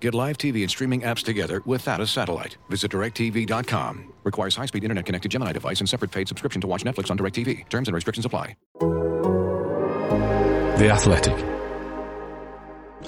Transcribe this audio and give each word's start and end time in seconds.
Get 0.00 0.14
live 0.14 0.38
TV 0.38 0.62
and 0.62 0.70
streaming 0.70 1.02
apps 1.02 1.22
together 1.22 1.62
without 1.66 2.00
a 2.00 2.06
satellite. 2.06 2.56
Visit 2.70 2.90
directv.com. 2.90 4.14
Requires 4.24 4.56
high 4.56 4.66
speed 4.66 4.82
internet 4.82 5.04
connected 5.04 5.30
Gemini 5.30 5.52
device 5.52 5.80
and 5.80 5.88
separate 5.88 6.10
paid 6.10 6.26
subscription 6.26 6.60
to 6.62 6.66
watch 6.66 6.84
Netflix 6.84 7.10
on 7.10 7.18
DirecTV. 7.18 7.68
Terms 7.68 7.88
and 7.88 7.94
restrictions 7.94 8.24
apply. 8.24 8.56
The 10.78 10.88
Athletic. 10.90 11.36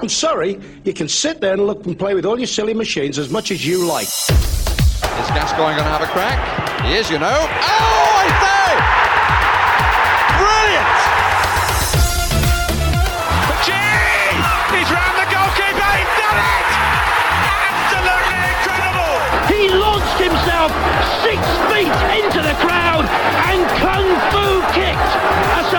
I'm 0.00 0.08
sorry, 0.08 0.60
you 0.84 0.92
can 0.92 1.08
sit 1.08 1.40
there 1.40 1.54
and 1.54 1.66
look 1.66 1.86
and 1.86 1.98
play 1.98 2.14
with 2.14 2.26
all 2.26 2.38
your 2.38 2.46
silly 2.46 2.74
machines 2.74 3.18
as 3.18 3.30
much 3.30 3.50
as 3.50 3.66
you 3.66 3.86
like. 3.86 4.06
Is 4.06 5.28
Gascoigne 5.28 5.76
going 5.76 5.84
to 5.84 5.84
have 5.84 6.02
a 6.02 6.06
crack? 6.06 6.82
He 6.84 6.94
is, 6.94 7.10
you 7.10 7.18
know. 7.18 7.46
Oh, 7.48 8.01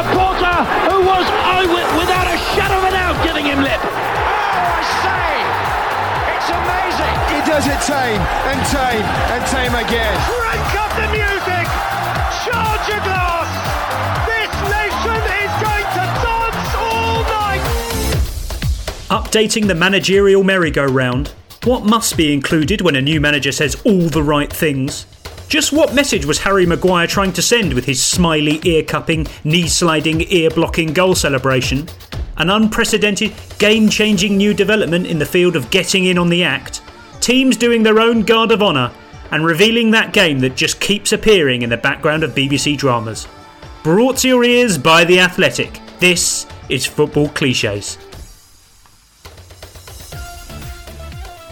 a 0.03 0.09
supporter 0.09 0.57
who 0.91 1.05
was 1.05 1.25
eyewit 1.47 1.87
without 1.97 2.27
a 2.27 2.37
shadow 2.55 2.77
of 2.77 2.83
a 2.83 2.91
doubt 2.91 3.23
giving 3.23 3.45
him 3.45 3.59
lip. 3.63 3.79
Oh, 3.79 3.87
I 3.87 4.83
say! 4.99 5.31
It's 6.35 6.49
amazing! 6.51 7.15
He 7.31 7.39
does 7.47 7.65
it 7.67 7.79
tame 7.87 8.21
and 8.51 8.59
tame 8.67 9.05
and 9.31 9.41
tame 9.47 9.75
again. 9.75 10.15
Crank 10.27 10.75
up 10.75 10.91
the 10.99 11.07
music! 11.11 11.67
Charge 12.43 12.83
your 12.89 13.01
glass! 13.07 13.47
This 14.27 14.51
nation 14.67 15.19
is 15.39 15.51
going 15.63 15.87
to 15.95 16.05
dance 16.19 16.71
all 16.75 17.23
night! 17.23 17.63
Updating 19.09 19.67
the 19.67 19.75
managerial 19.75 20.43
merry-go-round. 20.43 21.33
What 21.63 21.85
must 21.85 22.17
be 22.17 22.33
included 22.33 22.81
when 22.81 22.95
a 22.97 23.01
new 23.01 23.21
manager 23.21 23.53
says 23.53 23.81
all 23.85 24.09
the 24.09 24.23
right 24.23 24.51
things? 24.51 25.05
Just 25.53 25.71
what 25.71 25.93
message 25.93 26.25
was 26.25 26.39
Harry 26.39 26.65
Maguire 26.65 27.05
trying 27.05 27.31
to 27.33 27.41
send 27.43 27.75
with 27.75 27.85
his 27.85 28.01
smiley, 28.01 28.59
ear 28.63 28.81
cupping, 28.81 29.27
knee 29.43 29.67
sliding, 29.67 30.21
ear 30.31 30.49
blocking 30.49 30.93
goal 30.93 31.13
celebration? 31.13 31.87
An 32.37 32.49
unprecedented, 32.49 33.35
game 33.59 33.87
changing 33.87 34.35
new 34.35 34.55
development 34.55 35.05
in 35.05 35.19
the 35.19 35.27
field 35.27 35.55
of 35.55 35.69
getting 35.69 36.05
in 36.05 36.17
on 36.17 36.29
the 36.29 36.43
act? 36.43 36.81
Teams 37.21 37.55
doing 37.55 37.83
their 37.83 37.99
own 37.99 38.23
guard 38.23 38.51
of 38.51 38.63
honour 38.63 38.91
and 39.29 39.45
revealing 39.45 39.91
that 39.91 40.11
game 40.11 40.39
that 40.39 40.55
just 40.55 40.79
keeps 40.79 41.11
appearing 41.11 41.61
in 41.61 41.69
the 41.69 41.77
background 41.77 42.23
of 42.23 42.33
BBC 42.33 42.75
dramas. 42.75 43.27
Brought 43.83 44.17
to 44.17 44.27
your 44.27 44.43
ears 44.43 44.79
by 44.79 45.05
The 45.05 45.19
Athletic, 45.19 45.79
this 45.99 46.47
is 46.69 46.87
Football 46.87 47.29
Cliches. 47.29 47.99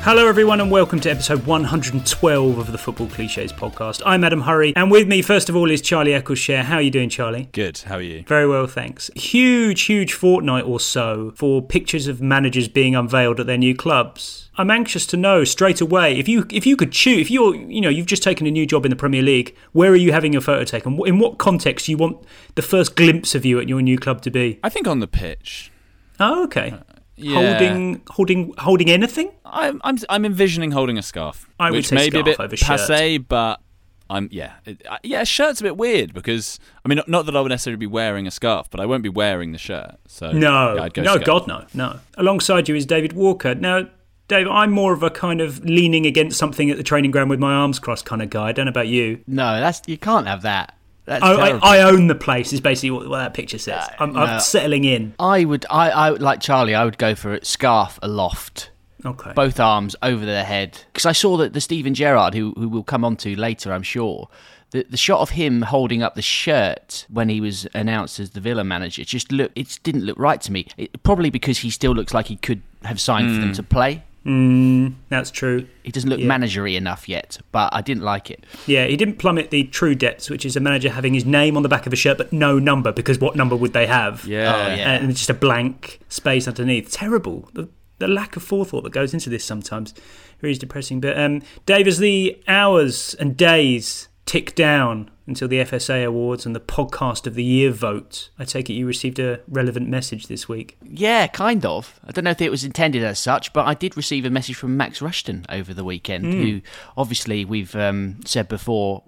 Hello, 0.03 0.27
everyone, 0.27 0.59
and 0.59 0.71
welcome 0.71 0.99
to 1.01 1.11
episode 1.11 1.45
112 1.45 2.57
of 2.57 2.71
the 2.71 2.77
Football 2.79 3.05
Cliches 3.05 3.53
podcast. 3.53 4.01
I'm 4.03 4.23
Adam 4.23 4.41
Hurrey, 4.41 4.73
and 4.75 4.89
with 4.89 5.07
me, 5.07 5.21
first 5.21 5.47
of 5.47 5.55
all, 5.55 5.69
is 5.69 5.79
Charlie 5.79 6.13
Eccleshare. 6.13 6.63
How 6.63 6.77
are 6.77 6.81
you 6.81 6.89
doing, 6.89 7.07
Charlie? 7.07 7.49
Good. 7.51 7.77
How 7.77 7.97
are 7.97 8.01
you? 8.01 8.23
Very 8.23 8.47
well, 8.47 8.65
thanks. 8.65 9.11
Huge, 9.15 9.83
huge 9.83 10.13
fortnight 10.13 10.65
or 10.65 10.79
so 10.79 11.33
for 11.35 11.61
pictures 11.61 12.07
of 12.07 12.19
managers 12.19 12.67
being 12.67 12.95
unveiled 12.95 13.39
at 13.39 13.45
their 13.45 13.59
new 13.59 13.75
clubs. 13.75 14.49
I'm 14.57 14.71
anxious 14.71 15.05
to 15.05 15.17
know 15.17 15.43
straight 15.43 15.81
away 15.81 16.17
if 16.17 16.27
you 16.27 16.47
if 16.49 16.65
you 16.65 16.75
could 16.75 16.91
choose 16.91 17.19
if 17.19 17.29
you're 17.29 17.53
you 17.55 17.79
know 17.79 17.89
you've 17.89 18.07
just 18.07 18.23
taken 18.23 18.47
a 18.47 18.51
new 18.51 18.65
job 18.65 18.85
in 18.85 18.89
the 18.89 18.95
Premier 18.95 19.21
League, 19.21 19.55
where 19.71 19.91
are 19.91 19.95
you 19.95 20.13
having 20.13 20.33
your 20.33 20.41
photo 20.41 20.63
taken? 20.63 20.99
In 21.05 21.19
what 21.19 21.37
context 21.37 21.85
do 21.85 21.91
you 21.91 21.97
want 21.97 22.17
the 22.55 22.63
first 22.63 22.95
glimpse 22.95 23.35
of 23.35 23.45
you 23.45 23.59
at 23.59 23.69
your 23.69 23.83
new 23.83 23.99
club 23.99 24.23
to 24.23 24.31
be? 24.31 24.59
I 24.63 24.69
think 24.69 24.87
on 24.87 24.99
the 24.99 25.07
pitch. 25.07 25.71
Oh, 26.19 26.43
okay. 26.45 26.71
Uh, 26.71 26.90
Yeah. 27.17 27.35
Holding, 27.57 28.01
holding, 28.09 28.53
holding 28.57 28.89
anything? 28.89 29.31
I'm, 29.45 29.79
I'm, 29.83 29.97
I'm 30.09 30.25
envisioning 30.25 30.71
holding 30.71 30.97
a 30.97 31.01
scarf, 31.03 31.47
I 31.59 31.69
which 31.71 31.87
say 31.89 31.95
may 31.95 32.09
be 32.09 32.19
a 32.19 32.21
scarf 32.23 32.37
bit 32.37 32.39
over 32.45 32.55
shirt. 32.57 32.67
passe, 32.67 33.17
but 33.19 33.61
I'm 34.09 34.27
yeah, 34.31 34.53
it, 34.65 34.81
I- 34.89 34.97
yeah. 35.03 35.21
A 35.21 35.25
shirt's 35.25 35.61
a 35.61 35.63
bit 35.63 35.77
weird 35.77 36.13
because 36.13 36.59
I 36.83 36.89
mean, 36.89 36.97
not, 36.97 37.07
not 37.07 37.25
that 37.27 37.35
I 37.35 37.41
would 37.41 37.49
necessarily 37.49 37.77
be 37.77 37.85
wearing 37.87 38.27
a 38.27 38.31
scarf, 38.31 38.69
but 38.69 38.79
I 38.79 38.85
won't 38.85 39.03
be 39.03 39.09
wearing 39.09 39.51
the 39.51 39.57
shirt. 39.57 39.95
So 40.07 40.31
No, 40.31 40.75
yeah, 40.75 40.83
I'd 40.83 40.93
go 40.93 41.01
no, 41.03 41.11
scarf. 41.13 41.25
God, 41.25 41.47
no, 41.47 41.65
no. 41.73 41.99
Alongside 42.17 42.67
you 42.67 42.75
is 42.75 42.85
David 42.85 43.13
Walker. 43.13 43.53
Now, 43.55 43.87
Dave, 44.27 44.47
I'm 44.47 44.71
more 44.71 44.93
of 44.93 45.03
a 45.03 45.09
kind 45.09 45.41
of 45.41 45.63
leaning 45.63 46.05
against 46.05 46.37
something 46.39 46.69
at 46.71 46.77
the 46.77 46.83
training 46.83 47.11
ground 47.11 47.29
with 47.29 47.39
my 47.39 47.53
arms 47.53 47.79
crossed 47.79 48.05
kind 48.05 48.21
of 48.21 48.29
guy. 48.29 48.47
I 48.49 48.51
don't 48.51 48.65
know 48.65 48.69
about 48.71 48.87
you. 48.87 49.21
No, 49.27 49.59
that's 49.59 49.81
you 49.87 49.97
can't 49.97 50.27
have 50.27 50.41
that. 50.41 50.75
That's 51.05 51.23
I, 51.23 51.31
I. 51.31 51.59
I 51.61 51.81
own 51.83 52.07
the 52.07 52.15
place. 52.15 52.53
Is 52.53 52.61
basically 52.61 52.91
what, 52.91 53.07
what 53.09 53.17
that 53.17 53.33
picture 53.33 53.57
says. 53.57 53.87
I'm, 53.99 54.13
no. 54.13 54.21
I'm 54.21 54.39
settling 54.39 54.83
in. 54.83 55.13
I 55.19 55.45
would, 55.45 55.65
I, 55.69 55.89
I 55.89 56.09
like 56.09 56.41
Charlie. 56.41 56.75
I 56.75 56.85
would 56.85 56.97
go 56.97 57.15
for 57.15 57.33
it. 57.33 57.45
Scarf 57.45 57.97
aloft, 58.01 58.71
Okay. 59.03 59.33
both 59.33 59.59
arms 59.59 59.95
over 60.03 60.25
their 60.25 60.43
head. 60.43 60.79
Because 60.93 61.05
I 61.05 61.11
saw 61.11 61.37
that 61.37 61.53
the 61.53 61.61
Steven 61.61 61.93
Gerrard, 61.93 62.33
who 62.33 62.53
who 62.55 62.69
we'll 62.69 62.83
come 62.83 63.03
on 63.03 63.15
to 63.17 63.35
later, 63.35 63.73
I'm 63.73 63.83
sure. 63.83 64.29
The, 64.71 64.85
the 64.89 64.95
shot 64.95 65.19
of 65.19 65.31
him 65.31 65.63
holding 65.63 66.01
up 66.01 66.15
the 66.15 66.21
shirt 66.21 67.05
when 67.09 67.27
he 67.27 67.41
was 67.41 67.67
announced 67.73 68.21
as 68.21 68.29
the 68.29 68.39
Villa 68.39 68.63
manager 68.63 69.03
just 69.03 69.29
look 69.29 69.51
it 69.53 69.79
didn't 69.83 70.05
look 70.05 70.17
right 70.17 70.39
to 70.41 70.51
me. 70.51 70.67
It, 70.77 71.03
probably 71.03 71.29
because 71.29 71.57
he 71.59 71.69
still 71.69 71.91
looks 71.91 72.13
like 72.13 72.27
he 72.27 72.37
could 72.37 72.61
have 72.83 73.01
signed 73.01 73.27
for 73.31 73.41
them 73.41 73.49
hmm. 73.49 73.53
to 73.53 73.63
play. 73.63 74.03
Mm, 74.25 74.93
that's 75.09 75.31
true. 75.31 75.65
He 75.83 75.91
doesn't 75.91 76.09
look 76.09 76.19
Yeah. 76.19 76.27
managery 76.27 76.75
enough 76.75 77.09
yet, 77.09 77.39
but 77.51 77.73
I 77.73 77.81
didn't 77.81 78.03
like 78.03 78.29
it. 78.29 78.45
Yeah, 78.67 78.85
he 78.85 78.95
didn't 78.95 79.17
plummet 79.17 79.49
the 79.49 79.63
true 79.63 79.95
depths, 79.95 80.29
which 80.29 80.45
is 80.45 80.55
a 80.55 80.59
manager 80.59 80.89
having 80.91 81.13
his 81.13 81.25
name 81.25 81.57
on 81.57 81.63
the 81.63 81.69
back 81.69 81.87
of 81.87 81.93
a 81.93 81.95
shirt 81.95 82.17
but 82.17 82.31
no 82.31 82.59
number, 82.59 82.91
because 82.91 83.19
what 83.19 83.35
number 83.35 83.55
would 83.55 83.73
they 83.73 83.87
have? 83.87 84.25
Yeah. 84.25 84.53
Oh, 84.55 84.75
yeah. 84.75 84.91
and 84.93 85.15
just 85.15 85.29
a 85.29 85.33
blank 85.33 85.99
space 86.07 86.47
underneath. 86.47 86.91
Terrible. 86.91 87.49
The, 87.53 87.67
the 87.97 88.07
lack 88.07 88.35
of 88.35 88.43
forethought 88.43 88.83
that 88.83 88.93
goes 88.93 89.13
into 89.13 89.29
this 89.29 89.43
sometimes 89.43 89.93
really 90.41 90.51
is 90.51 90.59
depressing. 90.59 90.99
But 91.01 91.19
um, 91.19 91.41
Dave, 91.65 91.87
as 91.87 91.97
the 91.97 92.41
hours 92.47 93.15
and 93.15 93.35
days 93.35 94.07
tick 94.25 94.53
down 94.55 95.09
until 95.27 95.47
the 95.47 95.59
FSA 95.59 96.05
awards 96.05 96.45
and 96.45 96.55
the 96.55 96.59
podcast 96.59 97.27
of 97.27 97.35
the 97.35 97.43
year 97.43 97.71
vote, 97.71 98.29
I 98.39 98.45
take 98.45 98.69
it 98.69 98.73
you 98.73 98.85
received 98.85 99.19
a 99.19 99.41
relevant 99.47 99.87
message 99.87 100.27
this 100.27 100.49
week. 100.49 100.77
Yeah, 100.83 101.27
kind 101.27 101.65
of. 101.65 101.99
I 102.05 102.11
don't 102.11 102.23
know 102.23 102.31
if 102.31 102.41
it 102.41 102.49
was 102.49 102.63
intended 102.63 103.03
as 103.03 103.19
such, 103.19 103.53
but 103.53 103.65
I 103.65 103.73
did 103.73 103.95
receive 103.95 104.25
a 104.25 104.29
message 104.29 104.55
from 104.55 104.75
Max 104.75 104.99
Rushden 104.99 105.45
over 105.49 105.73
the 105.73 105.83
weekend, 105.83 106.25
who 106.25 106.61
obviously 106.97 107.45
we've 107.45 107.75
um, 107.75 108.19
said 108.25 108.47
before. 108.47 109.03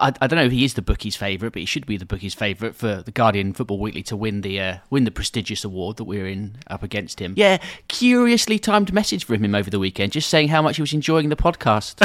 I, 0.00 0.12
I 0.20 0.26
don't 0.26 0.36
know 0.36 0.44
if 0.44 0.52
he 0.52 0.64
is 0.64 0.74
the 0.74 0.82
bookie's 0.82 1.16
favourite, 1.16 1.52
but 1.52 1.60
he 1.60 1.66
should 1.66 1.86
be 1.86 1.96
the 1.96 2.04
bookie's 2.04 2.34
favourite 2.34 2.74
for 2.74 3.02
the 3.02 3.12
Guardian 3.12 3.52
Football 3.52 3.78
Weekly 3.78 4.02
to 4.04 4.16
win 4.16 4.40
the 4.40 4.60
uh, 4.60 4.78
win 4.90 5.04
the 5.04 5.10
prestigious 5.10 5.64
award 5.64 5.96
that 5.98 6.04
we're 6.04 6.26
in 6.26 6.56
up 6.66 6.82
against 6.82 7.20
him. 7.20 7.34
Yeah, 7.36 7.58
curiously 7.88 8.58
timed 8.58 8.92
message 8.92 9.24
from 9.24 9.44
him 9.44 9.54
over 9.54 9.70
the 9.70 9.78
weekend, 9.78 10.12
just 10.12 10.28
saying 10.28 10.48
how 10.48 10.62
much 10.62 10.76
he 10.76 10.82
was 10.82 10.92
enjoying 10.92 11.28
the 11.28 11.36
podcast. 11.36 12.00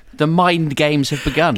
the 0.20 0.26
mind 0.26 0.76
games 0.76 1.10
have 1.10 1.24
begun. 1.24 1.56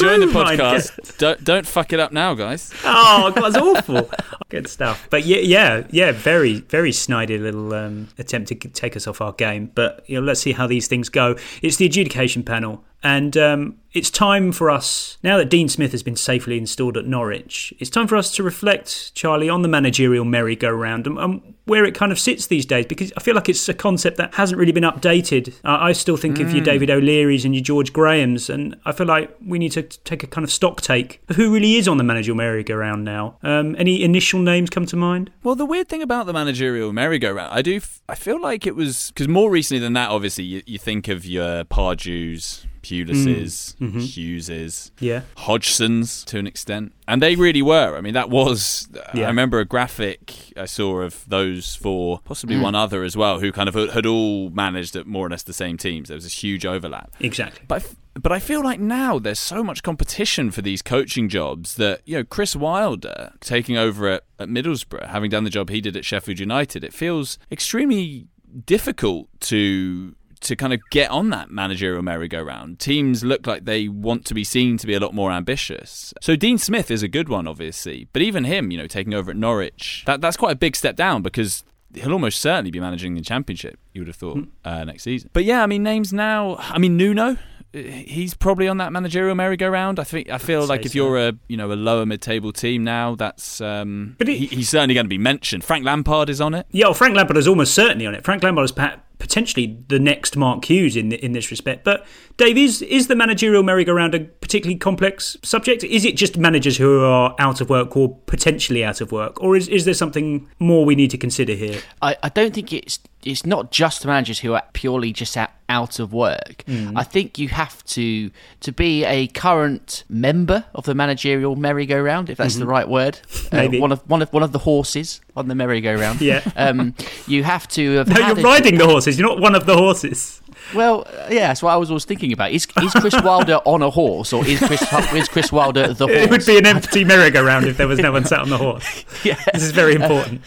Enjoying 0.00 0.20
the 0.20 0.26
podcast. 0.26 1.16
don't 1.18 1.42
don't 1.44 1.66
fuck 1.66 1.92
it 1.92 2.00
up 2.00 2.12
now, 2.12 2.34
guys. 2.34 2.72
Oh, 2.84 3.32
God, 3.34 3.52
that's 3.52 3.56
awful. 3.88 4.10
Good 4.48 4.68
stuff. 4.68 5.06
But 5.10 5.26
yeah, 5.26 5.38
yeah, 5.38 5.86
yeah, 5.90 6.12
very, 6.12 6.60
very 6.60 6.90
snidey 6.90 7.40
little 7.40 7.72
um, 7.74 8.08
attempt 8.18 8.48
to 8.48 8.54
take 8.54 8.96
us 8.96 9.06
off 9.06 9.20
our 9.20 9.32
game. 9.32 9.70
But 9.74 10.02
you 10.06 10.20
know, 10.20 10.26
let's 10.26 10.40
see 10.40 10.52
how 10.52 10.66
these 10.66 10.88
things 10.88 11.08
go. 11.08 11.36
It's 11.62 11.76
the 11.76 11.86
adjudication 11.86 12.42
panel, 12.42 12.84
and 13.02 13.36
um, 13.36 13.76
it's 13.92 14.10
time 14.10 14.52
for 14.52 14.70
us 14.70 15.18
now 15.22 15.36
that 15.36 15.50
Dean 15.50 15.68
Smith 15.68 15.92
has 15.92 16.02
been 16.02 16.16
safely 16.16 16.58
installed 16.58 16.96
at 16.96 17.06
Norwich. 17.06 17.72
It's 17.78 17.90
time 17.90 18.06
for 18.06 18.16
us 18.16 18.32
to 18.32 18.42
reflect, 18.42 19.14
Charlie, 19.14 19.48
on 19.48 19.62
the 19.62 19.68
managerial 19.68 20.24
merry-go-round 20.24 21.06
and, 21.06 21.18
and 21.18 21.54
where 21.70 21.84
it 21.84 21.94
kind 21.94 22.10
of 22.10 22.18
sits 22.18 22.48
these 22.48 22.66
days. 22.66 22.84
Because 22.84 23.12
I 23.16 23.20
feel 23.20 23.36
like 23.36 23.48
it's 23.48 23.68
a 23.68 23.74
concept 23.74 24.16
that 24.16 24.34
hasn't 24.34 24.58
really 24.58 24.72
been 24.72 24.82
updated. 24.82 25.54
Uh, 25.64 25.78
I 25.80 25.92
still 25.92 26.16
think 26.16 26.40
of 26.40 26.52
your 26.52 26.64
David 26.64 26.90
O'Leary's 26.90 27.44
and 27.44 27.54
your 27.54 27.62
George 27.62 27.92
Graham's, 27.92 28.50
and 28.50 28.76
I 28.84 28.92
feel 28.92 29.06
like 29.06 29.34
we 29.46 29.58
need 29.58 29.72
to 29.72 29.82
take 29.82 30.24
a 30.24 30.26
kind 30.26 30.44
of 30.44 30.50
stock 30.50 30.80
take 30.80 31.20
of 31.28 31.36
who 31.36 31.54
really 31.54 31.76
is 31.76 31.86
on 31.86 31.96
the 31.96 32.04
managerial 32.04 32.36
merry-go-round 32.36 33.04
now. 33.04 33.38
Um, 33.42 33.76
any 33.78 34.02
initial 34.02 34.40
names 34.40 34.68
come 34.68 34.84
to 34.86 34.96
mind? 34.96 35.30
Well, 35.44 35.54
the 35.54 35.64
weird 35.64 35.88
thing 35.88 36.02
about 36.02 36.26
the 36.26 36.32
managerial 36.32 36.92
merry-go-round, 36.92 37.52
I 37.52 37.62
do, 37.62 37.76
f- 37.76 38.02
I 38.08 38.16
feel 38.16 38.40
like 38.40 38.66
it 38.66 38.74
was 38.74 39.12
because 39.12 39.28
more 39.28 39.48
recently 39.48 39.78
than 39.80 39.92
that, 39.92 40.10
obviously, 40.10 40.44
you, 40.44 40.62
you 40.66 40.78
think 40.78 41.06
of 41.06 41.24
your 41.24 41.64
Pardew's, 41.64 42.66
Pulis's, 42.82 43.76
mm, 43.80 43.88
mm-hmm. 43.88 44.00
Hughes's, 44.00 44.92
Yeah. 45.00 45.22
Hodgson's 45.36 46.24
to 46.24 46.38
an 46.38 46.46
extent, 46.46 46.92
and 47.06 47.22
they 47.22 47.36
really 47.36 47.62
were. 47.62 47.96
I 47.96 48.00
mean, 48.00 48.14
that 48.14 48.30
was. 48.30 48.88
Yeah. 49.14 49.24
I 49.24 49.28
remember 49.28 49.60
a 49.60 49.64
graphic 49.64 50.52
I 50.56 50.66
saw 50.66 51.00
of 51.00 51.24
those 51.28 51.74
four, 51.76 52.20
possibly 52.24 52.56
mm. 52.56 52.62
one 52.62 52.74
other 52.74 53.02
as 53.02 53.16
well, 53.16 53.40
who 53.40 53.52
kind 53.52 53.68
of 53.68 53.74
had 53.92 54.06
all 54.06 54.50
managed 54.50 54.96
at 54.96 55.06
more 55.06 55.26
or 55.26 55.30
less 55.30 55.42
the 55.42 55.52
same 55.52 55.76
teams. 55.76 56.08
There 56.08 56.16
was 56.16 56.24
this 56.24 56.42
huge 56.42 56.66
overlap. 56.66 57.12
Exactly. 57.20 57.64
But 57.66 57.94
but 58.14 58.32
I 58.32 58.38
feel 58.38 58.62
like 58.62 58.80
now 58.80 59.18
there's 59.18 59.38
so 59.38 59.62
much 59.62 59.82
competition 59.82 60.50
for 60.50 60.62
these 60.62 60.82
coaching 60.82 61.28
jobs 61.28 61.76
that, 61.76 62.00
you 62.04 62.16
know, 62.16 62.24
Chris 62.24 62.56
Wilder 62.56 63.32
taking 63.40 63.76
over 63.76 64.08
at, 64.08 64.24
at 64.38 64.48
Middlesbrough, 64.48 65.08
having 65.08 65.30
done 65.30 65.44
the 65.44 65.50
job 65.50 65.70
he 65.70 65.80
did 65.80 65.96
at 65.96 66.04
Sheffield 66.04 66.38
United, 66.38 66.82
it 66.82 66.92
feels 66.92 67.38
extremely 67.52 68.26
difficult 68.66 69.28
to 69.40 70.14
to 70.40 70.56
kind 70.56 70.72
of 70.72 70.80
get 70.90 71.10
on 71.10 71.30
that 71.30 71.50
managerial 71.50 72.02
merry-go-round. 72.02 72.78
Teams 72.78 73.22
look 73.24 73.46
like 73.46 73.64
they 73.64 73.88
want 73.88 74.24
to 74.26 74.34
be 74.34 74.44
seen 74.44 74.76
to 74.78 74.86
be 74.86 74.94
a 74.94 75.00
lot 75.00 75.14
more 75.14 75.30
ambitious. 75.30 76.14
So 76.20 76.36
Dean 76.36 76.58
Smith 76.58 76.90
is 76.90 77.02
a 77.02 77.08
good 77.08 77.28
one, 77.28 77.46
obviously, 77.46 78.08
but 78.12 78.22
even 78.22 78.44
him, 78.44 78.70
you 78.70 78.78
know, 78.78 78.86
taking 78.86 79.14
over 79.14 79.30
at 79.30 79.36
Norwich, 79.36 80.02
that, 80.06 80.20
that's 80.20 80.36
quite 80.36 80.52
a 80.52 80.56
big 80.56 80.76
step 80.76 80.96
down 80.96 81.22
because 81.22 81.64
he'll 81.94 82.12
almost 82.12 82.40
certainly 82.40 82.70
be 82.70 82.80
managing 82.80 83.14
the 83.14 83.20
championship. 83.20 83.78
You 83.92 84.00
would 84.02 84.08
have 84.08 84.16
thought 84.16 84.46
uh, 84.64 84.84
next 84.84 85.02
season. 85.02 85.30
But 85.32 85.44
yeah, 85.44 85.62
I 85.62 85.66
mean, 85.66 85.82
names 85.82 86.12
now. 86.12 86.56
I 86.58 86.78
mean, 86.78 86.96
Nuno. 86.96 87.36
He's 87.72 88.34
probably 88.34 88.66
on 88.66 88.78
that 88.78 88.92
managerial 88.92 89.36
merry-go-round. 89.36 90.00
I 90.00 90.04
think. 90.04 90.28
I 90.28 90.38
feel 90.38 90.66
like 90.66 90.84
if 90.84 90.90
so. 90.90 90.96
you're 90.96 91.28
a 91.28 91.34
you 91.46 91.56
know 91.56 91.70
a 91.70 91.74
lower 91.74 92.04
mid-table 92.04 92.52
team 92.52 92.82
now, 92.82 93.14
that's. 93.14 93.60
Um, 93.60 94.16
but 94.18 94.26
he, 94.26 94.46
he's 94.46 94.68
certainly 94.68 94.94
going 94.94 95.04
to 95.06 95.08
be 95.08 95.18
mentioned. 95.18 95.62
Frank 95.62 95.84
Lampard 95.84 96.28
is 96.28 96.40
on 96.40 96.52
it. 96.52 96.66
Yeah, 96.72 96.86
well, 96.86 96.94
Frank 96.94 97.14
Lampard 97.14 97.36
is 97.36 97.46
almost 97.46 97.72
certainly 97.72 98.06
on 98.06 98.14
it. 98.16 98.24
Frank 98.24 98.42
Lampard 98.42 98.64
is 98.64 98.72
perhaps 98.72 99.02
potentially 99.20 99.78
the 99.88 100.00
next 100.00 100.36
Mark 100.36 100.64
Hughes 100.64 100.96
in 100.96 101.12
in 101.12 101.32
this 101.32 101.50
respect. 101.50 101.84
But 101.84 102.04
Dave, 102.40 102.56
is 102.56 102.80
is 102.80 103.06
the 103.08 103.14
managerial 103.14 103.62
merry-go-round 103.62 104.14
a 104.14 104.20
particularly 104.20 104.78
complex 104.78 105.36
subject? 105.42 105.84
Is 105.84 106.06
it 106.06 106.16
just 106.16 106.38
managers 106.38 106.78
who 106.78 107.04
are 107.04 107.34
out 107.38 107.60
of 107.60 107.68
work 107.68 107.94
or 107.98 108.16
potentially 108.24 108.82
out 108.82 109.02
of 109.02 109.12
work, 109.12 109.42
or 109.42 109.56
is 109.56 109.68
is 109.68 109.84
there 109.84 109.92
something 109.92 110.48
more 110.58 110.86
we 110.86 110.94
need 110.94 111.10
to 111.10 111.18
consider 111.18 111.52
here? 111.52 111.82
I, 112.00 112.16
I 112.22 112.30
don't 112.30 112.54
think 112.54 112.72
it's 112.72 112.98
it's 113.24 113.44
not 113.44 113.70
just 113.70 114.06
managers 114.06 114.38
who 114.38 114.54
are 114.54 114.62
purely 114.72 115.12
just 115.12 115.36
out, 115.36 115.50
out 115.68 115.98
of 115.98 116.14
work. 116.14 116.64
Mm. 116.66 116.94
I 116.96 117.02
think 117.02 117.38
you 117.38 117.48
have 117.48 117.84
to 117.96 118.30
to 118.60 118.72
be 118.72 119.04
a 119.04 119.26
current 119.26 120.04
member 120.08 120.64
of 120.74 120.84
the 120.86 120.94
managerial 120.94 121.56
merry-go-round, 121.56 122.30
if 122.30 122.38
that's 122.38 122.56
Mhm. 122.56 122.60
the 122.60 122.66
right 122.66 122.88
word. 122.88 123.18
Maybe. 123.52 123.76
Uh, 123.76 123.82
one 123.82 123.92
of 123.92 124.00
one 124.08 124.22
of 124.22 124.32
one 124.32 124.42
of 124.42 124.52
the 124.52 124.60
horses 124.60 125.20
on 125.36 125.48
the 125.48 125.54
merry-go-round. 125.54 126.20
Yeah. 126.30 126.40
Um, 126.56 126.94
you 127.26 127.44
have 127.44 127.68
to 127.68 127.96
have. 127.96 128.08
No, 128.08 128.26
you're 128.28 128.38
a- 128.38 128.42
riding 128.42 128.78
the 128.78 128.86
horses. 128.86 129.18
You're 129.18 129.28
not 129.28 129.40
one 129.40 129.54
of 129.54 129.66
the 129.66 129.76
horses. 129.76 130.40
Well, 130.74 131.06
yeah, 131.30 131.48
that's 131.48 131.62
what 131.62 131.72
I 131.72 131.76
was 131.76 131.90
always 131.90 132.04
thinking 132.04 132.32
about. 132.32 132.52
Is 132.52 132.66
is 132.82 132.92
Chris 132.92 133.20
Wilder 133.22 133.56
on 133.64 133.82
a 133.82 133.90
horse, 133.90 134.32
or 134.32 134.46
is 134.46 134.58
Chris 134.60 134.82
is 135.14 135.28
Chris 135.28 135.50
Wilder 135.52 135.92
the 135.92 136.06
horse? 136.06 136.18
It 136.18 136.30
would 136.30 136.46
be 136.46 136.58
an 136.58 136.66
empty 136.66 137.04
merry-go-round 137.04 137.66
if 137.66 137.76
there 137.76 137.88
was 137.88 137.98
no 137.98 138.12
one 138.12 138.24
sat 138.24 138.40
on 138.40 138.50
the 138.50 138.58
horse. 138.58 139.04
Yeah. 139.24 139.36
This 139.52 139.62
is 139.64 139.72
very 139.72 139.94
important. 139.94 140.40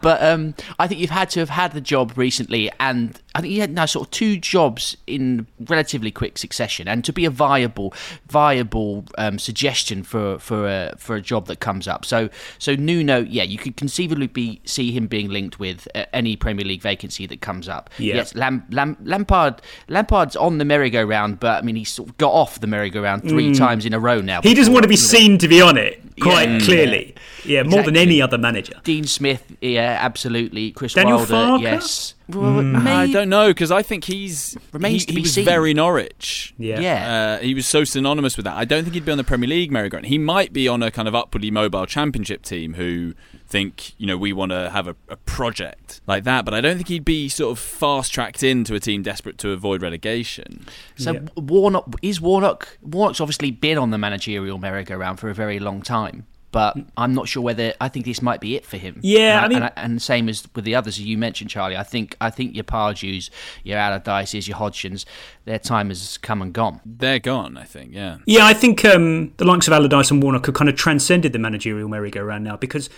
but 0.00 0.22
um, 0.22 0.54
I 0.78 0.86
think 0.86 1.00
you've 1.02 1.10
had 1.10 1.28
to 1.30 1.40
have 1.40 1.50
had 1.50 1.72
the 1.72 1.80
job 1.82 2.16
recently, 2.16 2.70
and 2.80 3.20
I 3.34 3.40
think 3.40 3.52
you 3.54 3.60
had 3.60 3.72
now 3.72 3.86
sort 3.86 4.08
of 4.08 4.10
two 4.10 4.36
jobs 4.38 4.96
in 5.06 5.46
relatively 5.60 6.10
quick 6.10 6.36
succession, 6.38 6.88
and 6.88 7.04
to 7.04 7.12
be 7.12 7.24
a 7.24 7.30
viable, 7.30 7.94
viable 8.28 9.04
um, 9.18 9.38
suggestion 9.38 10.02
for 10.02 10.38
for 10.38 10.66
a 10.68 10.94
for 10.98 11.16
a 11.16 11.20
job 11.20 11.46
that 11.46 11.60
comes 11.60 11.86
up. 11.86 12.04
So 12.04 12.28
so 12.58 12.74
Nuno, 12.74 13.20
yeah, 13.20 13.42
you 13.42 13.58
could 13.58 13.76
conceivably 13.76 14.26
be 14.26 14.60
see 14.64 14.92
him 14.92 15.06
being 15.06 15.28
linked 15.28 15.58
with 15.58 15.86
uh, 15.94 16.06
any 16.12 16.36
Premier 16.36 16.64
League 16.64 16.82
vacancy 16.82 17.26
that 17.26 17.40
comes 17.40 17.68
up. 17.68 17.90
Yeah. 17.98 18.16
Yes, 18.16 18.34
Lam, 18.34 18.64
Lam, 18.70 18.96
Lampard 19.04 19.62
Lampard's 19.88 20.36
on 20.36 20.58
the 20.58 20.64
merry-go-round, 20.64 21.40
but 21.40 21.58
I 21.58 21.62
mean 21.62 21.76
he's 21.76 21.90
sort 21.90 22.08
of 22.08 22.18
got 22.18 22.32
off 22.32 22.60
the 22.60 22.66
merry-go-round 22.66 23.28
three 23.28 23.50
Mm. 23.50 23.58
times 23.58 23.86
in 23.86 23.92
a 23.94 23.98
row 23.98 24.20
now. 24.20 24.42
He 24.42 24.54
doesn't 24.54 24.72
want 24.72 24.84
to 24.84 24.88
be 24.88 24.94
before, 24.96 25.18
you 25.18 25.28
know. 25.28 25.28
seen 25.30 25.38
to 25.38 25.48
be 25.48 25.60
on 25.60 25.76
it, 25.78 26.00
quite 26.20 26.48
Yeah. 26.48 26.58
clearly. 26.60 27.14
Yeah, 27.44 27.62
more 27.62 27.82
than 27.82 27.96
any 27.96 28.20
other 28.20 28.36
manager. 28.38 28.74
Dean 28.84 29.04
Smith, 29.04 29.42
yeah, 29.60 29.98
absolutely. 30.00 30.72
Chris 30.72 30.92
Daniel 30.94 31.16
Wilder, 31.18 31.32
Farke? 31.32 31.62
yes. 31.62 32.14
Well, 32.34 32.88
I 32.88 33.10
don't 33.10 33.28
know 33.28 33.48
because 33.48 33.70
I 33.70 33.82
think 33.82 34.04
he's 34.04 34.56
Remains 34.72 35.02
he, 35.02 35.06
to 35.06 35.12
he 35.14 35.20
was 35.22 35.34
seen. 35.34 35.44
very 35.44 35.74
Norwich. 35.74 36.54
Yeah. 36.58 36.80
Yeah. 36.80 37.38
Uh, 37.40 37.42
he 37.42 37.54
was 37.54 37.66
so 37.66 37.84
synonymous 37.84 38.36
with 38.36 38.44
that. 38.44 38.56
I 38.56 38.64
don't 38.64 38.84
think 38.84 38.94
he'd 38.94 39.04
be 39.04 39.12
on 39.12 39.18
the 39.18 39.24
Premier 39.24 39.48
League 39.48 39.70
merry-go-round. 39.70 40.06
He 40.06 40.18
might 40.18 40.52
be 40.52 40.68
on 40.68 40.82
a 40.82 40.90
kind 40.90 41.08
of 41.08 41.14
upwardly 41.14 41.50
mobile 41.50 41.86
Championship 41.86 42.42
team 42.42 42.74
who 42.74 43.14
think 43.46 43.94
you 43.98 44.06
know 44.06 44.16
we 44.16 44.32
want 44.32 44.52
to 44.52 44.70
have 44.70 44.86
a, 44.86 44.94
a 45.08 45.16
project 45.16 46.00
like 46.06 46.24
that. 46.24 46.44
But 46.44 46.54
I 46.54 46.60
don't 46.60 46.76
think 46.76 46.88
he'd 46.88 47.04
be 47.04 47.28
sort 47.28 47.52
of 47.52 47.58
fast 47.58 48.12
tracked 48.12 48.42
into 48.42 48.74
a 48.74 48.80
team 48.80 49.02
desperate 49.02 49.38
to 49.38 49.50
avoid 49.50 49.82
relegation. 49.82 50.66
So 50.96 51.24
Warnock 51.36 51.94
is 52.02 52.20
Warnock. 52.20 52.78
Warnock's 52.82 53.20
obviously 53.20 53.50
been 53.50 53.78
on 53.78 53.90
the 53.90 53.98
managerial 53.98 54.58
merry-go-round 54.58 55.18
for 55.18 55.30
a 55.30 55.34
very 55.34 55.58
long 55.58 55.82
time, 55.82 56.26
but 56.52 56.76
I'm 56.96 57.14
not 57.14 57.28
sure 57.28 57.42
whether 57.42 57.72
I 57.80 57.88
think 57.88 58.04
this 58.06 58.20
might 58.22 58.40
be 58.40 58.56
it 58.56 58.66
for 58.66 58.76
him. 58.76 58.98
Yeah, 59.02 59.36
and 59.36 59.44
I 59.44 59.48
mean- 59.48 59.62
and, 59.62 59.72
and 59.76 60.02
same 60.02 60.28
as 60.28 60.46
with 60.54 60.64
the 60.64 60.74
others 60.74 61.00
you 61.00 61.16
mentioned, 61.16 61.50
Charlie. 61.50 61.76
I 61.76 61.82
think 61.82 62.16
I 62.20 62.30
think 62.30 62.54
your 62.54 62.64
Pardew's, 62.64 63.30
your 63.62 63.78
Allardyces, 63.78 64.48
your 64.48 64.56
Hodgsons, 64.58 65.04
their 65.44 65.58
time 65.58 65.88
has 65.88 66.18
come 66.18 66.42
and 66.42 66.52
gone. 66.52 66.80
They're 66.84 67.18
gone. 67.20 67.56
I 67.56 67.64
think. 67.64 67.92
Yeah. 67.92 68.18
Yeah, 68.26 68.46
I 68.46 68.54
think 68.54 68.84
um, 68.84 69.32
the 69.36 69.44
likes 69.44 69.66
of 69.68 69.72
Allardyce 69.74 70.10
and 70.10 70.22
Warnock 70.22 70.46
have 70.46 70.54
kind 70.54 70.68
of 70.68 70.76
transcended 70.76 71.32
the 71.32 71.38
managerial 71.38 71.88
merry-go-round 71.88 72.44
now 72.44 72.56
because, 72.56 72.90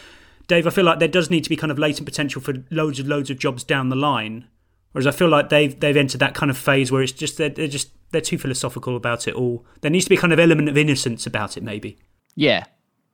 Dave, 0.48 0.66
I 0.66 0.70
feel 0.70 0.84
like 0.84 0.98
there 0.98 1.08
does 1.08 1.30
need 1.30 1.44
to 1.44 1.50
be 1.50 1.56
kind 1.56 1.70
of 1.70 1.78
latent 1.78 2.06
potential 2.06 2.40
for 2.40 2.54
loads 2.70 2.98
and 2.98 3.08
loads 3.08 3.30
of 3.30 3.38
jobs 3.38 3.64
down 3.64 3.88
the 3.90 3.96
line. 3.96 4.46
Whereas 4.92 5.06
I 5.06 5.10
feel 5.10 5.28
like 5.28 5.48
they've 5.48 5.78
they've 5.78 5.96
entered 5.96 6.20
that 6.20 6.34
kind 6.34 6.50
of 6.50 6.58
phase 6.58 6.92
where 6.92 7.02
it's 7.02 7.12
just 7.12 7.38
they're, 7.38 7.48
they're 7.48 7.66
just 7.68 7.90
they're 8.12 8.20
too 8.20 8.36
philosophical 8.36 8.94
about 8.96 9.26
it 9.26 9.34
all. 9.34 9.64
There 9.80 9.90
needs 9.90 10.04
to 10.04 10.10
be 10.10 10.16
a 10.16 10.20
kind 10.20 10.34
of 10.34 10.38
element 10.38 10.68
of 10.68 10.76
innocence 10.76 11.26
about 11.26 11.56
it, 11.56 11.62
maybe. 11.62 11.96
Yeah, 12.36 12.64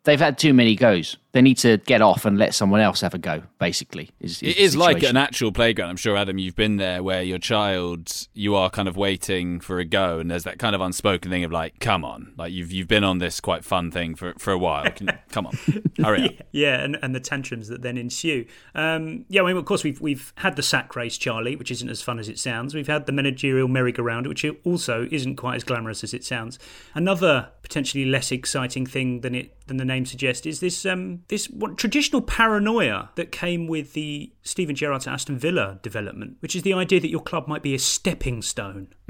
they've 0.08 0.18
had 0.18 0.38
too 0.38 0.54
many 0.54 0.74
goes. 0.74 1.18
They 1.32 1.42
need 1.42 1.58
to 1.58 1.76
get 1.76 2.00
off 2.00 2.24
and 2.24 2.38
let 2.38 2.54
someone 2.54 2.80
else 2.80 3.02
have 3.02 3.12
a 3.12 3.18
go. 3.18 3.42
Basically, 3.58 4.10
is, 4.18 4.42
It 4.42 4.56
the 4.56 4.62
is 4.62 4.76
like 4.76 5.02
an 5.02 5.18
actual 5.18 5.52
playground. 5.52 5.90
I'm 5.90 5.96
sure, 5.96 6.16
Adam, 6.16 6.38
you've 6.38 6.56
been 6.56 6.78
there 6.78 7.02
where 7.02 7.22
your 7.22 7.38
child, 7.38 8.26
you 8.32 8.54
are 8.54 8.70
kind 8.70 8.88
of 8.88 8.96
waiting 8.96 9.60
for 9.60 9.78
a 9.78 9.84
go, 9.84 10.18
and 10.18 10.30
there's 10.30 10.44
that 10.44 10.58
kind 10.58 10.74
of 10.74 10.80
unspoken 10.80 11.30
thing 11.30 11.44
of 11.44 11.52
like, 11.52 11.78
come 11.80 12.04
on, 12.04 12.32
like 12.38 12.52
you've 12.52 12.72
you've 12.72 12.88
been 12.88 13.04
on 13.04 13.18
this 13.18 13.40
quite 13.40 13.62
fun 13.64 13.90
thing 13.90 14.14
for 14.14 14.32
for 14.38 14.52
a 14.52 14.58
while. 14.58 14.90
Can, 14.90 15.10
come 15.30 15.46
on, 15.46 15.58
hurry 16.02 16.24
up. 16.24 16.46
Yeah, 16.50 16.82
and, 16.82 16.98
and 17.02 17.14
the 17.14 17.20
tantrums 17.20 17.68
that 17.68 17.82
then 17.82 17.98
ensue. 17.98 18.46
Um, 18.74 19.26
yeah, 19.28 19.42
I 19.42 19.46
mean, 19.46 19.56
of 19.58 19.64
course, 19.66 19.84
we've 19.84 20.00
we've 20.00 20.32
had 20.36 20.56
the 20.56 20.62
sack 20.62 20.96
race, 20.96 21.18
Charlie, 21.18 21.56
which 21.56 21.70
isn't 21.70 21.90
as 21.90 22.00
fun 22.00 22.18
as 22.18 22.30
it 22.30 22.38
sounds. 22.38 22.74
We've 22.74 22.88
had 22.88 23.04
the 23.04 23.12
managerial 23.12 23.68
merry-go-round, 23.68 24.26
which 24.26 24.46
also 24.64 25.06
isn't 25.10 25.36
quite 25.36 25.56
as 25.56 25.64
glamorous 25.64 26.02
as 26.02 26.14
it 26.14 26.24
sounds. 26.24 26.58
Another 26.94 27.50
potentially 27.62 28.06
less 28.06 28.32
exciting 28.32 28.86
thing 28.86 29.20
than 29.20 29.34
it 29.34 29.57
than 29.68 29.76
the 29.76 29.84
name 29.84 30.04
suggests 30.04 30.46
is 30.46 30.60
this 30.60 30.84
um, 30.84 31.22
this 31.28 31.46
what, 31.46 31.78
traditional 31.78 32.20
paranoia 32.20 33.10
that 33.14 33.30
came 33.30 33.66
with 33.66 33.92
the 33.92 34.32
Steven 34.42 34.74
Gerrard 34.74 35.02
to 35.02 35.10
Aston 35.10 35.38
Villa 35.38 35.78
development, 35.82 36.36
which 36.40 36.56
is 36.56 36.62
the 36.62 36.72
idea 36.72 37.00
that 37.00 37.10
your 37.10 37.20
club 37.20 37.46
might 37.46 37.62
be 37.62 37.74
a 37.74 37.78
stepping 37.78 38.42
stone. 38.42 38.88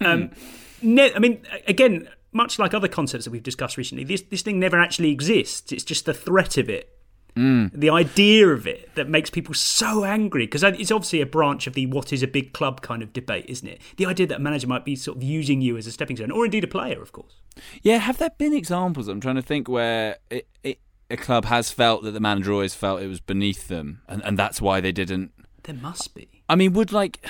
um, 0.00 0.30
ne- 0.82 1.14
I 1.14 1.18
mean, 1.18 1.42
again, 1.66 2.08
much 2.32 2.58
like 2.58 2.74
other 2.74 2.88
concepts 2.88 3.24
that 3.24 3.30
we've 3.30 3.42
discussed 3.42 3.76
recently, 3.76 4.04
this 4.04 4.22
this 4.22 4.42
thing 4.42 4.60
never 4.60 4.80
actually 4.80 5.10
exists. 5.10 5.72
It's 5.72 5.84
just 5.84 6.06
the 6.06 6.14
threat 6.14 6.58
of 6.58 6.68
it, 6.68 6.95
Mm. 7.36 7.70
the 7.74 7.90
idea 7.90 8.48
of 8.48 8.66
it, 8.66 8.94
that 8.94 9.08
makes 9.08 9.28
people 9.28 9.52
so 9.54 10.04
angry 10.04 10.46
because 10.46 10.62
it's 10.62 10.90
obviously 10.90 11.20
a 11.20 11.26
branch 11.26 11.66
of 11.66 11.74
the 11.74 11.86
"what 11.86 12.12
is 12.12 12.22
a 12.22 12.26
big 12.26 12.52
club" 12.52 12.80
kind 12.80 13.02
of 13.02 13.12
debate, 13.12 13.44
isn't 13.48 13.68
it? 13.68 13.80
The 13.98 14.06
idea 14.06 14.26
that 14.28 14.36
a 14.38 14.40
manager 14.40 14.66
might 14.66 14.84
be 14.84 14.96
sort 14.96 15.18
of 15.18 15.22
using 15.22 15.60
you 15.60 15.76
as 15.76 15.86
a 15.86 15.92
stepping 15.92 16.16
stone, 16.16 16.30
or 16.30 16.44
indeed 16.46 16.64
a 16.64 16.68
player, 16.68 17.02
of 17.02 17.12
course. 17.12 17.34
Yeah, 17.82 17.98
have 17.98 18.18
there 18.18 18.30
been 18.38 18.54
examples? 18.54 19.08
I'm 19.08 19.20
trying 19.20 19.36
to 19.36 19.42
think 19.42 19.68
where 19.68 20.16
it, 20.30 20.48
it, 20.62 20.78
a 21.10 21.16
club 21.16 21.44
has 21.46 21.70
felt 21.70 22.02
that 22.04 22.12
the 22.12 22.20
manager 22.20 22.52
always 22.52 22.74
felt 22.74 23.02
it 23.02 23.08
was 23.08 23.20
beneath 23.20 23.68
them, 23.68 24.02
and, 24.08 24.24
and 24.24 24.38
that's 24.38 24.60
why 24.60 24.80
they 24.80 24.92
didn't. 24.92 25.32
There 25.64 25.74
must 25.74 26.14
be. 26.14 26.28
I 26.48 26.54
mean, 26.54 26.72
would 26.72 26.92
like 26.92 27.24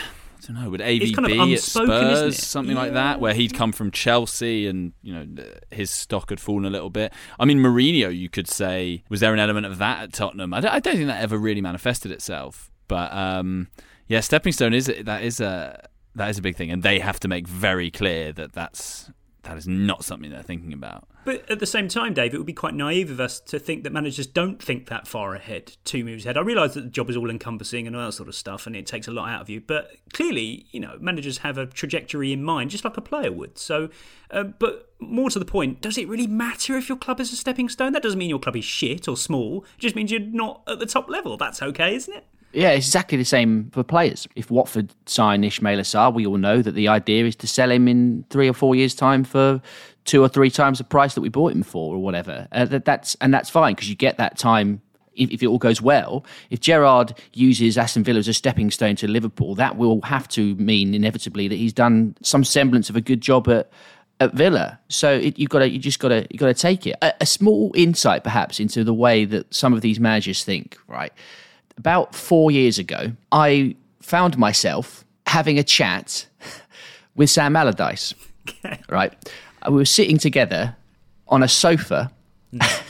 I 0.48 0.52
don't 0.52 0.62
know, 0.62 0.70
would 0.70 0.80
AVB 0.80 1.14
kind 1.14 1.26
of 1.26 1.32
at 1.32 1.38
unspoken, 1.38 1.88
Spurs 1.88 2.38
something 2.38 2.76
like 2.76 2.92
that, 2.92 3.20
where 3.20 3.34
he'd 3.34 3.54
come 3.54 3.72
from 3.72 3.90
Chelsea 3.90 4.66
and 4.66 4.92
you 5.02 5.14
know 5.14 5.44
his 5.70 5.90
stock 5.90 6.30
had 6.30 6.40
fallen 6.40 6.64
a 6.64 6.70
little 6.70 6.90
bit. 6.90 7.12
I 7.38 7.44
mean, 7.44 7.58
Mourinho, 7.58 8.16
you 8.16 8.28
could 8.28 8.48
say, 8.48 9.02
was 9.08 9.20
there 9.20 9.32
an 9.32 9.40
element 9.40 9.66
of 9.66 9.78
that 9.78 10.02
at 10.02 10.12
Tottenham? 10.12 10.54
I 10.54 10.60
don't, 10.60 10.72
I 10.72 10.80
don't 10.80 10.94
think 10.94 11.08
that 11.08 11.22
ever 11.22 11.38
really 11.38 11.60
manifested 11.60 12.12
itself, 12.12 12.70
but 12.88 13.12
um, 13.12 13.68
yeah, 14.06 14.20
stepping 14.20 14.52
stone 14.52 14.72
is 14.74 14.86
that 14.86 15.22
is 15.22 15.40
a 15.40 15.88
that 16.14 16.30
is 16.30 16.38
a 16.38 16.42
big 16.42 16.56
thing, 16.56 16.70
and 16.70 16.82
they 16.82 16.98
have 16.98 17.20
to 17.20 17.28
make 17.28 17.46
very 17.46 17.90
clear 17.90 18.32
that 18.32 18.52
that's 18.52 19.10
that 19.46 19.56
is 19.56 19.66
not 19.66 20.04
something 20.04 20.30
they're 20.30 20.42
thinking 20.42 20.72
about. 20.72 21.08
But 21.24 21.48
at 21.50 21.58
the 21.58 21.66
same 21.66 21.88
time, 21.88 22.14
Dave, 22.14 22.34
it 22.34 22.38
would 22.38 22.46
be 22.46 22.52
quite 22.52 22.74
naive 22.74 23.10
of 23.10 23.20
us 23.20 23.40
to 23.40 23.58
think 23.58 23.82
that 23.84 23.92
managers 23.92 24.26
don't 24.26 24.62
think 24.62 24.88
that 24.88 25.08
far 25.08 25.34
ahead, 25.34 25.76
two 25.84 26.04
moves 26.04 26.24
ahead. 26.24 26.36
I 26.36 26.40
realise 26.40 26.74
that 26.74 26.82
the 26.82 26.90
job 26.90 27.10
is 27.10 27.16
all 27.16 27.30
encompassing 27.30 27.86
and 27.86 27.96
all 27.96 28.06
that 28.06 28.12
sort 28.12 28.28
of 28.28 28.34
stuff, 28.34 28.66
and 28.66 28.76
it 28.76 28.86
takes 28.86 29.08
a 29.08 29.10
lot 29.10 29.28
out 29.28 29.40
of 29.40 29.50
you. 29.50 29.60
But 29.60 29.90
clearly, 30.12 30.66
you 30.70 30.80
know, 30.80 30.96
managers 31.00 31.38
have 31.38 31.58
a 31.58 31.66
trajectory 31.66 32.32
in 32.32 32.44
mind, 32.44 32.70
just 32.70 32.84
like 32.84 32.96
a 32.96 33.00
player 33.00 33.32
would. 33.32 33.58
So, 33.58 33.88
uh, 34.30 34.44
but 34.44 34.92
more 35.00 35.30
to 35.30 35.38
the 35.38 35.44
point, 35.44 35.80
does 35.80 35.98
it 35.98 36.08
really 36.08 36.26
matter 36.26 36.76
if 36.76 36.88
your 36.88 36.98
club 36.98 37.20
is 37.20 37.32
a 37.32 37.36
stepping 37.36 37.68
stone? 37.68 37.92
That 37.92 38.02
doesn't 38.02 38.18
mean 38.18 38.30
your 38.30 38.38
club 38.38 38.56
is 38.56 38.64
shit 38.64 39.08
or 39.08 39.16
small. 39.16 39.64
It 39.76 39.80
just 39.80 39.96
means 39.96 40.10
you're 40.10 40.20
not 40.20 40.62
at 40.66 40.78
the 40.78 40.86
top 40.86 41.08
level. 41.08 41.36
That's 41.36 41.62
okay, 41.62 41.94
isn't 41.94 42.14
it? 42.14 42.24
Yeah, 42.52 42.70
it's 42.70 42.86
exactly 42.86 43.18
the 43.18 43.24
same 43.24 43.70
for 43.70 43.82
players. 43.82 44.26
If 44.34 44.50
Watford 44.50 44.94
sign 45.04 45.42
Ismaila 45.42 45.80
Sarr, 45.80 46.14
we 46.14 46.26
all 46.26 46.38
know 46.38 46.62
that 46.62 46.72
the 46.72 46.88
idea 46.88 47.26
is 47.26 47.36
to 47.36 47.46
sell 47.46 47.70
him 47.70 47.86
in 47.86 48.24
three 48.30 48.48
or 48.48 48.54
four 48.54 48.74
years' 48.74 48.94
time 48.94 49.24
for 49.24 49.60
two 50.04 50.22
or 50.22 50.28
three 50.28 50.50
times 50.50 50.78
the 50.78 50.84
price 50.84 51.14
that 51.14 51.20
we 51.20 51.28
bought 51.28 51.52
him 51.52 51.62
for, 51.62 51.94
or 51.94 51.98
whatever. 51.98 52.48
Uh, 52.52 52.64
that, 52.64 52.84
that's 52.84 53.14
and 53.20 53.34
that's 53.34 53.50
fine 53.50 53.74
because 53.74 53.90
you 53.90 53.96
get 53.96 54.16
that 54.16 54.38
time 54.38 54.80
if, 55.16 55.30
if 55.30 55.42
it 55.42 55.46
all 55.46 55.58
goes 55.58 55.82
well, 55.82 56.24
if 56.50 56.60
Gerrard 56.60 57.14
uses 57.32 57.76
Aston 57.76 58.04
Villa 58.04 58.18
as 58.18 58.28
a 58.28 58.34
stepping 58.34 58.70
stone 58.70 58.96
to 58.96 59.08
Liverpool, 59.08 59.54
that 59.56 59.76
will 59.76 60.00
have 60.02 60.28
to 60.28 60.54
mean 60.56 60.94
inevitably 60.94 61.48
that 61.48 61.56
he's 61.56 61.72
done 61.72 62.16
some 62.22 62.44
semblance 62.44 62.88
of 62.88 62.96
a 62.96 63.00
good 63.00 63.20
job 63.20 63.48
at 63.48 63.70
at 64.18 64.32
Villa. 64.32 64.78
So 64.88 65.12
it, 65.12 65.38
you've 65.38 65.50
got 65.50 65.58
to, 65.58 65.68
you 65.68 65.78
just 65.78 65.98
got 65.98 66.08
to, 66.08 66.26
you 66.30 66.38
got 66.38 66.46
to 66.46 66.54
take 66.54 66.86
it. 66.86 66.96
A, 67.02 67.12
a 67.20 67.26
small 67.26 67.70
insight, 67.74 68.24
perhaps, 68.24 68.58
into 68.60 68.82
the 68.82 68.94
way 68.94 69.26
that 69.26 69.52
some 69.54 69.74
of 69.74 69.82
these 69.82 70.00
managers 70.00 70.42
think. 70.42 70.78
Right, 70.86 71.12
about 71.78 72.14
four 72.14 72.50
years 72.50 72.78
ago, 72.78 73.12
I 73.32 73.76
found 74.00 74.38
myself 74.38 75.04
having 75.26 75.58
a 75.58 75.64
chat 75.64 76.26
with 77.16 77.30
Sam 77.30 77.56
Allardyce. 77.56 78.14
Okay. 78.48 78.80
Right, 78.88 79.12
we 79.66 79.76
were 79.76 79.84
sitting 79.84 80.18
together 80.18 80.76
on 81.28 81.42
a 81.42 81.48
sofa 81.48 82.12
at, 82.60 82.86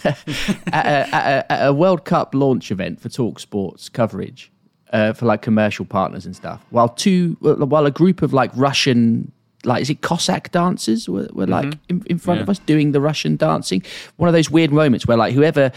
a, 0.75 0.75
at, 0.75 1.15
a, 1.15 1.53
at, 1.53 1.67
a, 1.69 1.73
World 1.73 2.05
Cup 2.05 2.35
launch 2.35 2.71
event 2.71 3.01
for 3.01 3.09
Talk 3.09 3.41
Sports 3.41 3.89
coverage 3.89 4.53
uh, 4.93 5.13
for 5.13 5.27
like 5.27 5.43
commercial 5.43 5.85
partners 5.85 6.27
and 6.27 6.37
stuff. 6.37 6.65
While 6.71 6.91
two, 6.91 7.37
while 7.41 7.87
a 7.87 7.91
group 7.91 8.23
of 8.23 8.33
like 8.33 8.51
Russian, 8.55 9.33
like 9.67 9.83
is 9.83 9.91
it 9.91 10.01
Cossack 10.01 10.51
dancers 10.53 11.09
were, 11.09 11.29
were 11.33 11.47
like 11.47 11.67
mm-hmm. 11.67 11.97
in, 11.97 12.07
in, 12.07 12.19
front 12.19 12.39
yeah. 12.39 12.43
of 12.43 12.49
us 12.49 12.59
doing 12.61 12.93
the 12.93 13.01
Russian 13.01 13.37
dancing. 13.37 13.83
One 14.17 14.29
of 14.29 14.33
those 14.33 14.51
weird 14.51 14.73
moments 14.73 15.07
where 15.07 15.17
like 15.17 15.35
whoever 15.35 15.73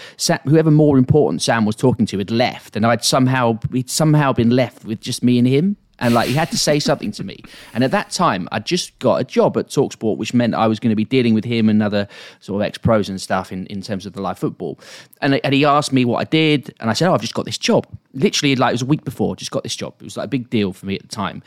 whoever 0.46 0.72
more 0.72 0.98
important 0.98 1.42
Sam 1.42 1.66
was 1.66 1.76
talking 1.76 2.06
to 2.08 2.18
had 2.18 2.32
left, 2.32 2.76
and 2.76 2.86
I'd 2.86 3.04
somehow 3.04 3.60
we'd 3.72 3.90
somehow 3.90 4.34
been 4.34 4.52
left 4.52 4.86
with 4.86 5.02
just 5.02 5.24
me 5.24 5.38
and 5.38 5.48
him 5.48 5.78
and 6.00 6.14
like 6.14 6.28
he 6.28 6.34
had 6.34 6.50
to 6.52 6.58
say 6.58 6.80
something 6.90 7.12
to 7.12 7.24
me. 7.24 7.44
And 7.74 7.84
at 7.84 7.92
that 7.92 8.12
time, 8.12 8.48
I 8.52 8.60
just 8.60 8.98
got 9.00 9.22
a 9.22 9.24
job 9.24 9.58
at 9.58 9.68
Talksport, 9.68 10.18
which 10.18 10.34
meant 10.34 10.56
I 10.56 10.68
was 10.68 10.80
going 10.80 10.92
to 10.92 10.96
be 10.96 11.06
dealing 11.06 11.34
with 11.34 11.46
him 11.46 11.70
and 11.70 11.84
other 11.84 12.08
sort 12.40 12.62
of 12.62 12.66
ex 12.66 12.78
pros 12.78 13.10
and 13.10 13.20
stuff 13.20 13.52
in, 13.52 13.66
in 13.68 13.82
terms 13.82 14.06
of 14.06 14.14
the 14.14 14.22
live 14.22 14.40
football. 14.40 14.80
And, 15.22 15.40
and 15.44 15.54
he 15.54 15.66
asked 15.66 15.94
me 15.94 16.06
what 16.06 16.20
I 16.20 16.24
did, 16.24 16.74
and 16.80 16.90
I 16.90 16.94
said, 16.94 17.10
"Oh, 17.10 17.14
I've 17.14 17.22
just 17.22 17.34
got 17.34 17.46
this 17.46 17.58
job." 17.58 17.86
Literally, 18.14 18.56
like 18.56 18.72
it 18.72 18.74
was 18.74 18.82
a 18.82 18.88
week 18.88 19.04
before, 19.04 19.36
just 19.36 19.52
got 19.52 19.64
this 19.64 19.76
job. 19.76 19.94
It 20.00 20.04
was 20.04 20.18
like 20.18 20.26
a 20.26 20.30
big 20.30 20.50
deal 20.50 20.74
for 20.74 20.86
me 20.86 20.96
at 20.96 21.02
the 21.02 21.08
time. 21.08 21.44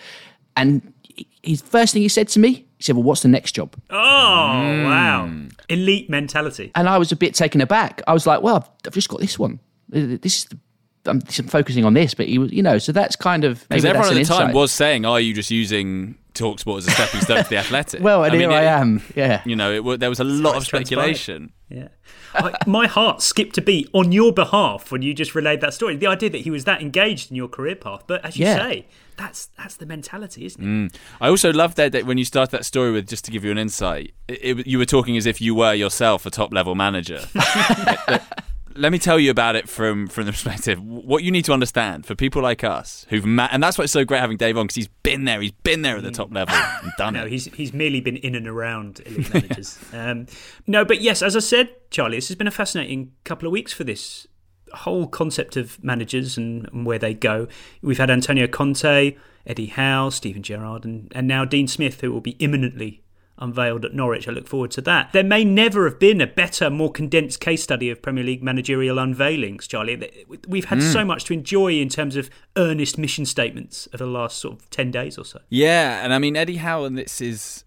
And 0.57 0.93
his 1.43 1.63
first 1.63 1.93
thing 1.93 2.03
he 2.03 2.09
said 2.09 2.29
to 2.29 2.41
me, 2.41 2.67
he 2.77 2.83
said, 2.83 2.97
"Well, 2.97 3.03
what's 3.03 3.23
the 3.23 3.29
next 3.29 3.53
job?" 3.53 3.75
Oh, 3.91 3.95
mm. 3.97 4.85
wow! 4.85 5.31
Elite 5.69 6.09
mentality. 6.11 6.71
And 6.75 6.89
I 6.89 6.99
was 6.99 7.13
a 7.13 7.17
bit 7.17 7.35
taken 7.35 7.61
aback. 7.61 8.03
I 8.07 8.13
was 8.13 8.27
like, 8.27 8.43
"Well, 8.43 8.57
I've, 8.57 8.71
I've 8.87 8.95
just 8.95 9.09
got 9.09 9.21
this 9.21 9.39
one. 9.39 9.61
This 9.89 10.39
is 10.39 10.45
the 10.47 10.59
I'm 11.07 11.21
focusing 11.21 11.85
on 11.85 11.95
this, 11.95 12.15
but 12.15 12.27
he 12.27 12.39
was, 12.39 12.53
you 12.53 12.63
know, 12.63 12.79
so 12.79 12.93
that's 12.93 13.17
kind 13.17 13.45
of 13.45 13.67
because 13.69 13.85
everyone 13.85 14.09
at 14.09 14.15
the 14.15 14.21
insight. 14.21 14.47
time 14.47 14.53
was 14.53 14.71
saying, 14.71 15.05
"Are 15.05 15.21
you 15.21 15.35
just 15.35 15.51
using 15.51 16.17
Talksport 16.35 16.79
as 16.79 16.87
a 16.87 16.91
stepping 16.93 17.21
stone 17.21 17.43
to 17.43 17.51
the 17.51 17.57
Athletic?" 17.59 18.03
well, 18.03 18.23
and 18.25 18.33
I 18.33 18.37
here 18.37 18.49
mean, 18.49 18.57
I 18.57 18.63
am. 18.63 19.03
Yeah, 19.17 19.43
you 19.45 19.57
know, 19.57 19.93
it, 19.93 20.01
there 20.01 20.09
was 20.09 20.21
a 20.21 20.25
lot 20.25 20.57
of 20.57 20.65
speculation. 20.65 21.53
Yeah, 21.69 21.89
I, 22.35 22.57
my 22.67 22.87
heart 22.87 23.23
skipped 23.23 23.59
a 23.59 23.63
beat 23.63 23.89
on 23.93 24.13
your 24.13 24.33
behalf 24.33 24.91
when 24.91 25.03
you 25.03 25.15
just 25.15 25.35
relayed 25.35 25.61
that 25.61 25.75
story. 25.75 25.97
The 25.97 26.07
idea 26.07 26.31
that 26.31 26.43
he 26.43 26.51
was 26.51 26.65
that 26.65 26.81
engaged 26.81 27.31
in 27.31 27.37
your 27.37 27.49
career 27.49 27.77
path, 27.77 28.05
but 28.07 28.25
as 28.25 28.37
you 28.37 28.47
yeah. 28.47 28.57
say, 28.57 28.87
that's 29.17 29.47
that's 29.59 29.77
the 29.77 29.87
mentality, 29.87 30.47
isn't 30.47 30.63
it? 30.63 30.67
Mm. 30.67 30.95
I 31.21 31.29
also 31.29 31.53
love 31.53 31.75
that, 31.77 31.93
that 31.93 32.07
when 32.07 32.19
you 32.19 32.25
start 32.25 32.51
that 32.51 32.65
story 32.65 32.93
with 32.93 33.09
just 33.09 33.25
to 33.27 33.31
give 33.31 33.45
you 33.45 33.51
an 33.51 33.59
insight, 33.59 34.15
it, 34.29 34.59
it, 34.61 34.67
you 34.67 34.79
were 34.79 34.87
talking 34.87 35.17
as 35.17 35.27
if 35.27 35.41
you 35.41 35.55
were 35.55 35.75
yourself 35.75 36.27
a 36.27 36.31
top 36.31 36.53
level 36.53 36.75
manager. 36.75 37.21
let 38.77 38.93
me 38.93 38.99
tell 38.99 39.19
you 39.19 39.31
about 39.31 39.57
it 39.57 39.69
from 39.69 40.07
from 40.07 40.27
the 40.27 40.33
perspective. 40.37 40.83
What 40.83 41.23
you 41.23 41.31
need 41.31 41.45
to 41.47 41.53
understand 41.53 42.07
for 42.07 42.15
people 42.15 42.43
like 42.43 42.65
us 42.65 43.07
who've 43.09 43.25
ma- 43.25 43.49
and 43.51 43.63
that's 43.63 43.79
why 43.79 43.85
it's 43.85 43.93
so 43.93 44.05
great 44.05 44.21
having 44.21 44.37
Dave 44.37 44.57
on 44.57 44.67
because 44.67 44.77
he's 44.77 44.89
been 45.03 45.25
there. 45.25 45.41
He's 45.41 45.53
been 45.53 45.83
there 45.83 45.97
at 45.97 46.03
the 46.03 46.11
top 46.11 46.33
level 46.33 46.55
and 46.55 46.93
done 46.99 47.15
no, 47.15 47.25
it. 47.25 47.31
he's 47.31 47.47
he's 47.55 47.73
merely 47.73 48.01
been 48.01 48.17
in 48.17 48.35
and 48.35 48.47
around 48.49 49.01
elite 49.07 49.33
managers. 49.33 49.79
Um, 49.93 50.27
no 50.67 50.85
but 50.85 51.01
yes 51.03 51.23
as 51.23 51.37
I 51.37 51.41
said 51.41 51.69
Charlie 51.91 52.17
this 52.17 52.29
has 52.29 52.37
been 52.37 52.47
a 52.47 52.53
fascinating 52.53 53.13
couple 53.25 53.47
of 53.47 53.53
weeks 53.53 53.73
for 53.73 53.85
this 53.85 54.27
whole 54.73 55.07
concept 55.07 55.57
of 55.57 55.83
managers 55.85 56.39
and, 56.39 56.67
and 56.73 56.87
where 56.87 56.99
they 56.99 57.13
go. 57.13 57.47
We've 57.83 57.99
had 57.99 58.11
Antonio 58.11 58.47
Conte 58.47 59.17
Eddie 59.47 59.67
Howe 59.67 60.09
Steven 60.09 60.43
Gerrard 60.43 60.85
and, 60.85 61.13
and 61.15 61.29
now 61.29 61.45
Dean 61.45 61.69
Smith 61.69 62.01
who 62.01 62.11
will 62.11 62.21
be 62.23 62.33
imminently 62.33 63.02
unveiled 63.39 63.85
at 63.85 63.95
Norwich. 63.95 64.29
I 64.29 64.33
look 64.33 64.47
forward 64.47 64.71
to 64.73 64.81
that. 64.83 65.13
There 65.13 65.25
may 65.25 65.45
never 65.45 65.85
have 65.85 65.99
been 65.99 66.21
a 66.21 66.27
better, 66.27 66.71
more 66.71 66.91
condensed 66.91 67.41
case 67.41 67.63
study 67.63 67.91
of 67.91 68.03
Premier 68.03 68.25
League 68.25 68.43
managerial 68.43 68.97
unveilings, 68.97 69.67
Charlie. 69.67 70.11
We've 70.47 70.67
had 70.67 70.79
mm. 70.79 70.93
so 70.93 71.05
much 71.05 71.25
to 71.25 71.33
enjoy 71.33 71.75
in 71.75 71.89
terms 71.89 72.17
of 72.17 72.31
earnest 72.57 72.99
mission 72.99 73.27
statements 73.27 73.89
over 73.95 74.05
the 74.05 74.11
last 74.11 74.39
sort 74.39 74.61
of 74.61 74.71
10 74.71 74.91
days 74.91 75.19
or 75.19 75.25
so. 75.25 75.41
Yeah, 75.49 76.05
and 76.05 76.13
I 76.15 76.19
mean, 76.19 76.37
Eddie 76.37 76.57
Howe, 76.57 76.85
and 76.85 76.97
this 76.97 77.21
is, 77.21 77.65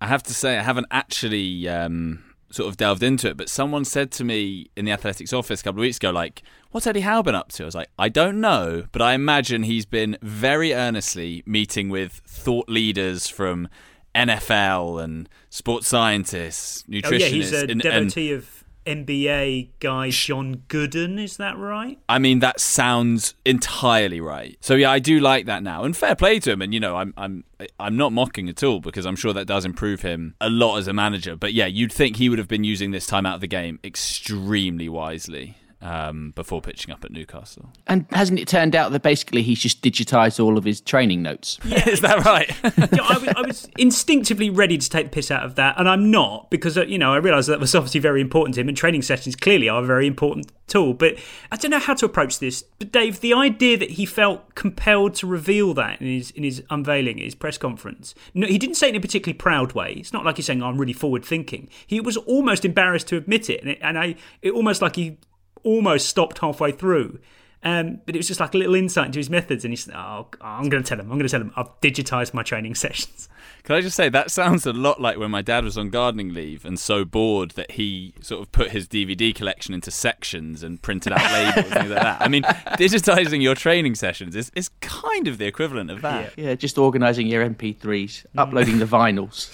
I 0.00 0.06
have 0.06 0.22
to 0.24 0.34
say, 0.34 0.58
I 0.58 0.62
haven't 0.62 0.86
actually. 0.90 1.68
Um, 1.68 2.24
sort 2.54 2.68
of 2.68 2.76
delved 2.76 3.02
into 3.02 3.28
it, 3.28 3.36
but 3.36 3.48
someone 3.48 3.84
said 3.84 4.12
to 4.12 4.22
me 4.22 4.70
in 4.76 4.84
the 4.84 4.92
athletics 4.92 5.32
office 5.32 5.60
a 5.60 5.64
couple 5.64 5.80
of 5.80 5.82
weeks 5.82 5.96
ago, 5.96 6.10
like, 6.10 6.42
what's 6.70 6.86
Eddie 6.86 7.00
Howe 7.00 7.20
been 7.20 7.34
up 7.34 7.50
to? 7.52 7.64
I 7.64 7.66
was 7.66 7.74
like, 7.74 7.90
I 7.98 8.08
don't 8.08 8.40
know, 8.40 8.84
but 8.92 9.02
I 9.02 9.14
imagine 9.14 9.64
he's 9.64 9.86
been 9.86 10.16
very 10.22 10.72
earnestly 10.72 11.42
meeting 11.46 11.88
with 11.88 12.22
thought 12.26 12.68
leaders 12.68 13.26
from 13.26 13.68
NFL 14.14 15.02
and 15.02 15.28
sports 15.50 15.88
scientists, 15.88 16.84
nutritionists. 16.88 17.12
Oh, 17.12 17.16
yeah, 17.16 17.26
he's 17.26 17.52
a 17.52 17.66
and, 17.66 17.80
devotee 17.80 18.32
and, 18.32 18.42
of 18.42 18.64
NBA 18.86 19.70
guy 19.80 20.10
John 20.10 20.62
Wooden, 20.72 21.18
is 21.18 21.36
that 21.38 21.56
right? 21.56 21.98
I 22.08 22.18
mean, 22.18 22.40
that 22.40 22.60
sounds 22.60 23.34
entirely 23.44 24.20
right. 24.20 24.56
So 24.60 24.74
yeah, 24.74 24.90
I 24.90 24.98
do 24.98 25.20
like 25.20 25.46
that 25.46 25.62
now, 25.62 25.84
and 25.84 25.96
fair 25.96 26.14
play 26.14 26.38
to 26.40 26.52
him. 26.52 26.62
And 26.62 26.74
you 26.74 26.80
know, 26.80 26.96
I'm 26.96 27.14
I'm 27.16 27.44
I'm 27.78 27.96
not 27.96 28.12
mocking 28.12 28.48
at 28.48 28.62
all 28.62 28.80
because 28.80 29.06
I'm 29.06 29.16
sure 29.16 29.32
that 29.32 29.46
does 29.46 29.64
improve 29.64 30.02
him 30.02 30.34
a 30.40 30.50
lot 30.50 30.78
as 30.78 30.88
a 30.88 30.92
manager. 30.92 31.36
But 31.36 31.54
yeah, 31.54 31.66
you'd 31.66 31.92
think 31.92 32.16
he 32.16 32.28
would 32.28 32.38
have 32.38 32.48
been 32.48 32.64
using 32.64 32.90
this 32.90 33.06
time 33.06 33.26
out 33.26 33.36
of 33.36 33.40
the 33.40 33.46
game 33.46 33.78
extremely 33.82 34.88
wisely 34.88 35.56
um, 35.84 36.32
before 36.34 36.62
pitching 36.62 36.92
up 36.92 37.04
at 37.04 37.12
Newcastle. 37.12 37.68
And 37.86 38.06
hasn't 38.10 38.40
it 38.40 38.48
turned 38.48 38.74
out 38.74 38.90
that 38.92 39.02
basically 39.02 39.42
he's 39.42 39.60
just 39.60 39.82
digitised 39.82 40.42
all 40.42 40.56
of 40.56 40.64
his 40.64 40.80
training 40.80 41.22
notes? 41.22 41.58
Yeah, 41.74 41.88
is 41.88 42.02
that 42.02 42.24
right? 42.24 42.48
yeah, 42.62 43.02
I, 43.02 43.18
was, 43.18 43.28
I, 43.36 43.40
was, 43.40 43.68
instinctively 43.78 44.48
ready 44.48 44.78
to 44.78 44.88
take 44.88 45.06
the 45.06 45.10
piss 45.10 45.30
out 45.30 45.44
of 45.44 45.56
that, 45.56 45.74
and 45.76 45.88
I'm 45.88 46.08
not 46.08 46.50
because 46.50 46.78
uh, 46.78 46.84
you 46.84 46.98
know 46.98 47.12
I 47.12 47.16
realised 47.16 47.48
that 47.48 47.58
was 47.58 47.74
obviously 47.74 47.98
very 47.98 48.20
important 48.20 48.54
to 48.54 48.60
him, 48.60 48.68
and 48.68 48.76
training 48.76 49.02
sessions 49.02 49.34
clearly 49.34 49.68
are 49.68 49.82
a 49.82 49.86
very 49.86 50.06
important 50.06 50.52
tool. 50.68 50.94
But 50.94 51.16
I 51.50 51.56
don't 51.56 51.72
know 51.72 51.80
how 51.80 51.94
to 51.94 52.06
approach 52.06 52.38
this. 52.38 52.62
But 52.78 52.92
Dave, 52.92 53.20
the 53.20 53.34
idea 53.34 53.76
that 53.78 53.92
he 53.92 54.06
felt 54.06 54.54
compelled 54.54 55.14
to 55.16 55.26
reveal 55.26 55.74
that 55.74 56.00
in 56.00 56.06
his 56.06 56.30
in 56.30 56.44
his 56.44 56.62
unveiling, 56.70 57.18
his 57.18 57.34
press 57.34 57.58
conference, 57.58 58.14
no, 58.34 58.46
he 58.46 58.58
didn't 58.58 58.76
say 58.76 58.86
it 58.86 58.90
in 58.90 58.96
a 58.96 59.00
particularly 59.00 59.36
proud 59.36 59.72
way. 59.72 59.94
It's 59.94 60.12
not 60.12 60.24
like 60.24 60.36
he's 60.36 60.46
saying 60.46 60.62
oh, 60.62 60.66
I'm 60.66 60.78
really 60.78 60.92
forward 60.92 61.24
thinking. 61.24 61.68
He 61.86 62.00
was 62.00 62.16
almost 62.18 62.64
embarrassed 62.64 63.08
to 63.08 63.16
admit 63.16 63.50
it, 63.50 63.60
and, 63.62 63.70
it, 63.70 63.78
and 63.80 63.98
I 63.98 64.14
it 64.42 64.52
almost 64.52 64.80
like 64.80 64.94
he 64.94 65.18
almost 65.64 66.08
stopped 66.08 66.38
halfway 66.38 66.72
through. 66.72 67.18
Um, 67.64 68.00
but 68.04 68.14
it 68.14 68.18
was 68.18 68.28
just 68.28 68.40
like 68.40 68.52
a 68.52 68.58
little 68.58 68.74
insight 68.74 69.06
into 69.06 69.18
his 69.18 69.30
methods, 69.30 69.64
and 69.64 69.72
he 69.72 69.76
said, 69.76 69.94
"Oh, 69.96 70.28
I'm 70.42 70.68
going 70.68 70.82
to 70.82 70.88
tell 70.88 71.00
him. 71.00 71.10
I'm 71.10 71.16
going 71.16 71.26
to 71.26 71.30
tell 71.30 71.40
him. 71.40 71.50
I've 71.56 71.80
digitized 71.80 72.34
my 72.34 72.42
training 72.42 72.74
sessions." 72.74 73.28
Can 73.62 73.74
I 73.76 73.80
just 73.80 73.96
say 73.96 74.10
that 74.10 74.30
sounds 74.30 74.66
a 74.66 74.74
lot 74.74 75.00
like 75.00 75.16
when 75.16 75.30
my 75.30 75.40
dad 75.40 75.64
was 75.64 75.78
on 75.78 75.88
gardening 75.88 76.34
leave 76.34 76.66
and 76.66 76.78
so 76.78 77.06
bored 77.06 77.52
that 77.52 77.72
he 77.72 78.12
sort 78.20 78.42
of 78.42 78.52
put 78.52 78.72
his 78.72 78.86
DVD 78.86 79.34
collection 79.34 79.72
into 79.72 79.90
sections 79.90 80.62
and 80.62 80.82
printed 80.82 81.14
out 81.14 81.32
labels 81.32 81.64
and 81.64 81.74
things 81.74 81.90
like 81.90 82.02
that. 82.02 82.20
I 82.20 82.28
mean, 82.28 82.42
digitizing 82.42 83.40
your 83.40 83.54
training 83.54 83.94
sessions 83.94 84.36
is, 84.36 84.52
is 84.54 84.68
kind 84.82 85.26
of 85.26 85.38
the 85.38 85.46
equivalent 85.46 85.90
of 85.90 86.02
that. 86.02 86.34
Yeah, 86.36 86.48
yeah 86.48 86.54
just 86.56 86.76
organizing 86.76 87.26
your 87.26 87.48
MP3s, 87.48 87.80
mm. 87.80 88.26
uploading 88.36 88.78
the 88.78 88.84
vinyls. 88.84 89.48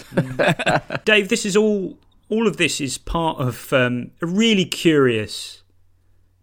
Dave, 1.05 1.29
this 1.29 1.47
is 1.47 1.57
all. 1.57 1.97
All 2.29 2.47
of 2.47 2.59
this 2.59 2.81
is 2.81 2.97
part 2.97 3.41
of 3.41 3.73
um, 3.73 4.13
a 4.23 4.27
really 4.27 4.65
curious 4.65 5.60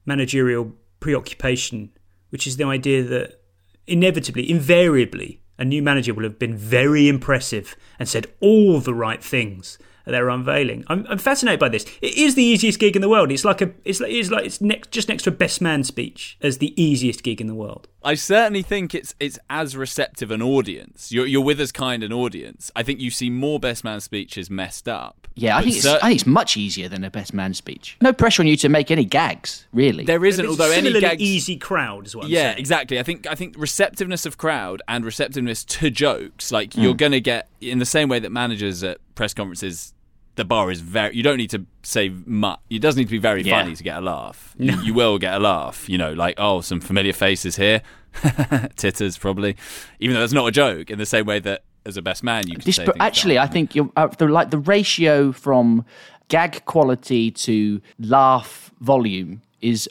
managerial 0.07 0.73
preoccupation, 0.99 1.91
which 2.29 2.47
is 2.47 2.57
the 2.57 2.63
idea 2.63 3.03
that 3.03 3.41
inevitably, 3.85 4.49
invariably, 4.49 5.41
a 5.59 5.65
new 5.65 5.81
manager 5.81 6.13
will 6.13 6.23
have 6.23 6.39
been 6.39 6.55
very 6.55 7.07
impressive 7.07 7.75
and 7.99 8.07
said 8.07 8.27
all 8.39 8.79
the 8.79 8.93
right 8.93 9.23
things 9.23 9.77
their 10.11 10.29
unveiling. 10.29 10.83
I'm, 10.87 11.05
I'm 11.09 11.17
fascinated 11.17 11.59
by 11.59 11.69
this. 11.69 11.85
It 12.01 12.17
is 12.17 12.35
the 12.35 12.43
easiest 12.43 12.79
gig 12.79 12.95
in 12.95 13.01
the 13.01 13.09
world. 13.09 13.31
It's 13.31 13.45
like 13.45 13.61
a, 13.61 13.71
it's 13.85 13.99
like, 13.99 14.11
it's 14.11 14.29
like 14.29 14.45
it's 14.45 14.61
next, 14.61 14.91
just 14.91 15.09
next 15.09 15.23
to 15.23 15.29
a 15.29 15.33
best 15.33 15.61
man 15.61 15.83
speech 15.83 16.37
as 16.41 16.57
the 16.57 16.81
easiest 16.81 17.23
gig 17.23 17.41
in 17.41 17.47
the 17.47 17.55
world. 17.55 17.87
I 18.03 18.13
certainly 18.13 18.61
think 18.61 18.95
it's 18.95 19.15
it's 19.19 19.37
as 19.49 19.75
receptive 19.75 20.31
an 20.31 20.41
audience. 20.41 21.11
You're 21.11 21.25
you're 21.25 21.43
with 21.43 21.59
as 21.59 21.73
kind 21.73 22.03
an 22.03 22.13
audience. 22.13 22.71
I 22.73 22.83
think 22.83 23.01
you 23.01 23.11
see 23.11 23.29
more 23.29 23.59
best 23.59 23.83
man 23.83 23.99
speeches 23.99 24.49
messed 24.49 24.87
up. 24.87 25.27
Yeah, 25.35 25.55
I 25.55 25.61
think, 25.61 25.75
it's, 25.75 25.85
I 25.85 25.99
think 25.99 26.15
it's 26.15 26.25
much 26.25 26.57
easier 26.57 26.89
than 26.89 27.03
a 27.03 27.11
best 27.11 27.31
man 27.31 27.53
speech. 27.53 27.95
No 28.01 28.11
pressure 28.11 28.41
on 28.41 28.47
you 28.47 28.55
to 28.57 28.69
make 28.69 28.89
any 28.89 29.05
gags, 29.05 29.67
really. 29.71 30.03
There 30.03 30.25
isn't, 30.25 30.43
although 30.43 30.71
any 30.71 30.99
gags. 30.99 31.21
easy 31.21 31.57
crowd 31.57 32.07
as 32.07 32.15
well. 32.15 32.27
Yeah, 32.27 32.51
exactly. 32.51 32.97
I 32.97 33.03
think 33.03 33.27
I 33.27 33.35
think 33.35 33.55
receptiveness 33.57 34.25
of 34.25 34.37
crowd 34.37 34.81
and 34.87 35.05
receptiveness 35.05 35.63
to 35.65 35.91
jokes. 35.91 36.51
Like 36.51 36.71
mm. 36.71 36.83
you're 36.83 36.95
going 36.95 37.11
to 37.11 37.21
get 37.21 37.49
in 37.61 37.79
the 37.79 37.85
same 37.85 38.09
way 38.09 38.19
that 38.19 38.31
managers 38.31 38.83
at 38.83 38.99
press 39.15 39.33
conferences 39.33 39.93
the 40.37 40.45
bar 40.45 40.71
is 40.71 40.79
very. 40.79 41.15
You 41.15 41.23
don't 41.23 41.37
need 41.37 41.49
to 41.49 41.65
say 41.83 42.09
much. 42.25 42.59
It 42.69 42.79
does 42.79 42.95
need 42.95 43.05
to 43.05 43.11
be 43.11 43.17
very 43.17 43.41
yeah. 43.41 43.59
funny 43.59 43.75
to 43.75 43.83
get 43.83 43.97
a 43.97 44.01
laugh. 44.01 44.55
No. 44.57 44.73
You, 44.81 44.93
will 44.93 45.17
get 45.17 45.33
a 45.33 45.39
laugh. 45.39 45.89
You 45.89 45.97
know, 45.97 46.13
like 46.13 46.35
oh, 46.37 46.61
some 46.61 46.79
familiar 46.79 47.11
faces 47.11 47.57
here, 47.57 47.81
titters 48.77 49.17
probably. 49.17 49.57
Even 49.99 50.13
though 50.13 50.21
that's 50.21 50.33
not 50.33 50.47
a 50.47 50.51
joke. 50.51 50.89
In 50.89 50.97
the 50.97 51.05
same 51.05 51.25
way 51.25 51.39
that 51.39 51.63
as 51.85 51.97
a 51.97 52.01
best 52.01 52.23
man, 52.23 52.47
you 52.47 52.57
can 52.57 52.71
say. 52.71 52.87
Actually, 52.99 53.37
I 53.37 53.47
think 53.47 53.75
you're 53.75 53.91
uh, 53.97 54.07
the, 54.07 54.27
like 54.27 54.51
the 54.51 54.59
ratio 54.59 55.31
from 55.31 55.83
gag 56.29 56.63
quality 56.65 57.31
to 57.31 57.81
laugh 57.99 58.71
volume 58.79 59.41
is 59.61 59.89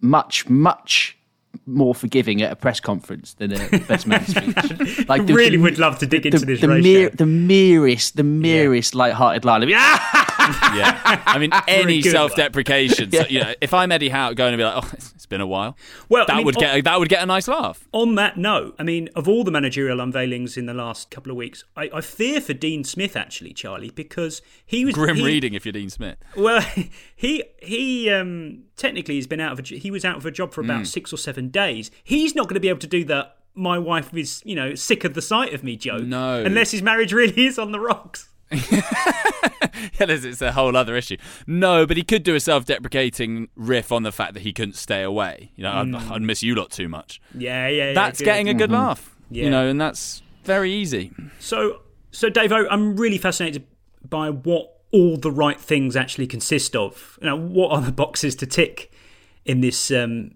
much, 0.00 0.48
much 0.48 1.18
more 1.66 1.94
forgiving 1.94 2.42
at 2.42 2.52
a 2.52 2.56
press 2.56 2.80
conference 2.80 3.34
than 3.34 3.52
a 3.52 3.78
best 3.88 4.06
man 4.06 4.24
speech. 4.26 5.06
I 5.08 5.16
really 5.18 5.58
would 5.58 5.78
love 5.78 5.98
to 6.00 6.06
dig 6.06 6.22
the, 6.22 6.28
into 6.28 6.46
this 6.46 6.60
the, 6.60 6.68
ratio. 6.68 6.82
mere, 6.82 7.10
the 7.10 7.26
merest, 7.26 8.16
the 8.16 8.24
merest 8.24 8.94
light-hearted 8.94 9.44
line 9.44 9.62
of 9.62 9.68
yeah. 9.68 10.26
I 11.26 11.38
mean, 11.38 11.50
any 11.68 12.02
self-deprecation. 12.02 13.12
So, 13.12 13.24
you 13.28 13.40
know, 13.40 13.54
if 13.60 13.72
I'm 13.74 13.92
Eddie 13.92 14.08
Howe 14.08 14.32
going 14.32 14.52
to 14.52 14.56
be 14.58 14.64
like, 14.64 14.84
"Oh, 14.84 14.90
it's 14.94 15.26
been 15.26 15.40
a 15.40 15.46
while," 15.46 15.76
Well, 16.08 16.26
that 16.26 16.32
I 16.32 16.36
mean, 16.38 16.46
would 16.46 16.56
on- 16.56 16.60
get 16.60 16.84
that 16.84 16.98
would 16.98 17.08
get 17.08 17.22
a 17.22 17.26
nice 17.26 17.48
laugh. 17.48 17.86
On 17.92 18.14
that 18.16 18.36
note, 18.36 18.74
I 18.78 18.82
mean, 18.82 19.08
of 19.14 19.28
all 19.28 19.44
the 19.44 19.50
managerial 19.50 19.98
unveilings 19.98 20.56
in 20.56 20.66
the 20.66 20.74
last 20.74 21.10
couple 21.10 21.30
of 21.30 21.36
weeks, 21.36 21.64
I, 21.76 21.90
I 21.94 22.00
fear 22.00 22.40
for 22.40 22.52
Dean 22.54 22.84
Smith 22.84 23.16
actually, 23.16 23.52
Charlie, 23.52 23.90
because 23.90 24.42
he 24.64 24.84
was 24.84 24.94
Grim 24.94 25.16
he- 25.16 25.24
reading 25.24 25.54
if 25.54 25.64
you're 25.64 25.72
Dean 25.72 25.90
Smith. 25.90 26.16
Well, 26.36 26.64
he 27.16 27.44
he 27.62 28.10
um, 28.10 28.64
technically 28.76 29.16
has 29.16 29.26
been 29.26 29.40
out 29.40 29.52
of 29.52 29.58
a, 29.60 29.62
he 29.76 29.90
was 29.90 30.04
out 30.04 30.16
of 30.16 30.26
a 30.26 30.30
job 30.30 30.52
for 30.52 30.60
about 30.60 30.72
Mm. 30.82 30.86
six 30.86 31.12
or 31.12 31.16
seven 31.18 31.48
days. 31.48 31.90
He's 32.02 32.34
not 32.34 32.44
going 32.48 32.54
to 32.54 32.60
be 32.60 32.68
able 32.68 32.78
to 32.80 32.86
do 32.86 33.04
that. 33.04 33.36
My 33.54 33.78
wife 33.78 34.14
is, 34.14 34.40
you 34.46 34.54
know, 34.54 34.74
sick 34.74 35.04
of 35.04 35.12
the 35.12 35.20
sight 35.20 35.52
of 35.52 35.62
me 35.62 35.76
joke. 35.76 36.04
No. 36.04 36.42
unless 36.42 36.70
his 36.70 36.80
marriage 36.82 37.12
really 37.12 37.44
is 37.46 37.58
on 37.58 37.70
the 37.72 37.78
rocks. 37.80 38.30
Yeah, 39.98 40.06
it's 40.08 40.40
a 40.42 40.52
whole 40.52 40.76
other 40.76 40.94
issue. 40.96 41.16
No, 41.46 41.86
but 41.86 41.96
he 41.96 42.02
could 42.04 42.22
do 42.22 42.34
a 42.34 42.40
self-deprecating 42.40 43.48
riff 43.56 43.90
on 43.90 44.02
the 44.04 44.12
fact 44.12 44.34
that 44.34 44.40
he 44.42 44.52
couldn't 44.52 44.74
stay 44.76 45.02
away. 45.02 45.50
You 45.56 45.64
know, 45.64 45.70
Mm. 45.72 45.94
I'd, 45.96 46.12
I'd 46.12 46.22
miss 46.22 46.42
you 46.42 46.54
lot 46.54 46.70
too 46.70 46.88
much. 46.88 47.20
Yeah, 47.36 47.66
yeah, 47.68 47.88
yeah. 47.88 47.92
That's 47.94 48.18
good. 48.20 48.26
getting 48.26 48.48
a 48.48 48.54
good 48.54 48.70
Mhm. 48.70 48.74
laugh. 48.74 49.16
Yeah. 49.30 49.44
You 49.44 49.50
know, 49.50 49.66
and 49.68 49.80
that's 49.80 50.22
very 50.44 50.72
easy. 50.72 51.10
So, 51.40 51.80
so 52.10 52.28
Dave, 52.28 52.52
I'm 52.52 52.96
really 52.96 53.18
fascinated 53.18 53.66
by 54.08 54.30
what 54.30 54.68
all 54.92 55.16
the 55.16 55.30
right 55.32 55.58
things 55.60 55.96
actually 55.96 56.26
consist 56.26 56.76
of. 56.76 57.18
You 57.22 57.28
know, 57.28 57.36
what 57.36 57.70
are 57.72 57.80
the 57.80 57.92
boxes 57.92 58.36
to 58.36 58.46
tick 58.46 58.92
in 59.44 59.60
this 59.62 59.90
um, 59.90 60.32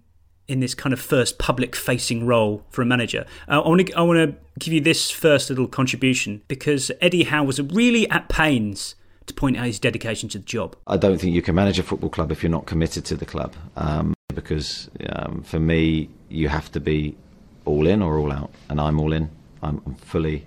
in 0.48 0.60
this 0.60 0.74
kind 0.74 0.92
of 0.92 1.00
first 1.00 1.38
public-facing 1.38 2.26
role 2.26 2.64
for 2.70 2.82
a 2.82 2.86
manager? 2.86 3.26
Uh, 3.48 3.60
I 3.60 3.68
want 3.68 3.86
to 3.86 3.92
I 3.94 4.02
want 4.02 4.18
to 4.18 4.36
give 4.58 4.72
you 4.72 4.80
this 4.80 5.10
first 5.10 5.50
little 5.50 5.66
contribution 5.66 6.42
because 6.48 6.90
Eddie 7.00 7.24
Howe 7.24 7.44
was 7.44 7.60
really 7.60 8.08
at 8.10 8.28
pains 8.28 8.94
to 9.26 9.34
point 9.34 9.56
out 9.56 9.66
his 9.66 9.78
dedication 9.78 10.28
to 10.30 10.38
the 10.38 10.44
job. 10.44 10.76
I 10.86 10.96
don't 10.96 11.18
think 11.18 11.34
you 11.34 11.42
can 11.42 11.54
manage 11.54 11.78
a 11.78 11.82
football 11.82 12.10
club 12.10 12.30
if 12.30 12.42
you're 12.42 12.50
not 12.50 12.66
committed 12.66 13.04
to 13.06 13.16
the 13.16 13.26
club. 13.26 13.54
Um, 13.76 14.14
because 14.34 14.88
um, 15.08 15.42
for 15.42 15.58
me, 15.58 16.08
you 16.28 16.48
have 16.48 16.70
to 16.72 16.80
be 16.80 17.16
all 17.64 17.86
in 17.86 18.02
or 18.02 18.18
all 18.18 18.32
out, 18.32 18.50
and 18.68 18.80
I'm 18.80 19.00
all 19.00 19.12
in. 19.12 19.30
I'm, 19.62 19.82
I'm 19.84 19.94
fully 19.96 20.46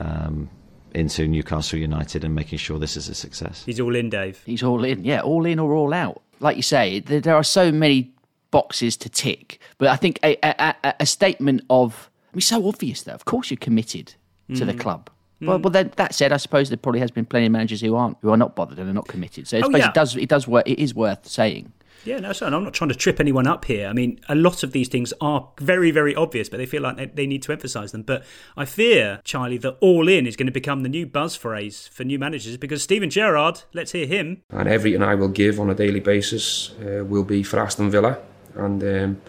um, 0.00 0.48
into 0.94 1.28
Newcastle 1.28 1.78
United 1.78 2.24
and 2.24 2.34
making 2.34 2.58
sure 2.58 2.78
this 2.78 2.96
is 2.96 3.08
a 3.08 3.14
success. 3.14 3.64
He's 3.64 3.78
all 3.78 3.94
in, 3.94 4.10
Dave. 4.10 4.42
He's 4.44 4.62
all 4.62 4.82
in, 4.84 5.04
yeah, 5.04 5.20
all 5.20 5.46
in 5.46 5.58
or 5.58 5.72
all 5.74 5.92
out. 5.92 6.22
Like 6.40 6.56
you 6.56 6.62
say, 6.62 7.00
there, 7.00 7.20
there 7.20 7.36
are 7.36 7.44
so 7.44 7.70
many 7.70 8.12
boxes 8.50 8.96
to 8.98 9.08
tick, 9.08 9.60
but 9.78 9.88
I 9.88 9.96
think 9.96 10.18
a, 10.22 10.36
a, 10.42 10.74
a, 10.84 10.94
a 11.00 11.06
statement 11.06 11.62
of, 11.70 12.10
I 12.32 12.36
mean, 12.36 12.40
so 12.42 12.66
obvious 12.68 13.02
that 13.02 13.14
of 13.14 13.24
course 13.24 13.50
you're 13.50 13.58
committed 13.58 14.14
to 14.54 14.64
the 14.64 14.72
Mm. 14.74 14.80
club. 14.80 15.10
Mm. 15.42 15.46
Well, 15.46 15.58
well, 15.60 15.70
then 15.70 15.92
that 15.96 16.14
said, 16.14 16.32
I 16.32 16.36
suppose 16.38 16.68
there 16.68 16.78
probably 16.78 17.00
has 17.00 17.10
been 17.10 17.26
plenty 17.26 17.46
of 17.46 17.52
managers 17.52 17.80
who 17.80 17.94
aren't, 17.94 18.16
who 18.22 18.30
are 18.30 18.36
not 18.36 18.56
bothered 18.56 18.78
and 18.78 18.88
are 18.88 18.92
not 18.94 19.06
committed. 19.08 19.46
So 19.46 19.58
I 19.58 19.62
Oh, 19.64 19.70
yeah. 19.70 19.88
it 19.88 19.94
does, 19.94 20.16
it 20.16 20.28
does 20.28 20.48
work. 20.48 20.66
It 20.68 20.78
is 20.80 20.94
worth 20.94 21.26
saying. 21.28 21.72
Yeah, 22.04 22.20
no, 22.20 22.32
so 22.32 22.46
I'm 22.46 22.64
not 22.64 22.72
trying 22.74 22.88
to 22.90 22.94
trip 22.94 23.18
anyone 23.20 23.46
up 23.46 23.64
here. 23.66 23.86
I 23.88 23.92
mean, 23.92 24.20
a 24.28 24.34
lot 24.34 24.62
of 24.62 24.70
these 24.72 24.88
things 24.88 25.12
are 25.20 25.48
very, 25.60 25.90
very 25.90 26.14
obvious, 26.14 26.48
but 26.48 26.56
they 26.56 26.64
feel 26.64 26.80
like 26.80 26.96
they, 26.96 27.06
they 27.06 27.26
need 27.26 27.42
to 27.42 27.52
emphasise 27.52 27.90
them. 27.92 28.02
But 28.02 28.24
I 28.56 28.64
fear, 28.64 29.20
Charlie, 29.24 29.58
that 29.58 29.76
all 29.80 30.08
in 30.08 30.26
is 30.26 30.36
going 30.36 30.46
to 30.46 30.52
become 30.52 30.84
the 30.84 30.88
new 30.88 31.06
buzz 31.06 31.34
phrase 31.36 31.88
for 31.92 32.04
new 32.04 32.18
managers 32.18 32.56
because 32.56 32.82
Steven 32.84 33.10
Gerrard, 33.10 33.62
let's 33.74 33.92
hear 33.92 34.06
him. 34.06 34.42
and 34.50 34.68
everything 34.68 35.02
I 35.02 35.16
will 35.16 35.28
give 35.28 35.58
on 35.60 35.68
a 35.70 35.74
daily 35.74 36.00
basis 36.00 36.70
uh, 36.80 37.04
will 37.04 37.24
be 37.24 37.42
for 37.42 37.58
Aston 37.60 37.90
Villa. 37.90 38.18
And 38.58 38.82
um, 38.82 39.20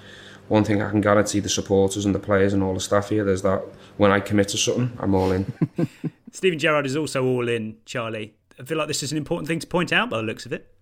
one 0.47 0.63
thing 0.63 0.81
I 0.81 0.89
can 0.89 1.01
guarantee 1.01 1.39
the 1.39 1.49
supporters 1.49 2.05
and 2.05 2.13
the 2.13 2.19
players 2.19 2.53
and 2.53 2.63
all 2.63 2.73
the 2.73 2.79
staff 2.79 3.09
here 3.09 3.27
is 3.29 3.41
that 3.43 3.63
when 3.97 4.11
I 4.11 4.19
commit 4.19 4.49
to 4.49 4.57
something, 4.57 4.91
I'm 4.99 5.13
all 5.13 5.31
in. 5.31 5.53
Steven 6.31 6.59
Gerrard 6.59 6.85
is 6.85 6.95
also 6.95 7.25
all 7.25 7.47
in, 7.47 7.77
Charlie. 7.85 8.33
I 8.59 8.63
feel 8.63 8.77
like 8.77 8.87
this 8.87 9.03
is 9.03 9.11
an 9.11 9.17
important 9.17 9.47
thing 9.47 9.59
to 9.59 9.67
point 9.67 9.93
out 9.93 10.09
by 10.09 10.17
the 10.17 10.23
looks 10.23 10.45
of 10.45 10.53
it. 10.53 10.73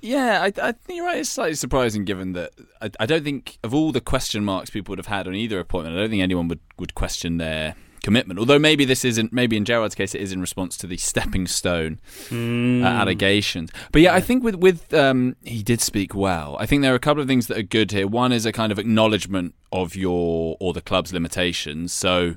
Yeah, 0.00 0.42
I, 0.42 0.46
I 0.46 0.72
think 0.72 0.98
you're 0.98 1.06
right. 1.06 1.18
It's 1.18 1.30
slightly 1.30 1.54
surprising 1.54 2.04
given 2.04 2.34
that 2.34 2.50
I, 2.82 2.90
I 3.00 3.06
don't 3.06 3.24
think 3.24 3.58
of 3.64 3.72
all 3.72 3.90
the 3.90 4.02
question 4.02 4.44
marks 4.44 4.68
people 4.68 4.92
would 4.92 4.98
have 4.98 5.06
had 5.06 5.26
on 5.26 5.34
either 5.34 5.58
appointment, 5.58 5.96
I 5.96 6.00
don't 6.00 6.10
think 6.10 6.22
anyone 6.22 6.48
would, 6.48 6.60
would 6.78 6.94
question 6.94 7.38
their 7.38 7.74
commitment. 8.04 8.38
Although 8.38 8.60
maybe 8.60 8.84
this 8.84 9.04
isn't, 9.04 9.32
maybe 9.32 9.56
in 9.56 9.64
Gerrard's 9.64 9.96
case, 9.96 10.14
it 10.14 10.20
is 10.20 10.30
in 10.30 10.40
response 10.40 10.76
to 10.76 10.86
the 10.86 10.96
stepping 10.96 11.48
stone 11.48 11.98
uh, 12.30 12.86
allegations. 12.86 13.72
But 13.90 14.02
yeah, 14.02 14.14
I 14.14 14.20
think 14.20 14.44
with 14.44 14.56
with 14.56 14.94
um, 14.94 15.34
he 15.42 15.64
did 15.64 15.80
speak 15.80 16.14
well. 16.14 16.56
I 16.60 16.66
think 16.66 16.82
there 16.82 16.92
are 16.92 16.96
a 16.96 17.00
couple 17.00 17.22
of 17.22 17.26
things 17.26 17.48
that 17.48 17.58
are 17.58 17.62
good 17.62 17.90
here. 17.90 18.06
One 18.06 18.30
is 18.30 18.46
a 18.46 18.52
kind 18.52 18.70
of 18.70 18.78
acknowledgement 18.78 19.54
of 19.72 19.96
your 19.96 20.56
or 20.60 20.72
the 20.72 20.80
club's 20.80 21.12
limitations. 21.12 21.92
So 21.92 22.36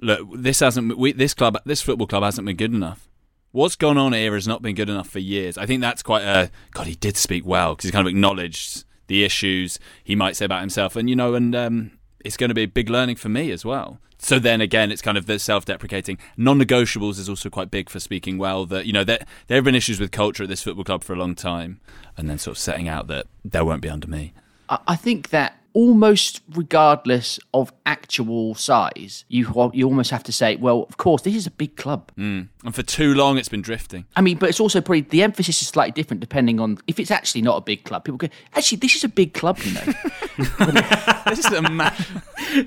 look, 0.00 0.28
this 0.34 0.60
hasn't 0.60 0.96
we, 0.96 1.12
this 1.12 1.34
club, 1.34 1.58
this 1.64 1.82
football 1.82 2.06
club 2.06 2.22
hasn't 2.22 2.46
been 2.46 2.56
good 2.56 2.72
enough. 2.72 3.08
What's 3.50 3.76
gone 3.76 3.96
on 3.96 4.12
here 4.12 4.34
has 4.34 4.46
not 4.46 4.60
been 4.60 4.74
good 4.74 4.90
enough 4.90 5.08
for 5.08 5.20
years. 5.20 5.56
I 5.56 5.64
think 5.64 5.80
that's 5.80 6.02
quite 6.02 6.22
a 6.22 6.50
God. 6.72 6.86
He 6.86 6.94
did 6.94 7.16
speak 7.16 7.46
well 7.46 7.74
because 7.74 7.86
he 7.86 7.92
kind 7.92 8.06
of 8.06 8.10
acknowledged 8.10 8.84
the 9.06 9.24
issues 9.24 9.78
he 10.04 10.14
might 10.14 10.36
say 10.36 10.44
about 10.44 10.60
himself, 10.60 10.96
and 10.96 11.08
you 11.08 11.16
know, 11.16 11.34
and 11.34 11.56
um, 11.56 11.98
it's 12.22 12.36
going 12.36 12.50
to 12.50 12.54
be 12.54 12.64
a 12.64 12.68
big 12.68 12.90
learning 12.90 13.16
for 13.16 13.30
me 13.30 13.50
as 13.50 13.64
well. 13.64 14.00
So 14.18 14.38
then 14.38 14.60
again, 14.60 14.90
it's 14.90 15.02
kind 15.02 15.16
of 15.16 15.26
the 15.26 15.38
self-deprecating. 15.38 16.18
Non-negotiables 16.36 17.18
is 17.18 17.28
also 17.28 17.48
quite 17.48 17.70
big 17.70 17.88
for 17.88 18.00
speaking 18.00 18.36
well. 18.36 18.66
That 18.66 18.86
you 18.86 18.92
know, 18.92 19.04
there 19.04 19.20
there 19.46 19.56
have 19.56 19.64
been 19.64 19.74
issues 19.74 20.00
with 20.00 20.10
culture 20.10 20.42
at 20.42 20.48
this 20.48 20.62
football 20.62 20.84
club 20.84 21.04
for 21.04 21.12
a 21.12 21.16
long 21.16 21.34
time, 21.34 21.80
and 22.16 22.28
then 22.28 22.38
sort 22.38 22.56
of 22.56 22.58
setting 22.58 22.88
out 22.88 23.06
that 23.06 23.26
there 23.44 23.64
won't 23.64 23.82
be 23.82 23.88
under 23.88 24.08
me. 24.08 24.32
I, 24.68 24.78
I 24.88 24.96
think 24.96 25.30
that 25.30 25.57
almost 25.72 26.40
regardless 26.54 27.38
of 27.54 27.72
actual 27.86 28.54
size, 28.54 29.24
you 29.28 29.70
you 29.72 29.86
almost 29.86 30.10
have 30.10 30.22
to 30.24 30.32
say, 30.32 30.56
well, 30.56 30.86
of 30.88 30.96
course, 30.96 31.22
this 31.22 31.34
is 31.34 31.46
a 31.46 31.50
big 31.50 31.76
club. 31.76 32.10
Mm. 32.16 32.48
And 32.64 32.74
for 32.74 32.82
too 32.82 33.14
long, 33.14 33.38
it's 33.38 33.48
been 33.48 33.62
drifting. 33.62 34.04
I 34.16 34.20
mean, 34.20 34.38
but 34.38 34.48
it's 34.48 34.60
also 34.60 34.80
probably 34.80 35.02
the 35.02 35.22
emphasis 35.22 35.62
is 35.62 35.68
slightly 35.68 35.92
different 35.92 36.20
depending 36.20 36.60
on 36.60 36.78
if 36.86 36.98
it's 36.98 37.10
actually 37.10 37.42
not 37.42 37.56
a 37.56 37.60
big 37.60 37.84
club. 37.84 38.04
People 38.04 38.18
go, 38.18 38.28
actually, 38.54 38.78
this 38.78 38.96
is 38.96 39.04
a 39.04 39.08
big 39.08 39.34
club, 39.34 39.58
you 39.60 39.74
know. 39.74 39.80
this 41.26 41.38
is 41.38 41.46
a 41.46 41.62
man. 41.62 41.94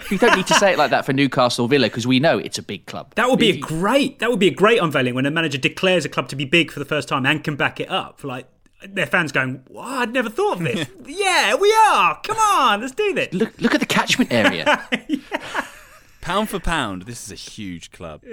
you 0.09 0.17
don't 0.17 0.35
need 0.35 0.47
to 0.47 0.55
say 0.55 0.73
it 0.73 0.77
like 0.77 0.91
that 0.91 1.05
for 1.05 1.13
Newcastle 1.13 1.67
Villa 1.67 1.87
because 1.87 2.07
we 2.07 2.19
know 2.19 2.37
it's 2.37 2.57
a 2.57 2.63
big 2.63 2.85
club. 2.85 3.13
That 3.15 3.29
would 3.29 3.39
be 3.39 3.49
a 3.49 3.57
great. 3.57 4.19
That 4.19 4.29
would 4.29 4.39
be 4.39 4.47
a 4.47 4.53
great 4.53 4.79
unveiling 4.79 5.15
when 5.15 5.25
a 5.25 5.31
manager 5.31 5.57
declares 5.57 6.05
a 6.05 6.09
club 6.09 6.29
to 6.29 6.35
be 6.35 6.45
big 6.45 6.71
for 6.71 6.79
the 6.79 6.85
first 6.85 7.07
time 7.07 7.25
and 7.25 7.43
can 7.43 7.55
back 7.55 7.79
it 7.79 7.89
up. 7.89 8.23
Like 8.23 8.47
their 8.87 9.05
fans 9.05 9.31
going, 9.31 9.61
"What? 9.67 9.87
I'd 9.87 10.13
never 10.13 10.29
thought 10.29 10.57
of 10.57 10.63
this." 10.63 10.87
yeah, 11.05 11.55
we 11.55 11.73
are. 11.89 12.19
Come 12.23 12.37
on, 12.37 12.81
let's 12.81 12.93
do 12.93 13.13
this. 13.13 13.33
Look, 13.33 13.59
look 13.59 13.73
at 13.73 13.79
the 13.79 13.85
catchment 13.85 14.31
area. 14.31 14.87
Pound 16.21 16.49
for 16.49 16.59
pound, 16.59 17.03
this 17.03 17.25
is 17.25 17.31
a 17.31 17.35
huge 17.35 17.91
club. 17.91 18.23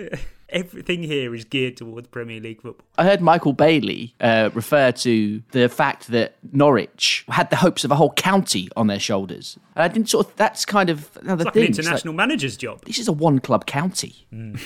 Everything 0.50 1.02
here 1.02 1.34
is 1.34 1.44
geared 1.44 1.76
towards 1.76 2.08
Premier 2.08 2.40
League 2.40 2.62
football. 2.62 2.86
I 2.96 3.04
heard 3.04 3.20
Michael 3.20 3.52
Bailey 3.52 4.14
uh, 4.18 4.48
refer 4.54 4.92
to 4.92 5.42
the 5.52 5.68
fact 5.68 6.08
that 6.08 6.36
Norwich 6.52 7.24
had 7.28 7.50
the 7.50 7.56
hopes 7.56 7.84
of 7.84 7.90
a 7.90 7.94
whole 7.96 8.12
county 8.14 8.70
on 8.74 8.86
their 8.86 8.98
shoulders. 8.98 9.58
And 9.76 9.82
I 9.84 9.88
didn't 9.88 10.08
sort 10.08 10.26
of. 10.26 10.36
That's 10.36 10.64
kind 10.64 10.88
of 10.88 11.10
another 11.20 11.44
like 11.44 11.52
thing. 11.54 11.64
an 11.64 11.68
It's 11.68 11.78
like, 11.78 11.84
international 11.86 12.14
manager's 12.14 12.56
job. 12.56 12.82
this 12.86 12.98
is 12.98 13.08
a 13.08 13.12
one-club 13.12 13.66
county. 13.66 14.26
When 14.30 14.58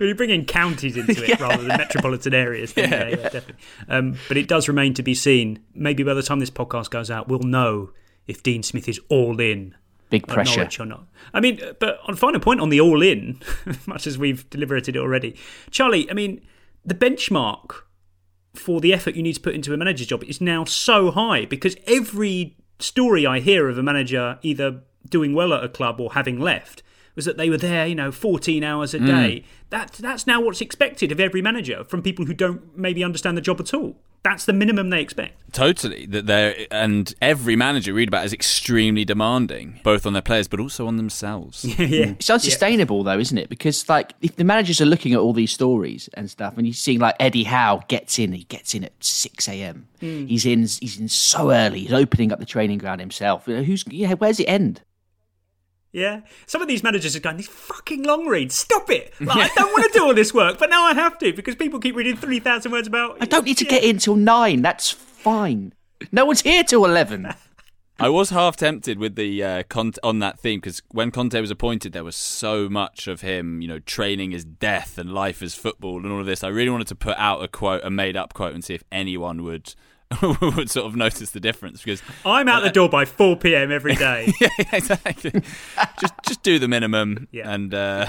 You're 0.00 0.14
bringing 0.14 0.44
counties 0.44 0.96
into 0.96 1.24
it 1.24 1.38
rather 1.40 1.58
than 1.62 1.68
metropolitan 1.68 2.34
areas, 2.34 2.72
then 2.72 2.90
yeah, 2.90 3.08
yeah, 3.08 3.16
definitely. 3.28 3.54
Um, 3.88 4.16
but 4.28 4.36
it 4.36 4.48
does 4.48 4.68
remain 4.68 4.94
to 4.94 5.02
be 5.02 5.14
seen. 5.14 5.60
Maybe 5.74 6.02
by 6.02 6.14
the 6.14 6.22
time 6.22 6.40
this 6.40 6.50
podcast 6.50 6.90
goes 6.90 7.10
out, 7.10 7.28
we'll 7.28 7.40
know 7.40 7.90
if 8.26 8.42
Dean 8.42 8.62
Smith 8.62 8.88
is 8.88 9.00
all 9.08 9.40
in. 9.40 9.74
Big 10.10 10.26
pressure. 10.26 10.68
Or 10.80 10.86
not. 10.86 11.06
I 11.32 11.40
mean, 11.40 11.60
but 11.80 11.98
on 12.06 12.14
final 12.16 12.40
point 12.40 12.60
on 12.60 12.68
the 12.68 12.80
all 12.80 13.02
in, 13.02 13.40
much 13.86 14.06
as 14.06 14.16
we've 14.18 14.48
deliberated 14.50 14.96
it 14.96 14.98
already, 15.00 15.34
Charlie. 15.70 16.08
I 16.10 16.14
mean, 16.14 16.40
the 16.84 16.94
benchmark 16.94 17.82
for 18.54 18.80
the 18.80 18.92
effort 18.92 19.16
you 19.16 19.22
need 19.22 19.32
to 19.34 19.40
put 19.40 19.54
into 19.54 19.72
a 19.74 19.76
manager's 19.76 20.06
job 20.06 20.22
is 20.24 20.40
now 20.40 20.64
so 20.64 21.10
high 21.10 21.44
because 21.44 21.76
every 21.86 22.56
story 22.78 23.26
I 23.26 23.40
hear 23.40 23.68
of 23.68 23.78
a 23.78 23.82
manager 23.82 24.38
either 24.42 24.82
doing 25.08 25.34
well 25.34 25.52
at 25.52 25.64
a 25.64 25.68
club 25.68 26.00
or 26.00 26.12
having 26.12 26.38
left 26.38 26.82
was 27.16 27.24
that 27.24 27.36
they 27.36 27.48
were 27.50 27.56
there, 27.56 27.86
you 27.86 27.94
know, 27.94 28.10
14 28.12 28.62
hours 28.64 28.94
a 28.94 28.98
Mm. 28.98 29.06
day. 29.06 29.44
That 29.70 29.92
that's 29.94 30.26
now 30.26 30.40
what's 30.40 30.60
expected 30.60 31.10
of 31.12 31.18
every 31.20 31.42
manager 31.42 31.84
from 31.84 32.02
people 32.02 32.26
who 32.26 32.34
don't 32.34 32.76
maybe 32.76 33.02
understand 33.04 33.36
the 33.36 33.40
job 33.40 33.60
at 33.60 33.72
all. 33.74 33.96
That's 34.24 34.46
the 34.46 34.54
minimum 34.54 34.88
they 34.88 35.02
expect. 35.02 35.34
Totally. 35.52 36.06
That 36.06 36.26
they're 36.26 36.66
and 36.70 37.14
every 37.20 37.56
manager 37.56 37.90
you 37.90 37.96
read 37.96 38.08
about 38.08 38.24
is 38.24 38.32
extremely 38.32 39.04
demanding, 39.04 39.80
both 39.84 40.06
on 40.06 40.14
their 40.14 40.22
players 40.22 40.48
but 40.48 40.58
also 40.60 40.86
on 40.86 40.96
themselves. 40.96 41.64
yeah. 41.78 42.14
It's 42.18 42.30
unsustainable 42.30 43.04
though, 43.04 43.18
isn't 43.18 43.36
it? 43.36 43.50
Because 43.50 43.86
like 43.88 44.14
if 44.22 44.36
the 44.36 44.44
managers 44.44 44.80
are 44.80 44.86
looking 44.86 45.12
at 45.12 45.20
all 45.20 45.34
these 45.34 45.52
stories 45.52 46.08
and 46.14 46.30
stuff, 46.30 46.56
and 46.56 46.66
you're 46.66 46.74
seeing 46.74 47.00
like 47.00 47.14
Eddie 47.20 47.44
Howe 47.44 47.82
gets 47.86 48.18
in, 48.18 48.32
he 48.32 48.44
gets 48.44 48.74
in 48.74 48.84
at 48.84 48.92
six 49.04 49.46
a.m. 49.46 49.86
Mm. 50.00 50.26
He's 50.26 50.46
in, 50.46 50.60
he's 50.60 50.98
in 50.98 51.08
so 51.08 51.52
early. 51.52 51.80
He's 51.80 51.92
opening 51.92 52.32
up 52.32 52.40
the 52.40 52.46
training 52.46 52.78
ground 52.78 53.00
himself. 53.00 53.46
You 53.46 53.56
know, 53.56 53.62
who's 53.62 53.84
yeah? 53.88 54.14
Where's 54.14 54.40
it 54.40 54.44
end? 54.44 54.80
Yeah. 55.94 56.22
Some 56.46 56.60
of 56.60 56.66
these 56.66 56.82
managers 56.82 57.14
are 57.14 57.20
going, 57.20 57.36
these 57.36 57.46
fucking 57.46 58.02
long 58.02 58.26
reads, 58.26 58.56
stop 58.56 58.90
it. 58.90 59.14
Like, 59.20 59.50
I 59.50 59.54
don't 59.54 59.72
want 59.72 59.92
to 59.92 59.96
do 59.96 60.04
all 60.04 60.12
this 60.12 60.34
work, 60.34 60.58
but 60.58 60.68
now 60.68 60.82
I 60.82 60.92
have 60.92 61.16
to 61.18 61.32
because 61.32 61.54
people 61.54 61.78
keep 61.78 61.94
reading 61.94 62.16
3,000 62.16 62.72
words 62.72 62.88
about. 62.88 63.16
I 63.20 63.26
don't 63.26 63.44
need 63.44 63.58
to 63.58 63.64
get 63.64 63.84
in 63.84 63.98
till 63.98 64.16
nine. 64.16 64.60
That's 64.60 64.90
fine. 64.90 65.72
No 66.10 66.24
one's 66.24 66.42
here 66.42 66.64
till 66.64 66.84
eleven. 66.84 67.32
I 68.00 68.08
was 68.08 68.30
half 68.30 68.56
tempted 68.56 68.98
with 68.98 69.14
the 69.14 69.42
uh, 69.42 69.62
Conte, 69.62 69.98
on 70.02 70.18
that 70.18 70.40
theme 70.40 70.58
because 70.58 70.82
when 70.90 71.12
Conte 71.12 71.40
was 71.40 71.52
appointed, 71.52 71.92
there 71.92 72.02
was 72.02 72.16
so 72.16 72.68
much 72.68 73.06
of 73.06 73.20
him, 73.20 73.62
you 73.62 73.68
know, 73.68 73.78
training 73.78 74.32
is 74.32 74.44
death 74.44 74.98
and 74.98 75.14
life 75.14 75.42
is 75.42 75.54
football 75.54 75.98
and 75.98 76.10
all 76.10 76.18
of 76.18 76.26
this. 76.26 76.42
I 76.42 76.48
really 76.48 76.70
wanted 76.70 76.88
to 76.88 76.96
put 76.96 77.16
out 77.18 77.44
a 77.44 77.46
quote, 77.46 77.84
a 77.84 77.90
made-up 77.90 78.34
quote, 78.34 78.52
and 78.52 78.64
see 78.64 78.74
if 78.74 78.82
anyone 78.90 79.44
would 79.44 79.76
would 80.56 80.70
sort 80.70 80.86
of 80.86 80.96
notice 80.96 81.30
the 81.30 81.40
difference 81.40 81.82
because 81.82 82.02
I'm 82.24 82.48
out 82.48 82.62
the 82.62 82.70
door 82.70 82.88
by 82.88 83.04
4 83.04 83.36
p.m. 83.36 83.72
every 83.72 83.94
day. 83.94 84.32
yeah, 84.40 84.48
exactly. 84.72 85.32
just 86.00 86.14
just 86.26 86.42
do 86.42 86.58
the 86.58 86.68
minimum 86.68 87.28
yeah. 87.30 87.50
and 87.50 87.74
uh, 87.74 88.06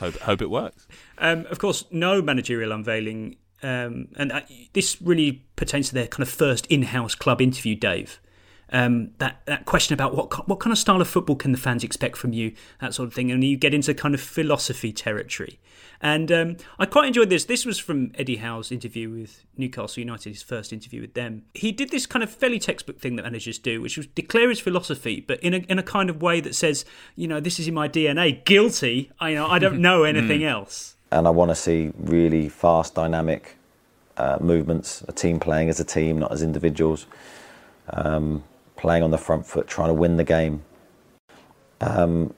hope 0.00 0.18
hope 0.20 0.42
it 0.42 0.50
works. 0.50 0.86
Um, 1.18 1.46
of 1.50 1.58
course, 1.58 1.84
no 1.90 2.20
managerial 2.22 2.72
unveiling, 2.72 3.36
um, 3.62 4.08
and 4.16 4.32
uh, 4.32 4.40
this 4.72 5.00
really 5.00 5.44
pertains 5.56 5.88
to 5.88 5.94
their 5.94 6.06
kind 6.06 6.22
of 6.22 6.28
first 6.28 6.66
in-house 6.66 7.14
club 7.14 7.40
interview, 7.40 7.74
Dave. 7.74 8.20
Um, 8.70 9.12
that 9.18 9.42
that 9.46 9.64
question 9.64 9.94
about 9.94 10.16
what 10.16 10.48
what 10.48 10.58
kind 10.58 10.72
of 10.72 10.78
style 10.78 11.00
of 11.00 11.08
football 11.08 11.36
can 11.36 11.52
the 11.52 11.58
fans 11.58 11.84
expect 11.84 12.16
from 12.16 12.32
you, 12.32 12.52
that 12.80 12.94
sort 12.94 13.06
of 13.06 13.14
thing, 13.14 13.30
and 13.30 13.42
you 13.44 13.56
get 13.56 13.72
into 13.72 13.94
kind 13.94 14.14
of 14.14 14.20
philosophy 14.20 14.92
territory. 14.92 15.60
And 16.00 16.30
um, 16.30 16.56
I 16.78 16.86
quite 16.86 17.06
enjoyed 17.06 17.30
this. 17.30 17.44
This 17.44 17.64
was 17.64 17.78
from 17.78 18.12
Eddie 18.16 18.36
Howe's 18.36 18.70
interview 18.70 19.10
with 19.10 19.44
Newcastle 19.56 20.00
United, 20.00 20.30
his 20.30 20.42
first 20.42 20.72
interview 20.72 21.00
with 21.00 21.14
them. 21.14 21.42
He 21.54 21.72
did 21.72 21.90
this 21.90 22.06
kind 22.06 22.22
of 22.22 22.30
fairly 22.30 22.58
textbook 22.58 23.00
thing 23.00 23.16
that 23.16 23.22
managers 23.22 23.58
do, 23.58 23.80
which 23.80 23.96
was 23.96 24.06
declare 24.06 24.48
his 24.48 24.60
philosophy, 24.60 25.20
but 25.20 25.40
in 25.40 25.54
a 25.54 25.58
in 25.58 25.78
a 25.78 25.82
kind 25.82 26.10
of 26.10 26.22
way 26.22 26.40
that 26.40 26.54
says, 26.54 26.84
you 27.14 27.26
know, 27.26 27.40
this 27.40 27.58
is 27.58 27.68
in 27.68 27.74
my 27.74 27.88
DNA. 27.88 28.44
Guilty. 28.44 29.10
I 29.20 29.30
you 29.30 29.36
know 29.36 29.46
I 29.46 29.58
don't 29.58 29.80
know 29.88 30.04
anything 30.04 30.40
mm. 30.40 30.50
else. 30.50 30.96
And 31.10 31.26
I 31.26 31.30
want 31.30 31.50
to 31.50 31.54
see 31.54 31.92
really 31.98 32.48
fast, 32.48 32.94
dynamic 32.94 33.56
uh, 34.16 34.38
movements. 34.40 35.04
A 35.08 35.12
team 35.12 35.38
playing 35.38 35.68
as 35.68 35.80
a 35.80 35.84
team, 35.84 36.18
not 36.18 36.32
as 36.32 36.42
individuals. 36.42 37.06
Um, 37.90 38.42
playing 38.76 39.02
on 39.02 39.10
the 39.10 39.18
front 39.18 39.46
foot, 39.46 39.66
trying 39.66 39.88
to 39.88 39.94
win 39.94 40.16
the 40.16 40.24
game. 40.24 40.62
Um, 41.80 42.34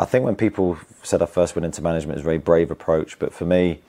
I 0.00 0.06
think 0.06 0.24
when 0.24 0.34
people 0.34 0.78
said 1.02 1.20
I 1.20 1.26
first 1.26 1.54
went 1.54 1.66
into 1.66 1.82
management, 1.82 2.16
it's 2.16 2.22
a 2.22 2.24
very 2.24 2.38
brave 2.38 2.70
approach, 2.70 3.18
but 3.18 3.34
for 3.34 3.44
me, 3.44 3.80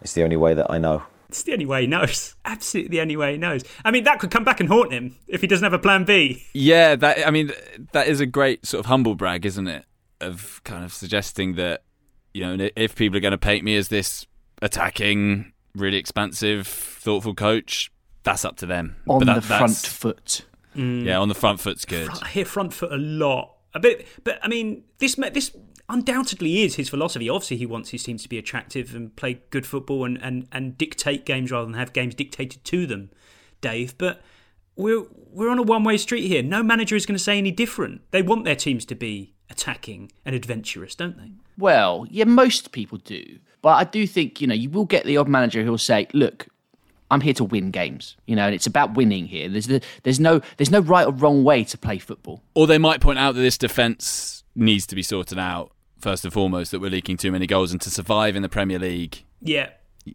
it's 0.00 0.12
the 0.12 0.22
only 0.22 0.36
way 0.36 0.54
that 0.54 0.70
I 0.70 0.78
know. 0.78 1.02
It's 1.28 1.42
the 1.42 1.52
only 1.52 1.66
way 1.66 1.82
he 1.82 1.86
knows. 1.88 2.36
Absolutely 2.44 2.90
the 2.90 3.00
only 3.00 3.16
way 3.16 3.32
he 3.32 3.38
knows. 3.38 3.64
I 3.84 3.90
mean, 3.90 4.04
that 4.04 4.20
could 4.20 4.30
come 4.30 4.44
back 4.44 4.60
and 4.60 4.68
haunt 4.68 4.92
him 4.92 5.16
if 5.26 5.40
he 5.40 5.48
doesn't 5.48 5.64
have 5.64 5.72
a 5.72 5.78
plan 5.78 6.04
B. 6.04 6.46
Yeah, 6.52 6.94
that. 6.96 7.26
I 7.26 7.30
mean, 7.30 7.52
that 7.92 8.06
is 8.06 8.20
a 8.20 8.26
great 8.26 8.64
sort 8.64 8.78
of 8.80 8.86
humble 8.86 9.16
brag, 9.16 9.44
isn't 9.44 9.66
it? 9.66 9.84
Of 10.20 10.60
kind 10.64 10.84
of 10.84 10.92
suggesting 10.92 11.54
that 11.54 11.82
you 12.32 12.56
know, 12.56 12.68
if 12.76 12.94
people 12.94 13.16
are 13.16 13.20
going 13.20 13.32
to 13.32 13.38
paint 13.38 13.64
me 13.64 13.76
as 13.76 13.88
this 13.88 14.26
attacking, 14.62 15.52
really 15.74 15.98
expansive, 15.98 16.66
thoughtful 16.66 17.34
coach, 17.34 17.90
that's 18.22 18.44
up 18.44 18.56
to 18.58 18.66
them. 18.66 18.96
On 19.08 19.24
that, 19.24 19.34
the 19.34 19.42
front 19.42 19.76
foot. 19.76 20.44
Mm. 20.76 21.04
Yeah, 21.04 21.18
on 21.18 21.28
the 21.28 21.34
front 21.34 21.58
foot's 21.58 21.84
good. 21.84 22.08
I 22.22 22.28
hear 22.28 22.44
front 22.44 22.72
foot 22.72 22.92
a 22.92 22.96
lot. 22.96 23.56
A 23.72 23.80
bit, 23.80 24.06
but 24.24 24.38
I 24.42 24.48
mean, 24.48 24.84
this 24.98 25.14
this 25.14 25.56
undoubtedly 25.88 26.62
is 26.62 26.76
his 26.76 26.88
philosophy. 26.88 27.28
Obviously, 27.28 27.56
he 27.56 27.66
wants 27.66 27.90
his 27.90 28.02
teams 28.02 28.22
to 28.22 28.28
be 28.28 28.38
attractive 28.38 28.94
and 28.94 29.14
play 29.16 29.42
good 29.50 29.66
football 29.66 30.04
and, 30.04 30.18
and, 30.22 30.48
and 30.52 30.78
dictate 30.78 31.24
games 31.24 31.50
rather 31.50 31.66
than 31.66 31.74
have 31.74 31.92
games 31.92 32.14
dictated 32.14 32.64
to 32.64 32.86
them, 32.86 33.10
Dave. 33.60 33.96
But 33.98 34.22
we're 34.76 35.04
we're 35.32 35.50
on 35.50 35.58
a 35.58 35.62
one 35.62 35.84
way 35.84 35.96
street 35.96 36.26
here. 36.26 36.42
No 36.42 36.62
manager 36.62 36.96
is 36.96 37.06
going 37.06 37.18
to 37.18 37.22
say 37.22 37.38
any 37.38 37.50
different. 37.50 38.02
They 38.10 38.22
want 38.22 38.44
their 38.44 38.56
teams 38.56 38.84
to 38.86 38.94
be 38.94 39.34
attacking 39.50 40.10
and 40.24 40.34
adventurous, 40.34 40.94
don't 40.94 41.16
they? 41.16 41.32
Well, 41.58 42.06
yeah, 42.10 42.24
most 42.24 42.72
people 42.72 42.98
do. 42.98 43.38
But 43.62 43.70
I 43.70 43.84
do 43.84 44.06
think, 44.06 44.40
you 44.40 44.46
know, 44.46 44.54
you 44.54 44.70
will 44.70 44.86
get 44.86 45.04
the 45.04 45.16
odd 45.16 45.28
manager 45.28 45.62
who'll 45.62 45.76
say, 45.76 46.06
look, 46.14 46.46
I'm 47.10 47.20
here 47.20 47.34
to 47.34 47.44
win 47.44 47.70
games, 47.70 48.16
you 48.26 48.36
know, 48.36 48.46
and 48.46 48.54
it's 48.54 48.66
about 48.66 48.94
winning 48.94 49.26
here. 49.26 49.48
There's 49.48 49.66
the, 49.66 49.82
there's 50.04 50.20
no 50.20 50.40
there's 50.56 50.70
no 50.70 50.80
right 50.80 51.06
or 51.06 51.12
wrong 51.12 51.44
way 51.44 51.64
to 51.64 51.78
play 51.78 51.98
football. 51.98 52.42
Or 52.54 52.66
they 52.66 52.78
might 52.78 53.00
point 53.00 53.18
out 53.18 53.34
that 53.34 53.40
this 53.40 53.58
defence 53.58 54.44
needs 54.54 54.86
to 54.86 54.94
be 54.94 55.02
sorted 55.02 55.38
out 55.38 55.72
first 55.98 56.24
and 56.24 56.32
foremost. 56.32 56.70
That 56.70 56.80
we're 56.80 56.90
leaking 56.90 57.16
too 57.16 57.32
many 57.32 57.46
goals, 57.46 57.72
and 57.72 57.80
to 57.80 57.90
survive 57.90 58.36
in 58.36 58.42
the 58.42 58.48
Premier 58.48 58.78
League, 58.78 59.24
yeah, 59.42 59.70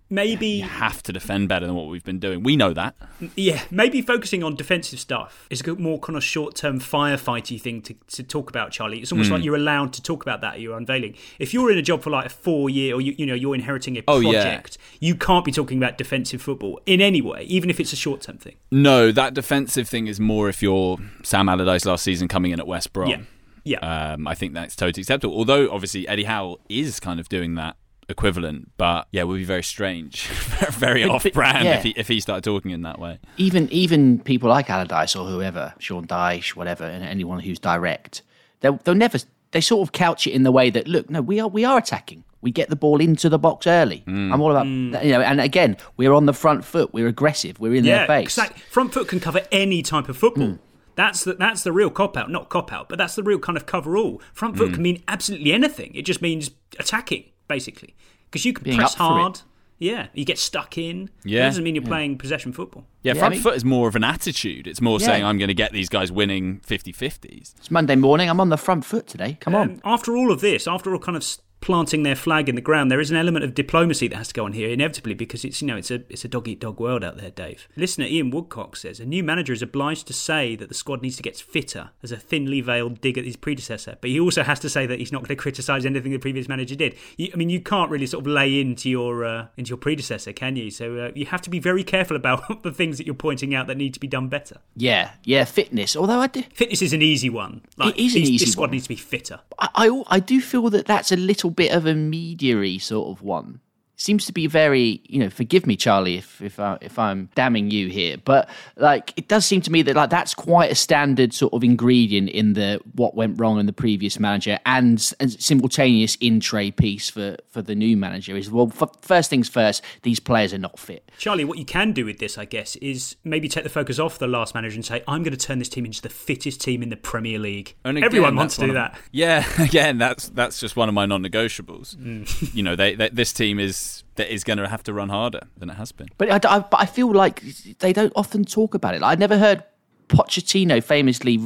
maybe 0.10 0.47
you 0.47 0.63
have 0.63 1.03
to 1.03 1.13
defend 1.13 1.49
better 1.49 1.65
than 1.65 1.75
what 1.75 1.88
we've 1.88 2.03
been 2.03 2.19
doing. 2.19 2.43
We 2.43 2.55
know 2.55 2.73
that. 2.73 2.95
Yeah, 3.36 3.63
maybe 3.71 4.01
focusing 4.01 4.43
on 4.43 4.55
defensive 4.55 4.99
stuff 4.99 5.47
is 5.49 5.62
a 5.62 5.75
more 5.75 5.99
kind 5.99 6.17
of 6.17 6.23
short-term 6.23 6.79
firefighty 6.79 7.60
thing 7.60 7.81
to, 7.84 7.95
to 8.08 8.23
talk 8.23 8.49
about, 8.49 8.71
Charlie. 8.71 8.99
It's 8.99 9.12
almost 9.12 9.29
mm. 9.29 9.34
like 9.34 9.43
you're 9.43 9.55
allowed 9.55 9.93
to 9.93 10.01
talk 10.01 10.21
about 10.21 10.41
that 10.41 10.60
You're 10.60 10.77
unveiling. 10.77 11.15
If 11.39 11.53
you're 11.53 11.71
in 11.71 11.77
a 11.77 11.81
job 11.81 12.01
for 12.01 12.10
like 12.10 12.25
a 12.25 12.29
four-year, 12.29 12.95
or 12.95 13.01
you, 13.01 13.15
you 13.17 13.25
know 13.25 13.34
you're 13.34 13.55
inheriting 13.55 13.97
a 13.97 14.01
project, 14.01 14.77
oh, 14.79 14.86
yeah. 14.99 15.08
you 15.08 15.15
can't 15.15 15.45
be 15.45 15.51
talking 15.51 15.77
about 15.77 15.97
defensive 15.97 16.41
football 16.41 16.79
in 16.86 17.01
any 17.01 17.21
way, 17.21 17.43
even 17.43 17.69
if 17.69 17.79
it's 17.79 17.93
a 17.93 17.97
short-term 17.97 18.38
thing. 18.38 18.55
No, 18.71 19.12
that 19.12 19.34
defensive 19.34 19.88
thing 19.88 20.08
is 20.08 20.19
more 20.19 20.49
if 20.49 20.62
you're 20.62 20.97
Sam 21.23 21.49
Allardyce 21.49 21.86
last 21.86 22.03
season 22.03 22.27
coming 22.27 22.51
in 22.51 22.60
at 22.60 22.67
West 22.67 22.93
Brom. 22.93 23.10
Yeah. 23.10 23.21
Yeah, 23.67 23.79
um, 23.79 24.27
I 24.27 24.36
think 24.36 24.53
that's 24.53 24.75
totally 24.75 25.01
acceptable. 25.01 25.36
Although 25.36 25.71
obviously 25.71 26.08
Eddie 26.08 26.25
Howe 26.25 26.60
is 26.69 26.99
kind 26.99 27.19
of 27.19 27.27
doing 27.29 27.55
that 27.55 27.77
equivalent, 28.09 28.71
but 28.77 29.07
yeah, 29.11 29.21
it 29.21 29.27
would 29.27 29.37
be 29.37 29.43
very 29.43 29.63
strange, 29.63 30.27
very 30.71 31.03
off-brand 31.03 31.65
yeah. 31.65 31.77
if 31.77 31.83
he 31.83 31.93
if 31.97 32.07
he 32.07 32.19
started 32.19 32.43
talking 32.43 32.71
in 32.71 32.81
that 32.83 32.99
way. 32.99 33.19
Even 33.37 33.69
even 33.71 34.19
people 34.19 34.49
like 34.49 34.69
Allardyce 34.69 35.15
or 35.15 35.25
whoever, 35.25 35.73
Sean 35.79 36.07
Dyche, 36.07 36.55
whatever, 36.55 36.83
and 36.83 37.03
anyone 37.03 37.39
who's 37.39 37.59
direct, 37.59 38.21
they'll 38.61 38.79
they'll 38.83 38.95
never 38.95 39.19
they 39.51 39.61
sort 39.61 39.87
of 39.87 39.91
couch 39.91 40.27
it 40.27 40.31
in 40.31 40.43
the 40.43 40.51
way 40.51 40.69
that 40.69 40.87
look, 40.87 41.09
no, 41.09 41.21
we 41.21 41.39
are 41.39 41.47
we 41.47 41.63
are 41.63 41.77
attacking. 41.77 42.23
We 42.41 42.51
get 42.51 42.69
the 42.69 42.75
ball 42.75 43.01
into 43.01 43.27
the 43.27 43.39
box 43.39 43.65
early. 43.65 44.03
Mm. 44.05 44.31
I'm 44.31 44.39
all 44.39 44.51
about 44.51 44.67
mm. 44.67 45.03
you 45.03 45.11
know, 45.11 45.21
and 45.21 45.41
again, 45.41 45.77
we're 45.97 46.13
on 46.13 46.25
the 46.25 46.33
front 46.33 46.63
foot. 46.63 46.93
We're 46.93 47.07
aggressive. 47.07 47.59
We're 47.59 47.73
in 47.73 47.85
yeah, 47.85 47.99
their 47.99 48.07
face. 48.07 48.37
Exactly. 48.37 48.61
Front 48.69 48.93
foot 48.93 49.07
can 49.07 49.19
cover 49.19 49.41
any 49.51 49.81
type 49.81 50.09
of 50.09 50.17
football. 50.17 50.47
Mm. 50.49 50.59
That's 50.95 51.23
the, 51.23 51.33
that's 51.33 51.63
the 51.63 51.71
real 51.71 51.89
cop 51.89 52.15
out, 52.15 52.31
not 52.31 52.49
cop 52.49 52.71
out, 52.71 52.87
but 52.87 52.97
that's 52.97 53.15
the 53.15 53.23
real 53.23 53.39
kind 53.39 53.57
of 53.57 53.65
cover 53.65 53.97
all. 53.97 54.21
Front 54.33 54.57
foot 54.57 54.71
mm. 54.71 54.73
can 54.75 54.83
mean 54.83 55.03
absolutely 55.07 55.51
anything. 55.51 55.93
It 55.93 56.03
just 56.03 56.21
means 56.21 56.51
attacking, 56.79 57.25
basically 57.47 57.95
because 58.25 58.45
you 58.45 58.53
can 58.53 58.63
Being 58.63 58.77
press 58.77 58.95
hard. 58.95 59.41
Yeah, 59.77 60.08
you 60.13 60.23
get 60.23 60.39
stuck 60.39 60.77
in. 60.77 61.10
Yeah, 61.25 61.43
it 61.43 61.47
doesn't 61.47 61.63
mean 61.63 61.75
you're 61.75 61.84
yeah. 61.84 61.89
playing 61.89 62.17
possession 62.17 62.53
football. 62.53 62.86
Yeah, 63.03 63.13
front 63.13 63.25
I 63.25 63.29
mean, 63.36 63.41
foot 63.41 63.55
is 63.55 63.65
more 63.65 63.89
of 63.89 63.95
an 63.97 64.05
attitude. 64.05 64.67
It's 64.67 64.79
more 64.79 64.99
yeah. 65.01 65.05
saying 65.05 65.25
I'm 65.25 65.38
going 65.38 65.49
to 65.49 65.53
get 65.53 65.73
these 65.73 65.89
guys 65.89 66.13
winning 66.13 66.62
50-50s. 66.62 67.55
It's 67.58 67.69
Monday 67.69 67.97
morning. 67.97 68.29
I'm 68.29 68.39
on 68.39 68.49
the 68.49 68.58
front 68.58 68.86
foot 68.86 69.05
today. 69.05 69.38
Come 69.41 69.53
um, 69.53 69.62
on. 69.62 69.81
After 69.84 70.15
all 70.15 70.31
of 70.31 70.39
this, 70.39 70.65
after 70.65 70.93
all 70.93 70.99
kind 70.99 71.17
of 71.17 71.25
planting 71.65 72.04
their 72.04 72.15
flag 72.15 72.47
in 72.47 72.54
the 72.54 72.62
ground, 72.62 72.91
there 72.91 72.99
is 72.99 73.10
an 73.10 73.17
element 73.17 73.43
of 73.43 73.56
diplomacy 73.56 74.08
that 74.08 74.15
has 74.15 74.28
to 74.28 74.34
go 74.36 74.45
on 74.45 74.54
here 74.54 74.69
inevitably 74.69 75.15
because 75.15 75.43
it's 75.43 75.63
you 75.63 75.67
know 75.67 75.75
it's 75.75 75.89
a 75.89 75.95
it's 76.10 76.23
a 76.23 76.28
dog 76.28 76.47
eat 76.47 76.60
dog 76.60 76.80
world 76.80 77.04
out 77.04 77.17
there, 77.17 77.32
Dave. 77.32 77.67
Listener 77.75 78.06
Ian 78.06 78.30
Woodcock 78.30 78.75
says 78.75 78.99
a 78.99 79.06
new 79.06 79.23
manager 79.23 79.51
is 79.51 79.63
obliged 79.63 80.06
to 80.06 80.13
say 80.13 80.56
that 80.56 80.69
the 80.69 80.75
squad 80.75 81.01
needs 81.01 81.17
to 81.17 81.23
get 81.23 81.36
fitter 81.38 81.89
as 82.04 82.12
a 82.12 82.17
thinly 82.17 82.62
veiled 82.62 83.01
dig 83.01 83.17
at 83.17 83.25
his 83.25 83.36
predecessor, 83.36 83.97
but 83.99 84.12
he 84.12 84.19
also 84.19 84.43
has 84.43 84.60
to 84.60 84.69
say 84.69 84.86
that 84.86 84.99
he's 84.99 85.12
not 85.12 85.23
going 85.23 85.30
to 85.30 85.36
criticise 85.36 85.88
anything 85.88 86.12
the 86.12 86.19
previous 86.19 86.47
manager 86.47 86.75
did. 86.75 86.95
You, 87.17 87.32
I 87.34 87.36
mean, 87.36 87.49
you 87.49 87.60
can't 87.60 87.89
really 87.89 88.06
sort 88.06 88.21
of 88.21 88.28
lay 88.28 88.62
into 88.62 88.88
your 88.88 89.25
uh, 89.25 89.47
into 89.58 89.69
your 89.69 89.78
predecessor, 89.78 90.34
can 90.34 90.56
you? 90.56 90.69
So 90.69 90.97
uh, 90.99 91.12
you 91.15 91.25
have 91.25 91.41
to 91.41 91.49
be 91.49 91.58
very 91.58 91.84
careful 91.84 92.15
about 92.15 92.62
the 92.63 92.71
things 92.71 92.99
that 92.99 93.08
you're 93.08 93.15
pointing 93.15 93.56
out 93.56 93.65
that 93.65 93.78
need 93.78 93.95
to 93.95 93.99
be 93.99 94.08
done 94.08 94.28
better. 94.28 94.60
Yeah, 94.75 95.13
yeah, 95.23 95.45
fitness. 95.45 95.95
Although 95.95 96.19
I 96.19 96.28
do 96.28 96.43
fitness 96.54 96.84
is 96.84 96.93
an 96.93 97.01
easy 97.01 97.32
one. 97.32 97.63
Like, 97.75 97.95
it 97.97 98.04
is 98.04 98.15
an 98.15 98.21
easy. 98.21 98.45
The 98.45 98.51
squad 98.51 98.65
one. 98.65 98.71
needs 98.71 98.84
to 98.84 98.89
be 98.89 98.97
fitter. 98.97 99.39
I, 99.58 99.69
I 99.73 100.04
I 100.08 100.19
do 100.19 100.39
feel 100.39 100.69
that 100.69 100.86
that's 100.86 101.12
a 101.12 101.15
little 101.15 101.54
bit 101.55 101.71
of 101.71 101.85
a 101.85 101.95
mediary 101.95 102.77
sort 102.77 103.09
of 103.09 103.23
one 103.23 103.61
seems 103.97 104.25
to 104.25 104.34
be 104.34 104.47
very 104.47 105.01
you 105.05 105.19
know 105.19 105.29
forgive 105.29 105.65
me 105.65 105.75
charlie 105.75 106.17
if 106.17 106.41
if, 106.41 106.60
I, 106.60 106.77
if 106.81 106.99
i'm 106.99 107.29
damning 107.36 107.71
you 107.71 107.88
here 107.88 108.17
but 108.23 108.49
like 108.75 109.13
it 109.15 109.27
does 109.27 109.45
seem 109.45 109.62
to 109.62 109.71
me 109.71 109.81
that 109.84 109.95
like 109.95 110.10
that's 110.10 110.34
quite 110.34 110.71
a 110.71 110.75
standard 110.75 111.34
sort 111.34 111.53
of 111.53 111.63
ingredient 111.63 112.29
in 112.29 112.53
the 112.53 112.81
what 112.93 113.15
went 113.15 113.39
wrong 113.39 113.60
in 113.60 113.65
the 113.65 113.73
previous 113.73 114.19
manager 114.19 114.60
and, 114.65 115.13
and 115.19 115.31
simultaneous 115.41 116.15
in 116.19 116.39
tray 116.39 116.71
piece 116.71 117.10
for 117.10 117.38
for 117.49 117.62
the 117.62 117.75
new 117.75 117.95
manager 117.95 118.36
is 118.36 118.51
well 118.51 118.71
f- 118.81 118.89
first 119.01 119.29
things 119.29 119.47
first 119.47 119.81
these 120.03 120.19
players 120.19 120.53
are 120.53 120.58
not 120.58 120.77
fit. 120.77 121.10
Charlie 121.17 121.45
what 121.45 121.58
you 121.58 121.65
can 121.65 121.91
do 121.93 122.05
with 122.05 122.19
this 122.19 122.38
i 122.38 122.45
guess 122.45 122.75
is 122.77 123.15
maybe 123.23 123.47
take 123.47 123.63
the 123.63 123.69
focus 123.69 123.99
off 123.99 124.19
the 124.19 124.27
last 124.27 124.53
manager 124.53 124.75
and 124.75 124.86
say 124.86 125.03
i'm 125.08 125.23
going 125.23 125.36
to 125.36 125.45
turn 125.45 125.60
this 125.60 125.69
team 125.69 125.86
into 125.86 126.01
the 126.01 126.10
fittest 126.10 126.62
team 126.62 126.84
in 126.84 126.89
the 126.89 126.97
premier 126.97 127.39
league. 127.39 127.75
And 127.84 127.97
again, 127.97 128.05
everyone 128.05 128.36
wants 128.36 128.58
to 128.58 128.67
do 128.67 128.73
that. 128.73 128.97
yeah 129.12 129.45
again 129.62 129.97
that's 129.97 130.29
that's 130.29 130.60
just 130.60 130.75
one 130.75 130.89
of 130.89 130.95
my 130.95 131.05
non-negotiables. 131.05 131.95
Mm. 131.95 132.53
you 132.55 132.63
know 132.63 132.75
they, 132.75 132.95
they, 132.95 133.10
this 133.10 133.31
team 133.31 133.60
is 133.85 134.03
that 134.15 134.33
is 134.33 134.43
going 134.43 134.57
to 134.57 134.67
have 134.67 134.83
to 134.83 134.93
run 134.93 135.09
harder 135.09 135.41
than 135.57 135.69
it 135.69 135.75
has 135.75 135.91
been. 135.91 136.07
But 136.17 136.45
I, 136.45 136.55
I, 136.55 136.59
but 136.59 136.79
I 136.79 136.85
feel 136.85 137.11
like 137.11 137.41
they 137.79 137.93
don't 137.93 138.13
often 138.15 138.45
talk 138.45 138.73
about 138.73 138.95
it. 138.95 139.01
Like, 139.01 139.17
I 139.17 139.19
never 139.19 139.37
heard 139.37 139.63
Pochettino 140.07 140.83
famously 140.83 141.39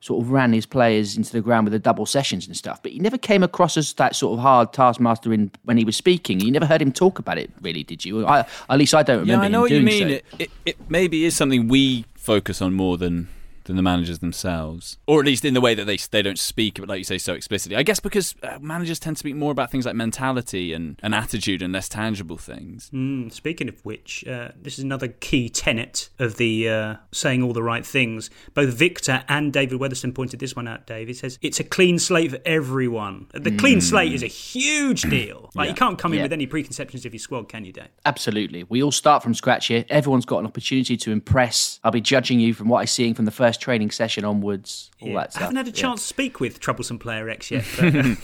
sort 0.00 0.22
of 0.22 0.30
ran 0.30 0.52
his 0.52 0.66
players 0.66 1.16
into 1.16 1.32
the 1.32 1.40
ground 1.40 1.64
with 1.64 1.72
the 1.72 1.78
double 1.78 2.06
sessions 2.06 2.46
and 2.46 2.56
stuff, 2.56 2.82
but 2.82 2.92
he 2.92 2.98
never 2.98 3.18
came 3.18 3.42
across 3.42 3.76
as 3.76 3.94
that 3.94 4.14
sort 4.14 4.38
of 4.38 4.42
hard 4.42 4.72
taskmaster 4.72 5.32
in 5.32 5.50
when 5.64 5.76
he 5.76 5.84
was 5.84 5.96
speaking. 5.96 6.38
You 6.38 6.52
never 6.52 6.66
heard 6.66 6.82
him 6.82 6.92
talk 6.92 7.18
about 7.18 7.38
it, 7.38 7.50
really, 7.60 7.82
did 7.82 8.04
you? 8.04 8.26
I, 8.26 8.40
at 8.68 8.78
least 8.78 8.94
I 8.94 9.02
don't 9.02 9.20
remember. 9.20 9.42
Yeah, 9.42 9.46
I 9.46 9.48
know 9.48 9.62
what 9.62 9.70
you 9.70 9.80
mean. 9.80 10.08
So. 10.08 10.14
It, 10.14 10.24
it, 10.38 10.50
it 10.64 10.90
maybe 10.90 11.24
is 11.24 11.34
something 11.34 11.68
we 11.68 12.04
focus 12.14 12.60
on 12.60 12.74
more 12.74 12.98
than 12.98 13.28
than 13.66 13.76
the 13.76 13.82
managers 13.82 14.18
themselves, 14.20 14.98
or 15.06 15.20
at 15.20 15.26
least 15.26 15.44
in 15.44 15.54
the 15.54 15.60
way 15.60 15.74
that 15.74 15.84
they 15.84 15.96
they 16.10 16.22
don't 16.22 16.38
speak, 16.38 16.78
but 16.80 16.88
like 16.88 16.98
you 16.98 17.04
say, 17.04 17.18
so 17.18 17.34
explicitly. 17.34 17.76
I 17.76 17.82
guess 17.82 18.00
because 18.00 18.34
uh, 18.42 18.58
managers 18.60 18.98
tend 18.98 19.16
to 19.16 19.18
speak 19.20 19.34
more 19.36 19.52
about 19.52 19.70
things 19.70 19.84
like 19.86 19.94
mentality 19.94 20.72
and, 20.72 20.98
and 21.02 21.14
attitude 21.14 21.62
and 21.62 21.72
less 21.72 21.88
tangible 21.88 22.36
things. 22.38 22.90
Mm, 22.92 23.32
speaking 23.32 23.68
of 23.68 23.84
which, 23.84 24.24
uh, 24.26 24.48
this 24.60 24.78
is 24.78 24.84
another 24.84 25.08
key 25.08 25.48
tenet 25.48 26.08
of 26.18 26.36
the 26.36 26.68
uh, 26.68 26.94
saying 27.12 27.42
all 27.42 27.52
the 27.52 27.62
right 27.62 27.84
things. 27.84 28.30
Both 28.54 28.74
Victor 28.74 29.24
and 29.28 29.52
David 29.52 29.78
Weatherstone 29.80 30.12
pointed 30.12 30.40
this 30.40 30.54
one 30.56 30.66
out. 30.68 30.86
Dave, 30.86 31.08
he 31.08 31.14
says 31.14 31.38
it's 31.42 31.60
a 31.60 31.64
clean 31.64 31.98
slate 31.98 32.30
for 32.30 32.40
everyone. 32.44 33.26
The 33.32 33.50
Mm. 33.50 33.58
clean 33.58 33.80
slate 33.80 34.12
is 34.12 34.22
a 34.22 34.26
huge 34.26 35.02
deal. 35.02 35.50
Like 35.54 35.66
Yeah. 35.66 35.70
you 35.70 35.76
can't 35.76 35.98
come 35.98 36.12
in 36.12 36.18
Yeah. 36.18 36.24
with 36.24 36.32
any 36.32 36.46
preconceptions 36.46 37.04
of 37.06 37.12
your 37.14 37.18
squad, 37.20 37.48
can 37.48 37.64
you, 37.64 37.72
Dave? 37.72 37.88
Absolutely. 38.04 38.64
We 38.64 38.82
all 38.82 38.92
start 38.92 39.22
from 39.22 39.34
scratch 39.34 39.66
here. 39.68 39.84
Everyone's 39.88 40.26
got 40.26 40.38
an 40.38 40.46
opportunity 40.46 40.96
to 40.98 41.10
impress. 41.10 41.80
I'll 41.84 41.90
be 41.90 42.00
judging 42.00 42.38
you 42.40 42.54
from 42.54 42.68
what 42.68 42.80
I'm 42.80 42.86
seeing 42.86 43.14
from 43.14 43.24
the 43.24 43.30
first 43.30 43.55
training 43.56 43.90
session 43.90 44.24
onwards, 44.24 44.90
all 45.00 45.08
Yeah. 45.08 45.14
that 45.20 45.36
I 45.36 45.40
haven't 45.40 45.56
had 45.56 45.66
a 45.66 45.70
Yeah. 45.70 45.76
chance 45.76 46.02
to 46.02 46.06
speak 46.08 46.40
with 46.40 46.60
troublesome 46.60 46.98
player 46.98 47.28
X 47.28 47.50
yet. 47.50 47.64
But, 47.78 47.94
uh, 47.96 48.14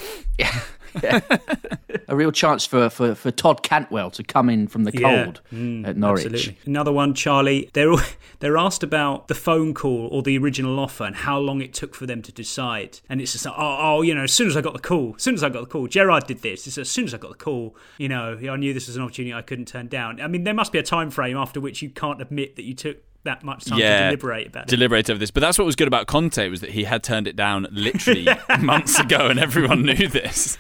A 2.08 2.16
real 2.16 2.32
chance 2.32 2.66
for, 2.66 2.90
for, 2.90 3.14
for 3.14 3.30
Todd 3.30 3.62
Cantwell 3.62 4.10
to 4.12 4.22
come 4.22 4.48
in 4.50 4.66
from 4.66 4.84
the 4.84 4.92
Yeah. 4.92 5.24
cold 5.24 5.40
Mm, 5.52 5.86
at 5.86 5.96
Norwich. 5.96 6.26
Absolutely. 6.26 6.58
Another 6.66 6.92
one, 6.92 7.14
Charlie. 7.14 7.70
They're 7.72 7.92
they're 8.40 8.56
asked 8.56 8.82
about 8.82 9.28
the 9.28 9.34
phone 9.34 9.72
call 9.74 10.08
or 10.10 10.22
the 10.22 10.36
original 10.38 10.78
offer 10.80 11.04
and 11.04 11.14
how 11.16 11.38
long 11.38 11.60
it 11.60 11.72
took 11.72 11.94
for 11.94 12.06
them 12.06 12.20
to 12.22 12.32
decide. 12.32 13.00
And 13.08 13.20
it's 13.20 13.32
just 13.32 13.44
like, 13.46 13.54
oh, 13.56 13.78
oh, 13.80 14.02
you 14.02 14.14
know, 14.14 14.24
as 14.24 14.32
soon 14.32 14.48
as 14.48 14.56
I 14.56 14.60
got 14.60 14.72
the 14.74 14.78
call, 14.80 15.14
as 15.16 15.22
soon 15.22 15.34
as 15.34 15.42
I 15.42 15.48
got 15.48 15.60
the 15.60 15.66
call, 15.66 15.86
Gerrard 15.86 16.26
did 16.26 16.42
this. 16.42 16.66
It's 16.66 16.78
as 16.78 16.90
soon 16.90 17.04
as 17.04 17.14
I 17.14 17.18
got 17.18 17.30
the 17.30 17.36
call, 17.44 17.76
you 17.98 18.08
know, 18.08 18.38
I 18.50 18.56
knew 18.56 18.74
this 18.74 18.86
was 18.88 18.96
an 18.96 19.02
opportunity 19.02 19.32
I 19.34 19.42
couldn't 19.42 19.66
turn 19.68 19.86
down. 19.88 20.20
I 20.20 20.28
mean, 20.28 20.44
there 20.44 20.54
must 20.54 20.72
be 20.72 20.78
a 20.78 20.82
time 20.82 21.10
frame 21.10 21.36
after 21.36 21.60
which 21.60 21.82
you 21.82 21.90
can't 21.90 22.20
admit 22.20 22.56
that 22.56 22.64
you 22.64 22.74
took 22.74 22.98
that 23.24 23.44
much 23.44 23.66
time 23.66 23.78
to 23.78 23.84
deliberate 24.08 24.48
about 24.48 24.64
it. 24.64 24.68
deliberate 24.68 25.08
over 25.08 25.16
this. 25.18 25.30
But 25.30 25.42
that's 25.42 25.56
what 25.56 25.64
was 25.64 25.76
good 25.76 25.86
about 25.86 26.08
Conte 26.08 26.48
was 26.48 26.60
that 26.60 26.70
he 26.70 26.82
had 26.82 27.04
turned 27.04 27.28
it 27.28 27.36
down 27.36 27.68
literally 27.70 28.26
months 28.60 28.98
ago, 28.98 29.28
and 29.28 29.38
everyone 29.38 29.82
knew 29.82 30.08
this. 30.08 30.58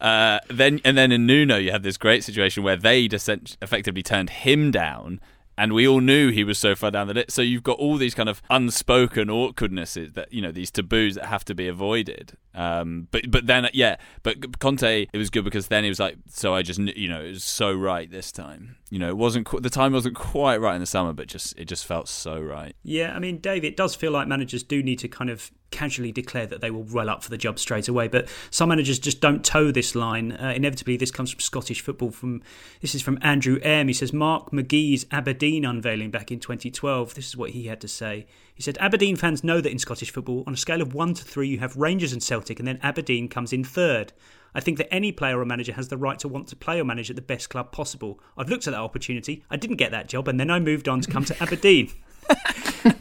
Uh, 0.00 0.40
then 0.48 0.80
and 0.84 0.96
then 0.96 1.12
in 1.12 1.26
Nuno, 1.26 1.56
you 1.56 1.70
had 1.70 1.82
this 1.82 1.96
great 1.96 2.24
situation 2.24 2.62
where 2.62 2.76
they 2.76 3.04
effectively 3.04 4.02
turned 4.02 4.30
him 4.30 4.70
down. 4.70 5.20
And 5.58 5.74
we 5.74 5.86
all 5.86 6.00
knew 6.00 6.30
he 6.30 6.42
was 6.42 6.58
so 6.58 6.74
far 6.74 6.90
down 6.90 7.06
the 7.06 7.12
list. 7.12 7.32
So 7.32 7.42
you've 7.42 7.62
got 7.62 7.78
all 7.78 7.98
these 7.98 8.14
kind 8.14 8.30
of 8.30 8.40
unspoken 8.48 9.28
awkwardnesses 9.28 10.12
that 10.14 10.32
you 10.32 10.40
know 10.40 10.52
these 10.52 10.70
taboos 10.70 11.16
that 11.16 11.26
have 11.26 11.44
to 11.46 11.54
be 11.54 11.68
avoided. 11.68 12.38
Um, 12.54 13.06
but 13.10 13.30
but 13.30 13.46
then 13.46 13.68
yeah, 13.72 13.96
but 14.22 14.58
Conte 14.58 15.06
it 15.12 15.18
was 15.18 15.30
good 15.30 15.44
because 15.44 15.68
then 15.68 15.84
he 15.84 15.88
was 15.88 16.00
like, 16.00 16.16
so 16.28 16.54
I 16.54 16.62
just 16.62 16.80
you 16.80 17.08
know 17.08 17.20
it 17.20 17.30
was 17.30 17.44
so 17.44 17.72
right 17.72 18.10
this 18.10 18.32
time. 18.32 18.76
You 18.90 18.98
know 18.98 19.08
it 19.08 19.16
wasn't 19.16 19.46
qu- 19.46 19.60
the 19.60 19.70
time 19.70 19.92
wasn't 19.92 20.16
quite 20.16 20.60
right 20.60 20.74
in 20.74 20.80
the 20.80 20.86
summer, 20.86 21.12
but 21.12 21.28
just 21.28 21.56
it 21.58 21.66
just 21.66 21.86
felt 21.86 22.08
so 22.08 22.40
right. 22.40 22.74
Yeah, 22.82 23.14
I 23.14 23.20
mean, 23.20 23.38
Dave, 23.38 23.64
it 23.64 23.76
does 23.76 23.94
feel 23.94 24.10
like 24.10 24.26
managers 24.26 24.62
do 24.62 24.82
need 24.82 24.98
to 25.00 25.08
kind 25.08 25.30
of 25.30 25.50
casually 25.70 26.10
declare 26.10 26.46
that 26.46 26.60
they 26.60 26.70
will 26.72 26.82
roll 26.84 27.08
up 27.08 27.22
for 27.22 27.30
the 27.30 27.38
job 27.38 27.58
straight 27.58 27.86
away, 27.86 28.08
but 28.08 28.28
some 28.50 28.68
managers 28.68 28.98
just 28.98 29.20
don't 29.20 29.44
toe 29.44 29.70
this 29.70 29.94
line. 29.94 30.32
Uh, 30.32 30.52
inevitably, 30.54 30.96
this 30.96 31.12
comes 31.12 31.30
from 31.30 31.40
Scottish 31.40 31.80
football. 31.80 32.10
From 32.10 32.42
this 32.80 32.94
is 32.96 33.02
from 33.02 33.18
Andrew 33.22 33.60
M. 33.62 33.86
He 33.86 33.94
says 33.94 34.12
Mark 34.12 34.50
McGhee's 34.50 35.06
Aberdeen 35.12 35.64
unveiling 35.64 36.10
back 36.10 36.32
in 36.32 36.40
2012. 36.40 37.14
This 37.14 37.28
is 37.28 37.36
what 37.36 37.50
he 37.50 37.66
had 37.66 37.80
to 37.82 37.88
say. 37.88 38.26
He 38.60 38.64
said 38.64 38.76
Aberdeen 38.78 39.16
fans 39.16 39.42
know 39.42 39.62
that 39.62 39.72
in 39.72 39.78
Scottish 39.78 40.12
football, 40.12 40.44
on 40.46 40.52
a 40.52 40.56
scale 40.58 40.82
of 40.82 40.92
one 40.92 41.14
to 41.14 41.24
three, 41.24 41.48
you 41.48 41.60
have 41.60 41.76
Rangers 41.76 42.12
and 42.12 42.22
Celtic, 42.22 42.58
and 42.58 42.68
then 42.68 42.78
Aberdeen 42.82 43.26
comes 43.26 43.54
in 43.54 43.64
third. 43.64 44.12
I 44.54 44.60
think 44.60 44.76
that 44.76 44.92
any 44.92 45.12
player 45.12 45.40
or 45.40 45.46
manager 45.46 45.72
has 45.72 45.88
the 45.88 45.96
right 45.96 46.18
to 46.18 46.28
want 46.28 46.46
to 46.48 46.56
play 46.56 46.78
or 46.78 46.84
manage 46.84 47.08
at 47.08 47.16
the 47.16 47.22
best 47.22 47.48
club 47.48 47.72
possible. 47.72 48.20
I've 48.36 48.50
looked 48.50 48.66
at 48.66 48.72
that 48.72 48.80
opportunity. 48.80 49.42
I 49.48 49.56
didn't 49.56 49.76
get 49.78 49.92
that 49.92 50.10
job, 50.10 50.28
and 50.28 50.38
then 50.38 50.50
I 50.50 50.60
moved 50.60 50.90
on 50.90 51.00
to 51.00 51.10
come 51.10 51.24
to 51.24 51.42
Aberdeen. 51.42 51.90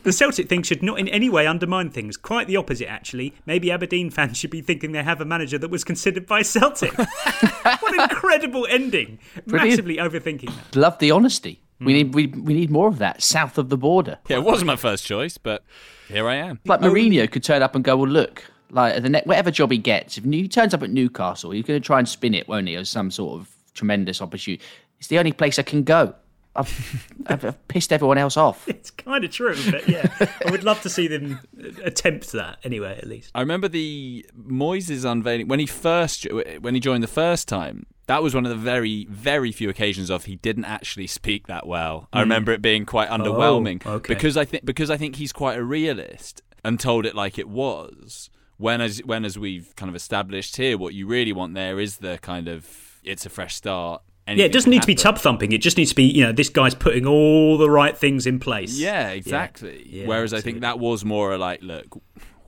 the 0.03 0.13
Celtic 0.13 0.47
thing 0.47 0.63
should 0.63 0.81
not 0.81 0.97
in 0.97 1.09
any 1.09 1.29
way 1.29 1.45
undermine 1.45 1.89
things. 1.89 2.15
Quite 2.15 2.47
the 2.47 2.55
opposite, 2.55 2.89
actually. 2.89 3.33
Maybe 3.45 3.69
Aberdeen 3.69 4.11
fans 4.11 4.37
should 4.37 4.51
be 4.51 4.61
thinking 4.61 4.93
they 4.93 5.03
have 5.03 5.19
a 5.19 5.25
manager 5.25 5.57
that 5.57 5.69
was 5.69 5.83
considered 5.83 6.25
by 6.25 6.41
Celtic. 6.41 6.97
what 6.97 7.93
an 7.93 7.99
incredible 7.99 8.65
ending! 8.69 9.19
Brilliant. 9.45 9.71
Massively 9.71 9.97
overthinking 9.97 10.55
that. 10.55 10.77
Love 10.77 10.99
the 10.99 11.11
honesty. 11.11 11.59
We 11.79 11.93
hmm. 11.93 11.97
need 11.97 12.15
we, 12.15 12.27
we 12.27 12.53
need 12.53 12.69
more 12.69 12.87
of 12.87 12.97
that 12.97 13.21
south 13.21 13.57
of 13.57 13.69
the 13.69 13.77
border. 13.77 14.19
Yeah, 14.27 14.37
it 14.37 14.43
wasn't 14.43 14.67
my 14.67 14.75
first 14.75 15.05
choice, 15.05 15.37
but 15.37 15.63
here 16.07 16.27
I 16.27 16.35
am. 16.35 16.59
Like 16.65 16.81
Mourinho 16.81 17.29
could 17.31 17.43
turn 17.43 17.61
up 17.61 17.75
and 17.75 17.83
go, 17.83 17.95
well, 17.97 18.09
look, 18.09 18.43
like 18.71 19.01
the 19.01 19.09
ne- 19.09 19.23
whatever 19.25 19.51
job 19.51 19.71
he 19.71 19.77
gets, 19.77 20.17
if 20.17 20.23
he 20.23 20.47
turns 20.47 20.73
up 20.73 20.83
at 20.83 20.89
Newcastle, 20.89 21.51
he's 21.51 21.65
going 21.65 21.79
to 21.79 21.85
try 21.85 21.99
and 21.99 22.07
spin 22.07 22.33
it, 22.33 22.47
won't 22.47 22.67
he, 22.67 22.75
as 22.75 22.89
some 22.89 23.11
sort 23.11 23.39
of 23.39 23.49
tremendous 23.73 24.21
opportunity. 24.21 24.63
It's 24.99 25.07
the 25.07 25.19
only 25.19 25.31
place 25.31 25.59
I 25.59 25.63
can 25.63 25.83
go. 25.83 26.13
I've, 26.55 27.07
I've, 27.27 27.45
I've 27.45 27.67
pissed 27.67 27.93
everyone 27.93 28.17
else 28.17 28.37
off. 28.37 28.67
It's 28.67 28.91
kind 28.91 29.23
of 29.23 29.31
true, 29.31 29.55
but 29.69 29.87
yeah, 29.87 30.07
I 30.45 30.51
would 30.51 30.63
love 30.63 30.81
to 30.81 30.89
see 30.89 31.07
them 31.07 31.39
attempt 31.83 32.31
that 32.33 32.57
anyway, 32.63 32.97
at 32.97 33.07
least. 33.07 33.31
I 33.35 33.39
remember 33.41 33.67
the 33.67 34.25
Moyes' 34.37 35.09
unveiling 35.09 35.47
when 35.47 35.59
he 35.59 35.65
first 35.65 36.27
when 36.59 36.73
he 36.73 36.79
joined 36.79 37.03
the 37.03 37.07
first 37.07 37.47
time. 37.47 37.85
That 38.09 38.23
was 38.23 38.33
one 38.35 38.45
of 38.45 38.49
the 38.49 38.57
very 38.57 39.05
very 39.09 39.51
few 39.51 39.69
occasions 39.69 40.09
of 40.09 40.25
he 40.25 40.35
didn't 40.35 40.65
actually 40.65 41.07
speak 41.07 41.45
that 41.47 41.65
well. 41.67 42.09
I 42.11 42.17
Mm. 42.17 42.21
remember 42.21 42.51
it 42.51 42.61
being 42.61 42.85
quite 42.85 43.07
underwhelming 43.09 43.81
Oh, 43.85 43.93
okay. 43.93 44.13
because 44.13 44.35
I 44.35 44.45
think 44.45 44.65
because 44.65 44.89
I 44.89 44.97
think 44.97 45.15
he's 45.15 45.31
quite 45.31 45.57
a 45.57 45.63
realist 45.63 46.41
and 46.65 46.79
told 46.79 47.05
it 47.05 47.15
like 47.15 47.37
it 47.39 47.47
was. 47.47 48.29
When 48.57 48.81
as 48.81 48.99
when 49.05 49.23
as 49.25 49.37
we've 49.39 49.73
kind 49.77 49.89
of 49.89 49.95
established 49.95 50.57
here, 50.57 50.77
what 50.77 50.93
you 50.93 51.07
really 51.07 51.31
want 51.31 51.53
there 51.53 51.79
is 51.79 51.97
the 51.97 52.17
kind 52.21 52.47
of 52.49 52.67
it's 53.03 53.25
a 53.25 53.29
fresh 53.29 53.55
start. 53.55 54.01
yeah, 54.27 54.45
it 54.45 54.51
doesn't 54.51 54.69
need 54.69 54.81
to 54.81 54.87
be 54.87 54.95
tub 54.95 55.17
thumping. 55.17 55.51
It 55.53 55.61
just 55.61 55.77
needs 55.77 55.91
to 55.91 55.95
be, 55.95 56.03
you 56.03 56.23
know, 56.25 56.31
this 56.33 56.49
guy's 56.49 56.75
putting 56.75 57.05
all 57.07 57.57
the 57.57 57.69
right 57.69 57.97
things 57.97 58.27
in 58.27 58.37
place. 58.39 58.77
Yeah, 58.77 59.09
exactly. 59.09 59.85
Yeah, 59.89 60.07
Whereas 60.07 60.33
I 60.33 60.41
think 60.41 60.61
that 60.61 60.77
was 60.77 61.05
more 61.05 61.37
like, 61.37 61.61
look, 61.63 61.87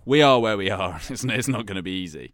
we 0.06 0.22
are 0.22 0.40
where 0.40 0.58
we 0.58 0.70
are. 0.70 1.00
It's, 1.10 1.24
it's 1.24 1.48
not 1.48 1.66
going 1.66 1.78
to 1.78 1.82
be 1.84 1.92
easy. 2.04 2.34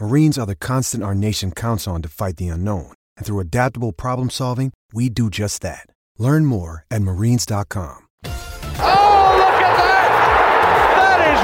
Marines 0.00 0.38
are 0.38 0.46
the 0.46 0.54
constant 0.54 1.04
our 1.04 1.14
nation 1.14 1.52
counts 1.52 1.86
on 1.86 2.00
to 2.00 2.08
fight 2.08 2.38
the 2.38 2.48
unknown. 2.48 2.94
And 3.18 3.26
through 3.26 3.40
adaptable 3.40 3.92
problem 3.92 4.30
solving, 4.30 4.72
we 4.94 5.10
do 5.10 5.28
just 5.28 5.60
that. 5.60 5.86
Learn 6.16 6.46
more 6.46 6.86
at 6.90 7.02
marines.com. 7.02 8.06
Oh, 8.24 9.34
look 9.36 9.60
at 9.60 9.76
that! 9.76 10.96
That 10.96 11.20
is 11.36 11.42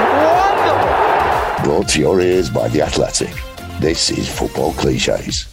wonderful! 1.61 1.71
Brought 1.71 1.89
to 1.89 1.99
your 1.99 2.19
ears 2.19 2.49
by 2.49 2.67
The 2.69 2.81
Athletic. 2.81 3.35
This 3.79 4.09
is 4.09 4.27
Football 4.27 4.73
Cliches. 4.73 5.47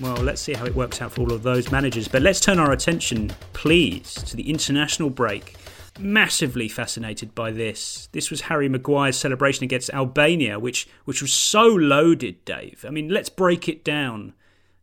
Well, 0.00 0.16
let's 0.16 0.40
see 0.40 0.54
how 0.54 0.66
it 0.66 0.74
works 0.74 1.00
out 1.00 1.12
for 1.12 1.20
all 1.20 1.32
of 1.32 1.44
those 1.44 1.70
managers. 1.70 2.08
But 2.08 2.22
let's 2.22 2.40
turn 2.40 2.58
our 2.58 2.72
attention, 2.72 3.30
please, 3.52 4.14
to 4.14 4.34
the 4.34 4.50
international 4.50 5.10
break. 5.10 5.54
Massively 5.98 6.68
fascinated 6.68 7.34
by 7.34 7.52
this. 7.52 8.08
This 8.12 8.30
was 8.30 8.42
Harry 8.42 8.68
Maguire's 8.68 9.16
celebration 9.16 9.64
against 9.64 9.90
Albania, 9.90 10.58
which 10.58 10.88
which 11.04 11.22
was 11.22 11.32
so 11.32 11.66
loaded, 11.66 12.44
Dave. 12.44 12.84
I 12.86 12.90
mean, 12.90 13.08
let's 13.08 13.28
break 13.28 13.68
it 13.68 13.84
down. 13.84 14.34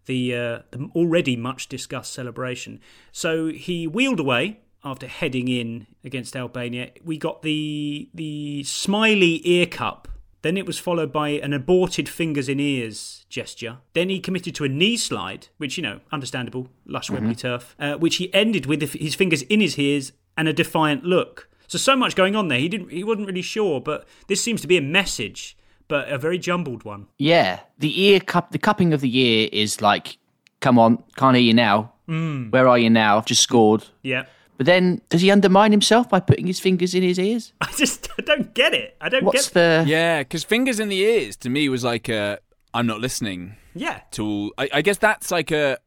The, 0.06 0.36
uh, 0.36 0.60
the 0.72 0.90
already 0.96 1.36
much 1.36 1.68
discussed 1.68 2.12
celebration. 2.12 2.80
So 3.12 3.50
he 3.50 3.86
wheeled 3.86 4.20
away 4.20 4.62
after 4.84 5.06
heading 5.06 5.48
in 5.48 5.86
against 6.04 6.36
Albania. 6.36 6.92
We 7.04 7.18
got 7.18 7.44
the 7.44 8.10
the 8.14 8.64
smiley 8.64 9.42
ear 9.48 9.68
cup 9.68 10.08
then 10.42 10.58
it 10.58 10.66
was 10.66 10.80
followed 10.80 11.12
by 11.12 11.30
an 11.30 11.54
aborted 11.54 12.10
fingers 12.10 12.50
in 12.50 12.60
ears 12.60 13.26
gesture. 13.30 13.78
Then 13.94 14.10
he 14.10 14.20
committed 14.20 14.56
to 14.56 14.64
a 14.64 14.70
knee 14.70 14.98
slide, 14.98 15.48
which, 15.58 15.78
you 15.78 15.84
know, 15.84 16.00
understandable, 16.12 16.68
lush 16.86 17.10
Wembley 17.10 17.36
turf, 17.36 17.76
uh, 17.80 17.96
which 17.96 18.16
he 18.16 18.34
ended 18.34 18.66
with 18.66 18.82
his 18.82 19.16
fingers 19.16 19.44
in 19.44 19.62
his 19.62 19.78
ears 19.78 20.14
and 20.38 20.48
a 20.48 20.54
defiant 20.54 21.04
look. 21.04 21.50
So, 21.68 21.78
so 21.78 21.96
much 21.96 22.16
going 22.16 22.36
on 22.36 22.48
there. 22.50 22.60
He 22.60 22.68
didn't. 22.68 22.92
He 22.92 23.04
wasn't 23.04 23.28
really 23.28 23.42
sure, 23.42 23.80
but 23.80 24.06
this 24.28 24.44
seems 24.44 24.62
to 24.62 24.68
be 24.68 24.78
a 24.78 24.82
message, 24.82 25.58
but 25.88 26.10
a 26.10 26.18
very 26.18 26.38
jumbled 26.38 26.84
one. 26.84 27.08
Yeah, 27.18 27.62
the 27.78 28.02
ear 28.04 28.20
cup, 28.20 28.52
the 28.52 28.60
cupping 28.60 28.94
of 28.94 29.02
the 29.02 29.18
ear 29.18 29.50
is 29.52 29.82
like 29.82 30.18
come 30.62 30.80
on, 30.80 31.04
can't 31.18 31.36
hear 31.36 31.44
you 31.44 31.54
now. 31.54 31.94
Mm. 32.08 32.52
Where 32.52 32.68
are 32.68 32.78
you 32.78 32.90
now? 32.90 33.18
I've 33.18 33.26
just 33.26 33.42
scored. 33.42 33.86
Yeah. 34.04 34.26
But 34.58 34.68
then, 34.68 35.02
does 35.10 35.22
he 35.22 35.32
undermine 35.32 35.72
himself 35.72 36.08
by 36.08 36.20
putting 36.20 36.46
his 36.46 36.60
fingers 36.60 36.94
in 36.94 37.04
his 37.04 37.18
ears? 37.20 37.52
I 37.62 37.72
just 37.76 38.08
I 38.18 38.22
don't 38.22 38.54
get 38.54 38.74
it. 38.74 38.96
I 39.02 39.10
don't 39.10 39.26
What's 39.26 39.50
get 39.50 39.54
the? 39.54 39.84
Yeah, 39.88 40.20
because 40.20 40.44
fingers 40.44 40.80
in 40.80 40.88
the 40.88 41.00
ears 41.00 41.36
to 41.38 41.50
me 41.50 41.68
was 41.68 41.84
like 41.84 42.08
a 42.08 42.40
I'm 42.74 42.86
not 42.86 43.02
listening. 43.02 43.58
Yeah. 43.74 44.02
To 44.12 44.26
all, 44.26 44.54
I, 44.58 44.70
I 44.76 44.82
guess 44.82 44.98
that's 44.98 45.32
like 45.32 45.52
a 45.52 45.78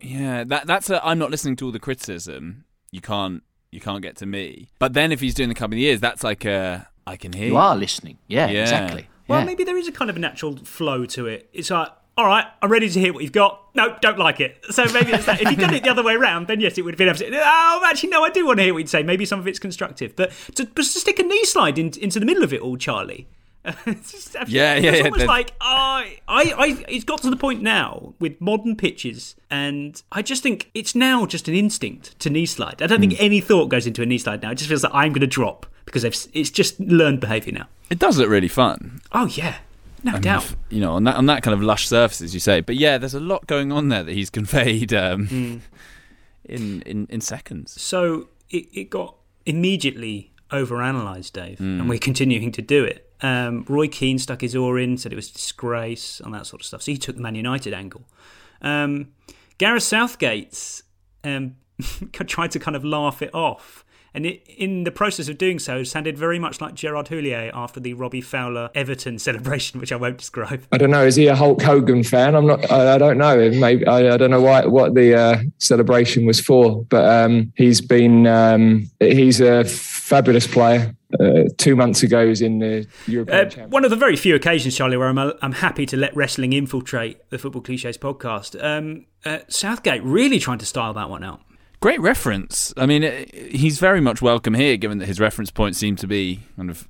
yeah 0.00 0.44
that 0.44 0.66
that's 0.66 0.90
a 0.90 1.04
I'm 1.04 1.18
not 1.18 1.30
listening 1.30 1.56
to 1.56 1.66
all 1.66 1.72
the 1.72 1.80
criticism. 1.80 2.64
You 2.90 3.00
can't 3.00 3.42
you 3.72 3.80
can't 3.80 4.02
get 4.02 4.16
to 4.18 4.26
me. 4.26 4.68
But 4.78 4.92
then 4.92 5.10
if 5.10 5.20
he's 5.20 5.34
doing 5.34 5.48
the 5.48 5.54
cup 5.56 5.72
in 5.72 5.78
the 5.78 5.84
ears, 5.86 5.98
that's 6.00 6.22
like 6.22 6.44
a 6.44 6.86
I 7.06 7.16
can 7.16 7.32
hear. 7.32 7.48
You 7.48 7.56
are 7.56 7.74
listening. 7.74 8.18
Yeah, 8.28 8.46
exactly. 8.46 9.08
Well, 9.26 9.40
Yeah. 9.40 9.46
maybe 9.46 9.64
there 9.64 9.76
is 9.76 9.88
a 9.88 9.92
kind 9.92 10.08
of 10.10 10.16
a 10.16 10.20
natural 10.20 10.56
flow 10.58 11.04
to 11.06 11.26
it. 11.26 11.48
It's 11.52 11.70
like, 11.70 11.88
all 12.16 12.26
right, 12.26 12.44
I'm 12.60 12.70
ready 12.70 12.88
to 12.90 13.00
hear 13.00 13.12
what 13.12 13.22
you've 13.22 13.32
got. 13.32 13.60
No, 13.74 13.96
don't 14.02 14.18
like 14.18 14.38
it. 14.38 14.58
So 14.70 14.84
maybe 14.92 15.12
it's 15.12 15.24
that. 15.24 15.40
If 15.40 15.50
you'd 15.50 15.58
done 15.58 15.72
it 15.74 15.82
the 15.82 15.90
other 15.90 16.02
way 16.02 16.14
around, 16.14 16.46
then 16.46 16.60
yes, 16.60 16.76
it 16.76 16.82
would 16.82 16.92
have 16.94 16.98
been 16.98 17.08
absolutely. 17.08 17.38
Oh, 17.42 17.82
actually, 17.86 18.10
no, 18.10 18.22
I 18.22 18.28
do 18.30 18.46
want 18.46 18.58
to 18.58 18.64
hear 18.64 18.74
what 18.74 18.80
you'd 18.80 18.88
say. 18.90 19.02
Maybe 19.02 19.24
some 19.24 19.40
of 19.40 19.48
it's 19.48 19.58
constructive, 19.58 20.14
but 20.14 20.30
to, 20.56 20.66
but 20.66 20.76
to 20.76 20.84
stick 20.84 21.18
a 21.18 21.22
knee 21.22 21.44
slide 21.44 21.78
in, 21.78 21.90
into 22.00 22.20
the 22.20 22.26
middle 22.26 22.44
of 22.44 22.52
it 22.52 22.60
all, 22.60 22.76
Charlie. 22.76 23.26
it's 23.86 24.10
just, 24.12 24.34
Yeah, 24.48 24.74
yeah, 24.74 24.76
It's 24.76 24.84
yeah, 24.84 25.04
almost 25.04 25.18
there's- 25.18 25.28
like 25.28 25.52
I, 25.60 26.18
I, 26.26 26.42
I. 26.58 26.84
It's 26.88 27.04
got 27.04 27.22
to 27.22 27.30
the 27.30 27.36
point 27.36 27.62
now 27.62 28.14
with 28.18 28.40
modern 28.40 28.74
pitches, 28.76 29.36
and 29.50 30.02
I 30.10 30.22
just 30.22 30.42
think 30.42 30.70
it's 30.74 30.94
now 30.94 31.26
just 31.26 31.46
an 31.48 31.54
instinct 31.54 32.18
to 32.20 32.30
knee 32.30 32.46
slide. 32.46 32.82
I 32.82 32.86
don't 32.88 32.98
Hmm. 33.02 33.08
think 33.10 33.20
any 33.20 33.40
thought 33.40 33.66
goes 33.68 33.86
into 33.86 34.02
a 34.02 34.06
knee 34.06 34.18
slide 34.18 34.42
now. 34.42 34.50
It 34.50 34.56
just 34.56 34.68
feels 34.68 34.82
like 34.82 34.92
I'm 34.94 35.12
going 35.12 35.20
to 35.20 35.26
drop 35.28 35.66
because 35.84 36.02
it's 36.32 36.50
just 36.50 36.80
learned 36.80 37.20
behaviour 37.20 37.52
now. 37.52 37.68
It 37.90 37.98
does 37.98 38.18
look 38.18 38.28
really 38.28 38.48
fun. 38.48 39.00
Oh 39.12 39.26
yeah, 39.26 39.58
no 40.02 40.14
And 40.14 40.24
doubt. 40.24 40.44
if- 40.44 40.56
you 40.70 40.80
know, 40.80 40.94
on 40.94 41.04
that 41.04 41.14
on 41.16 41.26
that 41.26 41.42
kind 41.44 41.54
of 41.54 41.62
lush 41.62 41.86
surface, 41.86 42.20
as 42.20 42.34
you 42.34 42.40
say. 42.40 42.60
But 42.62 42.74
yeah, 42.76 42.98
there's 42.98 43.14
a 43.14 43.20
lot 43.20 43.46
going 43.46 43.70
on 43.70 43.88
there 43.90 44.02
that 44.02 44.12
he's 44.12 44.30
conveyed 44.38 44.92
um, 44.92 45.26
Hmm. 45.28 45.56
in, 46.44 46.82
in 46.82 47.06
in 47.10 47.20
seconds. 47.20 47.80
So 47.80 48.28
it, 48.50 48.66
it 48.72 48.90
got 48.90 49.14
immediately 49.46 50.32
overanalyzed, 50.50 51.32
Dave, 51.32 51.58
Mm. 51.58 51.80
and 51.80 51.88
we're 51.88 51.98
continuing 51.98 52.52
to 52.52 52.62
do 52.62 52.84
it. 52.84 53.08
Um, 53.22 53.64
Roy 53.68 53.88
Keane 53.88 54.18
stuck 54.18 54.40
his 54.40 54.54
oar 54.56 54.78
in, 54.78 54.98
said 54.98 55.12
it 55.12 55.16
was 55.16 55.30
disgrace 55.30 56.20
and 56.20 56.34
that 56.34 56.46
sort 56.46 56.60
of 56.60 56.66
stuff. 56.66 56.82
So 56.82 56.92
he 56.92 56.98
took 56.98 57.16
the 57.16 57.22
Man 57.22 57.36
United 57.36 57.72
angle. 57.72 58.02
Um, 58.60 59.12
Gareth 59.58 59.84
Southgate's 59.84 60.82
um, 61.24 61.56
tried 62.12 62.50
to 62.50 62.58
kind 62.58 62.76
of 62.76 62.84
laugh 62.84 63.22
it 63.22 63.30
off. 63.32 63.84
And 64.14 64.26
it, 64.26 64.46
in 64.46 64.84
the 64.84 64.90
process 64.90 65.28
of 65.28 65.38
doing 65.38 65.58
so, 65.58 65.82
sounded 65.84 66.18
very 66.18 66.38
much 66.38 66.60
like 66.60 66.74
Gerard 66.74 67.08
Houllier 67.08 67.50
after 67.54 67.80
the 67.80 67.94
Robbie 67.94 68.20
Fowler 68.20 68.70
Everton 68.74 69.18
celebration, 69.18 69.80
which 69.80 69.92
I 69.92 69.96
won't 69.96 70.18
describe. 70.18 70.64
I 70.72 70.78
don't 70.78 70.90
know. 70.90 71.04
Is 71.04 71.16
he 71.16 71.26
a 71.28 71.34
Hulk 71.34 71.62
Hogan 71.62 72.04
fan? 72.04 72.34
I'm 72.34 72.46
not. 72.46 72.70
I, 72.70 72.94
I 72.94 72.98
don't 72.98 73.18
know. 73.18 73.50
Maybe 73.50 73.86
I, 73.86 74.14
I 74.14 74.16
don't 74.16 74.30
know 74.30 74.40
why 74.40 74.66
what 74.66 74.94
the 74.94 75.14
uh, 75.14 75.42
celebration 75.58 76.26
was 76.26 76.40
for. 76.40 76.84
But 76.84 77.08
um, 77.08 77.52
he's 77.56 77.80
been. 77.80 78.26
Um, 78.26 78.90
he's 79.00 79.40
a 79.40 79.64
fabulous 79.64 80.46
player. 80.46 80.94
Uh, 81.20 81.44
two 81.58 81.76
months 81.76 82.02
ago, 82.02 82.26
was 82.26 82.40
in 82.40 82.58
the 82.58 82.86
European. 83.06 83.60
Uh, 83.60 83.66
one 83.68 83.84
of 83.84 83.90
the 83.90 83.96
very 83.96 84.16
few 84.16 84.34
occasions, 84.34 84.74
Charlie, 84.74 84.96
where 84.96 85.08
I'm, 85.08 85.18
I'm 85.18 85.52
happy 85.52 85.84
to 85.84 85.96
let 85.98 86.16
wrestling 86.16 86.54
infiltrate 86.54 87.28
the 87.28 87.36
Football 87.36 87.60
Cliches 87.60 87.98
podcast. 87.98 88.56
Um, 88.64 89.04
uh, 89.26 89.40
Southgate 89.46 90.02
really 90.02 90.38
trying 90.38 90.56
to 90.58 90.64
style 90.64 90.94
that 90.94 91.10
one 91.10 91.22
out. 91.22 91.42
Great 91.82 92.00
reference. 92.00 92.72
I 92.76 92.86
mean, 92.86 93.02
it, 93.02 93.34
he's 93.34 93.80
very 93.80 94.00
much 94.00 94.22
welcome 94.22 94.54
here, 94.54 94.76
given 94.76 94.98
that 94.98 95.06
his 95.06 95.18
reference 95.18 95.50
point 95.50 95.74
seemed 95.74 95.98
to 95.98 96.06
be 96.06 96.38
kind 96.54 96.70
of 96.70 96.88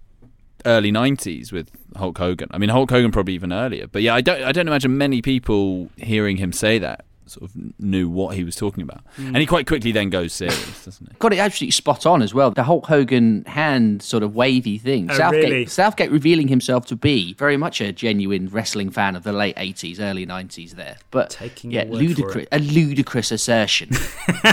early 0.67 0.93
'90s 0.93 1.51
with 1.51 1.71
Hulk 1.97 2.19
Hogan. 2.19 2.49
I 2.51 2.59
mean, 2.59 2.69
Hulk 2.69 2.91
Hogan 2.91 3.11
probably 3.11 3.33
even 3.33 3.55
earlier. 3.55 3.87
But 3.87 4.03
yeah, 4.03 4.15
I 4.15 4.21
don't. 4.21 4.43
I 4.43 4.53
don't 4.53 4.69
imagine 4.69 4.99
many 4.99 5.23
people 5.23 5.89
hearing 5.97 6.37
him 6.37 6.53
say 6.53 6.79
that 6.79 7.07
sort 7.27 7.51
of 7.51 7.57
knew 7.79 8.09
what 8.09 8.35
he 8.37 8.45
was 8.45 8.57
talking 8.57 8.83
about. 8.83 9.03
Mm. 9.17 9.29
And 9.29 9.37
he 9.39 9.47
quite 9.47 9.67
quickly 9.67 9.93
then 9.93 10.11
goes 10.11 10.33
serious, 10.33 10.85
doesn't 10.85 11.09
he? 11.09 11.17
Got 11.19 11.33
it 11.33 11.39
absolutely 11.39 11.73
spot 11.73 12.07
on 12.07 12.23
as 12.23 12.35
well. 12.35 12.51
The 12.51 12.65
Hulk 12.65 12.87
Hogan 12.87 13.45
hand 13.47 14.03
sort 14.03 14.23
of 14.23 14.35
wavy 14.35 14.79
thing. 14.79 15.11
Oh, 15.11 15.15
Southgate, 15.15 15.45
really? 15.45 15.67
Southgate 15.67 16.11
revealing 16.11 16.49
himself 16.49 16.87
to 16.87 16.97
be 16.97 17.35
very 17.35 17.57
much 17.57 17.81
a 17.81 17.93
genuine 17.93 18.49
wrestling 18.49 18.91
fan 18.91 19.17
of 19.17 19.23
the 19.23 19.33
late 19.33 19.57
80s, 19.57 20.01
early 20.01 20.27
90s 20.27 20.73
there. 20.73 20.97
But 21.11 21.31
Taking 21.31 21.71
yeah, 21.71 21.85
your 21.85 21.93
word 21.93 21.99
for 21.99 22.05
ludicrous, 22.05 22.47
a 22.53 22.59
ludicrous 22.59 23.33
assertion. 23.33 23.91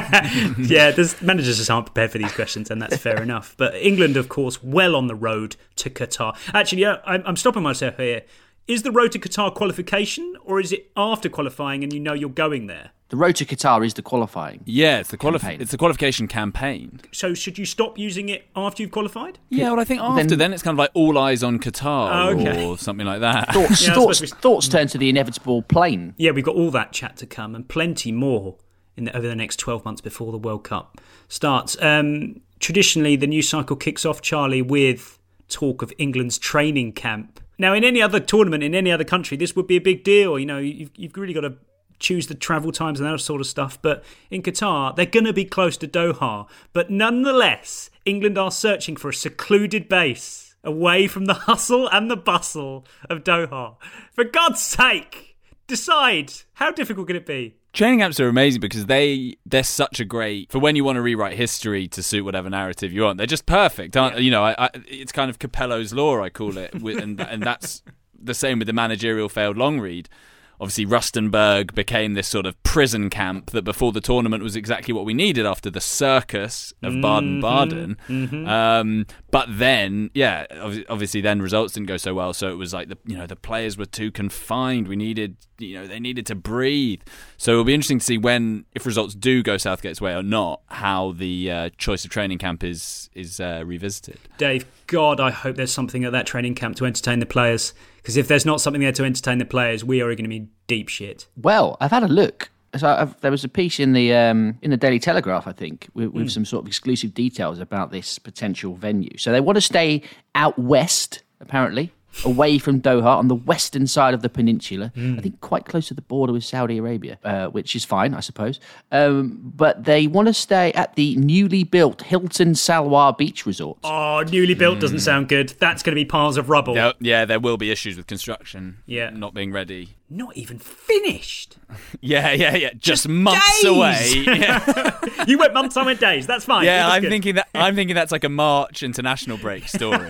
yeah, 0.58 0.92
there's 0.92 1.22
managers 1.22 1.58
just 1.58 1.70
aren't 1.70 1.88
prepared 1.88 2.12
for 2.12 2.18
these 2.18 2.34
questions, 2.34 2.70
and 2.70 2.82
that's 2.82 2.98
fair 2.98 3.22
enough. 3.22 3.56
But 3.58 3.76
England, 3.76 4.18
of 4.18 4.30
course, 4.30 4.64
well 4.64 4.96
on 4.96 5.08
the 5.08 5.16
road 5.16 5.56
to 5.78 5.90
Qatar. 5.90 6.36
Actually, 6.54 6.84
yeah, 6.84 6.98
I'm, 7.06 7.24
I'm 7.26 7.36
stopping 7.36 7.64
myself 7.64 7.98
here. 7.98 8.24
Is 8.70 8.84
the 8.84 8.92
road 8.92 9.12
to 9.14 9.20
Qatar 9.20 9.54
qualification, 9.56 10.36
or 10.46 10.60
is 10.60 10.72
it 10.72 10.92
after 10.96 11.28
qualifying 11.28 11.84
and 11.84 11.92
you 11.92 12.00
know 12.00 12.14
you're 12.14 12.30
going 12.30 12.68
there? 12.68 12.92
the 13.10 13.18
road 13.18 13.36
to 13.38 13.44
Qatar 13.44 13.84
is 13.84 13.96
the 13.96 14.04
qualifying. 14.04 14.62
Yeah, 14.66 15.00
it's 15.00 15.10
the 15.10 15.18
qualif- 15.18 15.40
Campaign. 15.42 15.62
It's 15.62 15.72
the 15.72 15.80
qualification 15.80 16.28
campaign. 16.28 17.02
So 17.12 17.34
should 17.34 17.58
you 17.58 17.66
stop 17.66 17.98
using 17.98 18.30
it 18.30 18.48
after 18.56 18.84
you've 18.84 18.92
qualified? 18.92 19.40
Yeah, 19.50 19.72
well, 19.72 19.80
I 19.80 19.84
think 19.86 20.00
after 20.00 20.36
then, 20.36 20.54
it's 20.54 20.62
kind 20.62 20.76
of 20.76 20.78
like 20.78 20.92
all 20.94 21.18
eyes 21.18 21.42
on 21.42 21.58
Qatar 21.58 22.12
Oh, 22.14 22.40
okay. 22.40 22.64
or 22.64 22.78
something 22.78 23.08
like 23.08 23.22
that. 23.22 23.52
Thoughts, 23.52 23.82
Yeah, 23.88 23.96
thoughts, 23.96 24.20
suppose 24.20 24.34
thoughts 24.36 24.68
turn 24.68 24.86
to 24.90 25.00
the 25.00 25.10
inevitable 25.10 25.64
plane. 25.64 26.14
Yeah, 26.18 26.30
we've 26.30 26.46
got 26.46 26.56
all 26.56 26.70
that 26.70 26.92
chat 26.94 27.18
to 27.18 27.26
come 27.26 27.56
and 27.56 27.68
plenty 27.68 28.12
more 28.12 28.58
in 28.96 29.06
the, 29.06 29.18
over 29.18 29.28
the 29.28 29.36
next 29.36 29.58
12 29.58 29.84
months 29.84 30.02
before 30.02 30.32
the 30.32 30.38
World 30.38 30.64
Cup 30.64 31.02
starts. 31.28 31.82
Um, 31.82 32.42
traditionally, 32.60 33.16
the 33.16 33.26
new 33.26 33.42
cycle 33.42 33.76
kicks 33.76 34.06
off, 34.06 34.22
Charlie, 34.22 34.62
with 34.62 35.18
talk 35.48 35.82
of 35.82 35.92
England's 35.98 36.38
training 36.38 36.94
camp. 36.94 37.40
Now, 37.60 37.74
in 37.74 37.84
any 37.84 38.02
other 38.02 38.20
tournament, 38.20 38.64
in 38.64 38.74
any 38.74 38.92
other 38.92 39.04
country, 39.04 39.38
this 39.38 39.56
would 39.56 39.68
be 39.68 39.76
a 39.76 39.82
big 39.82 40.04
deal. 40.04 40.40
You 40.40 40.46
know, 40.46 40.58
you've, 40.58 40.92
you've 40.96 41.16
really 41.16 41.34
got 41.34 41.42
to 41.42 41.56
choose 42.00 42.28
the 42.28 42.34
travel 42.34 42.72
times 42.72 43.00
and 43.00 43.08
that 43.08 43.20
sort 43.20 43.42
of 43.42 43.48
stuff. 43.48 43.80
But 43.82 44.04
in 44.32 44.42
Qatar, 44.42 44.96
they're 44.96 45.06
going 45.06 45.26
to 45.26 45.34
be 45.34 45.46
close 45.46 45.76
to 45.78 45.88
Doha. 45.88 46.48
But 46.74 46.90
nonetheless, 46.90 47.90
England 48.06 48.38
are 48.38 48.50
searching 48.50 48.96
for 48.96 49.10
a 49.10 49.14
secluded 49.14 49.90
base 49.90 50.56
away 50.64 51.08
from 51.08 51.26
the 51.26 51.34
hustle 51.46 51.88
and 51.90 52.10
the 52.10 52.16
bustle 52.16 52.88
of 53.10 53.26
Doha. 53.26 53.76
For 54.14 54.24
God's 54.24 54.62
sake, 54.62 55.29
decide 55.70 56.34
how 56.56 56.72
difficult 56.72 57.08
can 57.08 57.16
it 57.16 57.26
be? 57.26 57.56
Training 57.72 58.00
apps 58.00 58.20
are 58.20 58.28
amazing 58.28 58.60
because 58.60 58.88
they 58.88 59.38
they're 59.46 59.64
such 59.64 60.00
a 60.00 60.06
great 60.06 60.52
for 60.52 60.60
when 60.60 60.76
you 60.76 60.84
want 60.84 60.98
to 60.98 61.02
rewrite 61.02 61.38
history 61.38 61.88
to 61.90 62.04
suit 62.04 62.26
whatever 62.26 62.50
narrative 62.50 62.92
you 62.92 63.04
want. 63.04 63.18
They're 63.18 63.28
just 63.28 63.46
perfect, 63.46 63.96
aren't 63.96 64.20
you 64.20 64.32
know? 64.32 64.44
I, 64.44 64.66
I, 64.66 64.70
it's 64.88 65.12
kind 65.12 65.30
of 65.30 65.40
Capello's 65.40 65.94
law, 65.94 66.22
I 66.22 66.30
call 66.30 66.58
it, 66.58 66.74
and 66.74 67.22
and 67.22 67.44
that's 67.44 67.84
the 68.22 68.34
same 68.34 68.60
with 68.60 68.66
the 68.66 68.74
managerial 68.74 69.30
failed 69.30 69.58
long 69.58 69.80
read. 69.80 70.10
Obviously, 70.60 70.86
Rustenburg 70.86 71.74
became 71.74 72.14
this 72.14 72.28
sort 72.28 72.46
of 72.46 72.62
prison 72.64 73.10
camp 73.10 73.52
that 73.52 73.64
before 73.64 73.92
the 73.92 74.02
tournament 74.02 74.44
was 74.44 74.56
exactly 74.56 74.94
what 74.94 75.06
we 75.06 75.14
needed 75.14 75.46
after 75.46 75.70
the 75.70 75.82
circus 75.82 76.74
of 76.84 76.94
Baden 77.02 77.42
Baden. 77.42 77.98
mhm. 78.08 78.48
Um, 78.48 79.06
but 79.32 79.48
then, 79.50 80.10
yeah, 80.14 80.46
obviously, 80.90 81.22
then 81.22 81.42
results 81.42 81.74
didn't 81.74 81.88
go 81.88 81.98
so 81.98 82.14
well. 82.14 82.34
So 82.34 82.50
it 82.50 82.56
was 82.56 82.74
like 82.74 82.90
the 82.90 82.98
you 83.06 83.18
know 83.18 83.28
the 83.28 83.36
players 83.36 83.78
were 83.78 83.86
too 83.86 84.12
confined. 84.12 84.88
We 84.88 84.96
needed 84.96 85.38
you 85.60 85.76
know 85.80 85.88
they 85.88 86.00
needed 86.00 86.26
to 86.28 86.36
breathe. 86.36 87.02
So 87.38 87.52
it'll 87.52 87.64
be 87.64 87.74
interesting 87.74 88.00
to 88.00 88.06
see 88.06 88.18
when 88.18 88.66
if 88.74 88.86
results 88.86 89.16
do 89.16 89.44
go 89.44 89.58
Southgate's 89.58 90.02
way 90.02 90.14
or 90.14 90.24
not, 90.24 90.62
how 90.68 91.14
the 91.14 91.52
uh, 91.52 91.70
choice 91.78 92.04
of 92.06 92.12
training 92.12 92.38
camp 92.38 92.64
is 92.64 93.10
is 93.14 93.40
uh, 93.40 93.64
revisited. 93.66 94.20
Dave, 94.38 94.66
God, 94.88 95.20
I 95.20 95.32
hope 95.32 95.56
there's 95.56 95.74
something 95.74 96.04
at 96.04 96.12
that 96.12 96.26
training 96.26 96.56
camp 96.56 96.76
to 96.78 96.86
entertain 96.86 97.20
the 97.20 97.26
players. 97.26 97.74
Because 98.02 98.18
if 98.18 98.28
there's 98.28 98.46
not 98.46 98.62
something 98.62 98.82
there 98.82 98.92
to 98.94 99.04
entertain 99.06 99.38
the 99.38 99.46
players, 99.46 99.84
we 99.84 100.02
are 100.02 100.06
going 100.08 100.24
to 100.24 100.30
be 100.30 100.48
deep 100.68 100.90
shit. 100.90 101.28
Well, 101.38 101.78
I've 101.80 101.92
had 101.92 102.04
a 102.04 102.08
look. 102.08 102.50
So 102.78 102.88
I've, 102.88 103.20
there 103.22 103.32
was 103.32 103.44
a 103.44 103.50
piece 103.50 103.80
in 103.80 103.94
the 103.94 104.14
um, 104.14 104.58
in 104.62 104.70
the 104.70 104.78
Daily 104.78 105.00
Telegraph, 105.00 105.48
I 105.48 105.52
think, 105.54 105.88
with, 105.96 106.10
with 106.10 106.28
Mm. 106.28 106.32
some 106.32 106.46
sort 106.46 106.64
of 106.64 106.68
exclusive 106.68 107.14
details 107.16 107.60
about 107.60 107.92
this 107.92 108.20
potential 108.20 108.76
venue. 108.76 109.18
So 109.18 109.32
they 109.32 109.42
want 109.42 109.56
to 109.58 109.62
stay 109.62 110.04
out 110.36 110.58
west, 110.60 111.24
apparently, 111.42 111.92
away 112.26 112.58
from 112.58 112.82
Doha 112.82 113.18
on 113.18 113.28
the 113.28 113.36
western 113.36 113.88
side 113.88 114.14
of 114.14 114.22
the 114.22 114.30
peninsula. 114.30 114.92
I 114.96 115.22
think 115.22 115.42
quite 115.42 115.66
close 115.66 115.88
to 115.90 115.94
the 115.94 116.02
border 116.02 116.34
with 116.34 116.44
Saudi 116.44 116.78
Arabia, 116.78 117.18
uh, 117.24 117.48
which 117.48 117.76
is 117.76 117.86
fine, 117.86 118.14
I 118.14 118.20
suppose. 118.20 118.60
Um, 118.92 119.40
but 119.44 119.84
they 119.86 120.08
want 120.08 120.28
to 120.28 120.34
stay 120.34 120.72
at 120.74 120.96
the 120.96 121.16
newly 121.18 121.64
built 121.64 122.02
Hilton 122.04 122.54
Salwa 122.54 123.18
Beach 123.18 123.46
Resort. 123.46 123.80
Oh, 123.84 124.24
newly 124.32 124.54
built 124.54 124.80
doesn't 124.80 125.00
sound 125.00 125.30
good. 125.30 125.50
That's 125.60 125.84
going 125.84 125.92
to 125.96 126.00
be 126.00 126.06
piles 126.06 126.38
of 126.38 126.50
rubble. 126.50 126.76
Yeah, 126.76 126.94
yeah, 127.00 127.26
there 127.26 127.40
will 127.40 127.58
be 127.58 127.72
issues 127.72 127.98
with 127.98 128.08
construction. 128.08 128.80
Yeah. 128.86 129.10
not 129.10 129.34
being 129.34 129.52
ready. 129.52 129.96
Not 130.10 130.36
even 130.38 130.60
finished. 130.60 131.58
Yeah, 132.02 132.32
yeah, 132.32 132.56
yeah. 132.56 132.70
Just, 132.80 133.08
months 133.10 133.62
days. 133.62 133.70
away. 133.70 134.10
Yeah. 134.26 135.26
you 135.28 135.38
went 135.38 135.54
months, 135.54 135.76
I 135.78 135.84
went 135.84 136.00
days. 136.00 136.26
That's 136.26 136.46
fine. 136.46 136.66
Yeah, 136.66 136.84
That's 136.84 136.96
I'm 136.96 137.02
good. 137.02 137.10
thinking 137.10 137.36
that 137.36 137.48
I'm 137.54 137.76
thinking 137.76 137.94
that's 137.96 138.12
like 138.12 138.24
a 138.24 138.30
March 138.30 138.82
international 138.84 139.38
break 139.38 139.68
story. 139.68 140.10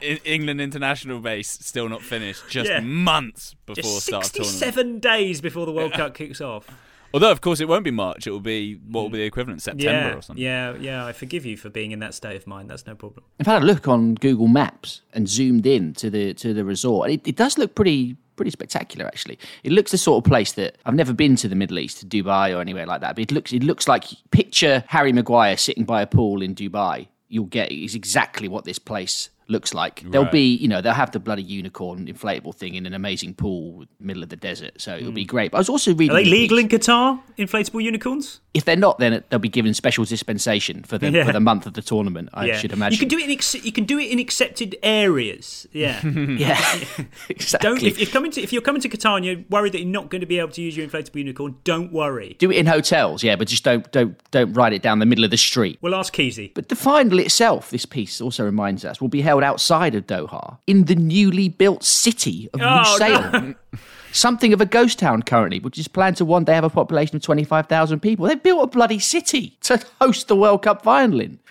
In 0.00 0.18
England 0.24 0.60
international 0.60 1.20
base 1.20 1.48
still 1.50 1.88
not 1.88 2.02
finished, 2.02 2.42
just 2.48 2.70
Yeah. 2.70 2.80
months 2.80 3.54
before 3.66 3.82
Just 3.82 4.06
start 4.06 4.26
of 4.26 4.32
tournament. 4.32 4.58
67 4.58 4.98
days 5.00 5.40
before 5.40 5.66
the 5.66 5.72
World 5.72 5.92
Cup 5.94 6.14
kicks 6.14 6.40
off. 6.40 6.66
Although 7.14 7.30
of 7.30 7.40
course 7.40 7.60
it 7.60 7.68
won't 7.68 7.84
be 7.84 7.90
March, 7.90 8.26
it 8.26 8.30
will 8.30 8.40
be 8.40 8.74
what 8.88 9.02
will 9.02 9.10
be 9.10 9.18
the 9.18 9.24
equivalent 9.24 9.62
September 9.62 10.08
yeah, 10.10 10.14
or 10.16 10.22
something. 10.22 10.42
yeah, 10.44 10.74
yeah. 10.76 11.06
I 11.06 11.12
forgive 11.12 11.46
you 11.46 11.56
for 11.56 11.70
being 11.70 11.92
in 11.92 12.00
that 12.00 12.12
state 12.14 12.36
of 12.36 12.46
mind. 12.46 12.68
That's 12.70 12.86
no 12.86 12.94
problem. 12.94 13.24
I've 13.40 13.46
had 13.46 13.62
a 13.62 13.66
look 13.66 13.88
on 13.88 14.14
Google 14.16 14.48
Maps 14.48 15.00
and 15.12 15.28
zoomed 15.28 15.64
in 15.66 15.94
to 15.94 16.10
the 16.10 16.34
to 16.34 16.52
the 16.52 16.64
resort. 16.64 17.10
It, 17.10 17.26
it 17.26 17.36
does 17.36 17.56
look 17.56 17.74
pretty 17.74 18.16
pretty 18.36 18.50
spectacular 18.50 19.06
actually. 19.06 19.38
It 19.62 19.72
looks 19.72 19.90
the 19.90 19.98
sort 19.98 20.24
of 20.24 20.28
place 20.28 20.52
that 20.52 20.78
I've 20.84 20.94
never 20.94 21.12
been 21.12 21.36
to 21.36 21.48
the 21.48 21.54
Middle 21.54 21.78
East, 21.78 22.08
Dubai 22.08 22.56
or 22.56 22.60
anywhere 22.60 22.86
like 22.86 23.00
that. 23.00 23.16
But 23.16 23.22
it 23.22 23.32
looks 23.32 23.52
it 23.52 23.62
looks 23.62 23.88
like 23.88 24.04
picture 24.30 24.84
Harry 24.88 25.12
Maguire 25.12 25.56
sitting 25.56 25.84
by 25.84 26.02
a 26.02 26.06
pool 26.06 26.42
in 26.42 26.54
Dubai. 26.54 27.08
You'll 27.28 27.46
get 27.46 27.72
is 27.72 27.94
exactly 27.94 28.48
what 28.48 28.64
this 28.64 28.78
place 28.78 29.30
looks 29.48 29.74
like. 29.74 30.02
There'll 30.04 30.30
be, 30.30 30.54
you 30.54 30.68
know, 30.68 30.80
they'll 30.80 30.92
have 30.92 31.10
the 31.10 31.20
bloody 31.20 31.42
unicorn 31.42 32.06
inflatable 32.06 32.54
thing 32.54 32.74
in 32.74 32.86
an 32.86 32.94
amazing 32.94 33.34
pool 33.34 33.84
middle 34.00 34.22
of 34.22 34.28
the 34.28 34.36
desert. 34.36 34.80
So 34.80 34.96
it'll 34.96 35.12
be 35.12 35.24
hmm. 35.24 35.28
great. 35.28 35.50
But 35.50 35.58
I 35.58 35.60
was 35.60 35.68
also 35.68 35.94
reading 35.94 36.16
Are 36.16 36.22
they 36.22 36.24
legal 36.24 36.58
in 36.58 36.68
Qatar? 36.68 37.20
Inflatable 37.38 37.82
unicorns? 37.82 38.40
If 38.54 38.64
they're 38.64 38.76
not, 38.76 38.98
then 39.00 39.22
they'll 39.28 39.40
be 39.40 39.48
given 39.48 39.74
special 39.74 40.04
dispensation 40.04 40.84
for 40.84 40.96
the 40.96 41.10
Yeah. 41.10 41.24
for 41.24 41.32
the 41.32 41.40
month 41.40 41.66
of 41.66 41.74
the 41.74 41.82
tournament. 41.82 42.28
I 42.32 42.46
Yeah. 42.46 42.58
should 42.58 42.72
imagine. 42.72 42.94
You 42.94 43.00
can 43.00 43.08
do 43.08 43.18
it 43.18 43.24
in 43.24 43.30
ex- 43.32 43.64
you 43.64 43.72
can 43.72 43.84
do 43.84 43.98
it 43.98 44.10
in 44.10 44.20
accepted 44.20 44.76
areas. 44.82 45.66
Yeah, 45.72 46.06
yeah, 46.06 46.60
exactly. 47.28 47.68
Don't 47.68 47.82
if, 47.82 47.98
if 47.98 48.12
coming 48.12 48.30
to 48.30 48.40
if 48.40 48.52
you're 48.52 48.62
coming 48.62 48.80
to 48.82 48.88
Qatar 48.88 49.16
and 49.16 49.26
you're 49.26 49.42
worried 49.50 49.72
that 49.72 49.80
you're 49.80 49.88
not 49.88 50.08
going 50.08 50.20
to 50.20 50.26
be 50.26 50.38
able 50.38 50.52
to 50.52 50.62
use 50.62 50.76
your 50.76 50.86
inflatable 50.86 51.16
unicorn, 51.16 51.56
don't 51.64 51.92
worry. 51.92 52.36
Do 52.38 52.52
it 52.52 52.56
in 52.56 52.66
hotels, 52.66 53.24
yeah, 53.24 53.34
but 53.34 53.48
just 53.48 53.64
don't 53.64 53.90
don't 53.90 54.16
don't 54.30 54.52
ride 54.52 54.72
it 54.72 54.82
down 54.82 55.00
the 55.00 55.06
middle 55.06 55.24
of 55.24 55.32
the 55.32 55.36
street. 55.36 55.78
We'll 55.80 55.96
ask 55.96 56.14
Keezy. 56.14 56.54
But 56.54 56.68
the 56.68 56.76
final 56.76 57.18
itself, 57.18 57.70
this 57.70 57.86
piece 57.86 58.20
also 58.20 58.44
reminds 58.44 58.84
us, 58.84 59.00
will 59.00 59.08
be 59.08 59.20
held 59.20 59.33
outside 59.42 59.94
of 59.94 60.06
Doha 60.06 60.58
in 60.66 60.84
the 60.84 60.94
newly 60.94 61.48
built 61.48 61.82
city 61.82 62.48
of 62.54 62.60
Oh, 62.60 62.96
Lusail. 62.98 63.32
no. 63.32 63.54
Something 64.12 64.52
of 64.52 64.60
a 64.60 64.66
ghost 64.66 65.00
town 65.00 65.24
currently, 65.24 65.58
which 65.58 65.76
is 65.76 65.88
planned 65.88 66.16
to 66.18 66.24
one 66.24 66.44
day 66.44 66.54
have 66.54 66.62
a 66.62 66.70
population 66.70 67.16
of 67.16 67.22
25,000 67.22 67.98
people. 67.98 68.26
They've 68.26 68.40
built 68.40 68.62
a 68.62 68.66
bloody 68.68 69.00
city 69.00 69.58
to 69.62 69.82
host 70.00 70.28
the 70.28 70.36
World 70.36 70.62
Cup 70.62 70.82
final 70.84 71.20
in. 71.20 71.40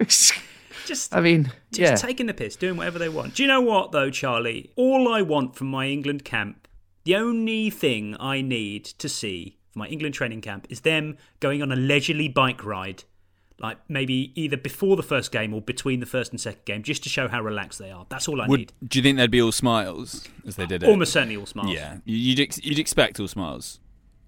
Just 0.85 1.15
I 1.15 1.21
mean, 1.21 1.51
just 1.71 1.79
yeah. 1.79 1.95
taking 1.95 2.25
the 2.25 2.33
piss, 2.33 2.55
doing 2.57 2.75
whatever 2.75 2.99
they 2.99 3.07
want. 3.07 3.35
Do 3.35 3.43
you 3.43 3.47
know 3.47 3.61
what 3.61 3.91
though, 3.93 4.09
Charlie? 4.09 4.69
All 4.75 5.13
I 5.13 5.21
want 5.21 5.55
from 5.55 5.67
my 5.67 5.87
England 5.87 6.25
camp, 6.25 6.67
the 7.05 7.15
only 7.15 7.69
thing 7.69 8.17
I 8.19 8.41
need 8.41 8.83
to 8.85 9.07
see 9.07 9.57
for 9.71 9.79
my 9.79 9.87
England 9.87 10.13
training 10.15 10.41
camp 10.41 10.67
is 10.69 10.81
them 10.81 11.17
going 11.39 11.61
on 11.61 11.71
a 11.71 11.75
leisurely 11.77 12.27
bike 12.27 12.65
ride. 12.65 13.05
Like 13.59 13.77
maybe 13.87 14.31
either 14.35 14.57
before 14.57 14.95
the 14.95 15.03
first 15.03 15.31
game 15.31 15.53
or 15.53 15.61
between 15.61 15.99
the 15.99 16.05
first 16.05 16.31
and 16.31 16.41
second 16.41 16.65
game, 16.65 16.83
just 16.83 17.03
to 17.03 17.09
show 17.09 17.27
how 17.27 17.41
relaxed 17.41 17.79
they 17.79 17.91
are. 17.91 18.05
That's 18.09 18.27
all 18.27 18.41
I 18.41 18.47
Would, 18.47 18.59
need. 18.59 18.73
do 18.87 18.99
you 18.99 19.03
think 19.03 19.17
they'd 19.17 19.31
be 19.31 19.41
all 19.41 19.51
smiles 19.51 20.27
as 20.45 20.55
they 20.55 20.65
did 20.65 20.83
it? 20.83 20.89
Almost 20.89 21.13
certainly 21.13 21.37
all 21.37 21.45
smiles. 21.45 21.71
Yeah, 21.71 21.97
you'd 22.03 22.39
ex- 22.39 22.63
you'd 22.63 22.79
expect 22.79 23.19
all 23.19 23.27
smiles, 23.27 23.79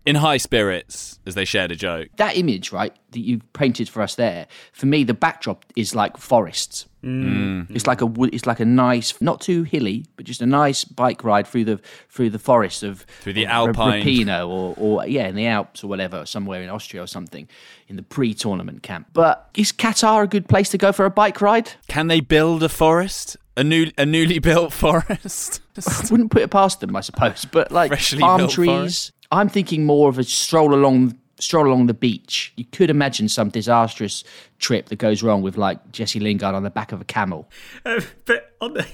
in 0.06 0.16
high 0.18 0.38
spirits 0.38 1.20
as 1.26 1.34
they 1.36 1.44
shared 1.46 1.72
a 1.72 1.76
joke. 1.76 2.10
that 2.18 2.38
image, 2.38 2.72
right, 2.72 2.96
that 3.12 3.20
you've 3.20 3.52
painted 3.54 3.90
for 3.90 4.02
us 4.04 4.16
there, 4.16 4.48
for 4.72 4.86
me, 4.86 5.04
the 5.04 5.16
backdrop 5.16 5.66
is 5.76 5.96
like 5.96 6.18
forests. 6.18 6.86
Mm. 7.06 7.68
It's 7.70 7.86
like 7.86 8.02
a 8.02 8.12
it's 8.34 8.48
like 8.48 8.60
a 8.60 8.66
nice, 8.66 9.14
not 9.22 9.40
too 9.40 9.64
hilly, 9.64 10.06
but 10.16 10.26
just 10.26 10.42
a 10.42 10.46
nice 10.46 10.84
bike 10.84 11.24
ride 11.24 11.46
through 11.46 11.66
the 11.66 11.80
through 12.10 12.32
the 12.32 12.40
forest 12.40 12.82
of 12.82 13.06
Through 13.22 13.34
the 13.34 13.46
Alpine. 13.46 14.04
Rapino 14.04 14.48
or 14.50 14.74
or 14.78 15.08
yeah, 15.08 15.28
in 15.28 15.36
the 15.36 15.46
Alps 15.46 15.84
or 15.84 15.88
whatever, 15.88 16.26
somewhere 16.26 16.64
in 16.64 16.70
Austria 16.70 17.04
or 17.04 17.08
something, 17.08 17.48
in 17.88 17.96
the 17.96 18.02
pre-tournament 18.02 18.82
camp. 18.82 19.08
But 19.14 19.50
is 19.56 19.72
Qatar 19.72 20.24
a 20.24 20.28
good 20.28 20.50
place 20.50 20.70
to 20.70 20.78
go 20.80 20.92
for 20.92 21.06
a 21.06 21.12
bike 21.12 21.42
ride? 21.42 21.74
Can 21.88 22.08
they 22.08 22.22
build 22.22 22.64
a 22.64 22.70
forest? 22.70 23.38
A 23.58 23.64
new, 23.64 23.90
a 23.98 24.06
newly 24.06 24.40
built 24.40 24.74
forest? 24.86 25.62
I 25.78 26.08
wouldn't 26.12 26.32
put 26.32 26.42
it 26.42 26.50
past 26.52 26.82
them, 26.82 26.96
I 26.96 27.02
suppose. 27.02 27.46
But 27.46 27.72
like 27.72 27.90
Freshly 27.90 28.20
palm 28.20 28.40
built 28.40 28.52
trees, 28.52 28.68
forest. 28.68 29.14
I'm 29.32 29.48
thinking 29.48 29.86
more 29.86 30.10
of 30.10 30.18
a 30.20 30.24
stroll 30.24 30.74
along 30.74 31.18
stroll 31.40 31.68
along 31.68 31.88
the 31.88 31.94
beach. 31.94 32.54
You 32.56 32.66
could 32.66 32.90
imagine 32.90 33.30
some 33.30 33.50
disastrous 33.50 34.24
trip 34.60 34.90
that 34.90 34.98
goes 34.98 35.22
wrong 35.22 35.42
with 35.42 35.58
like 35.58 35.92
Jesse 35.92 36.20
Lingard 36.20 36.56
on 36.56 36.64
the 36.64 36.70
back 36.70 36.92
of 36.92 37.02
a 37.02 37.06
camel. 37.06 37.50
Uh, 37.86 38.02
but 38.26 38.56
on 38.62 38.74
the 38.74 38.88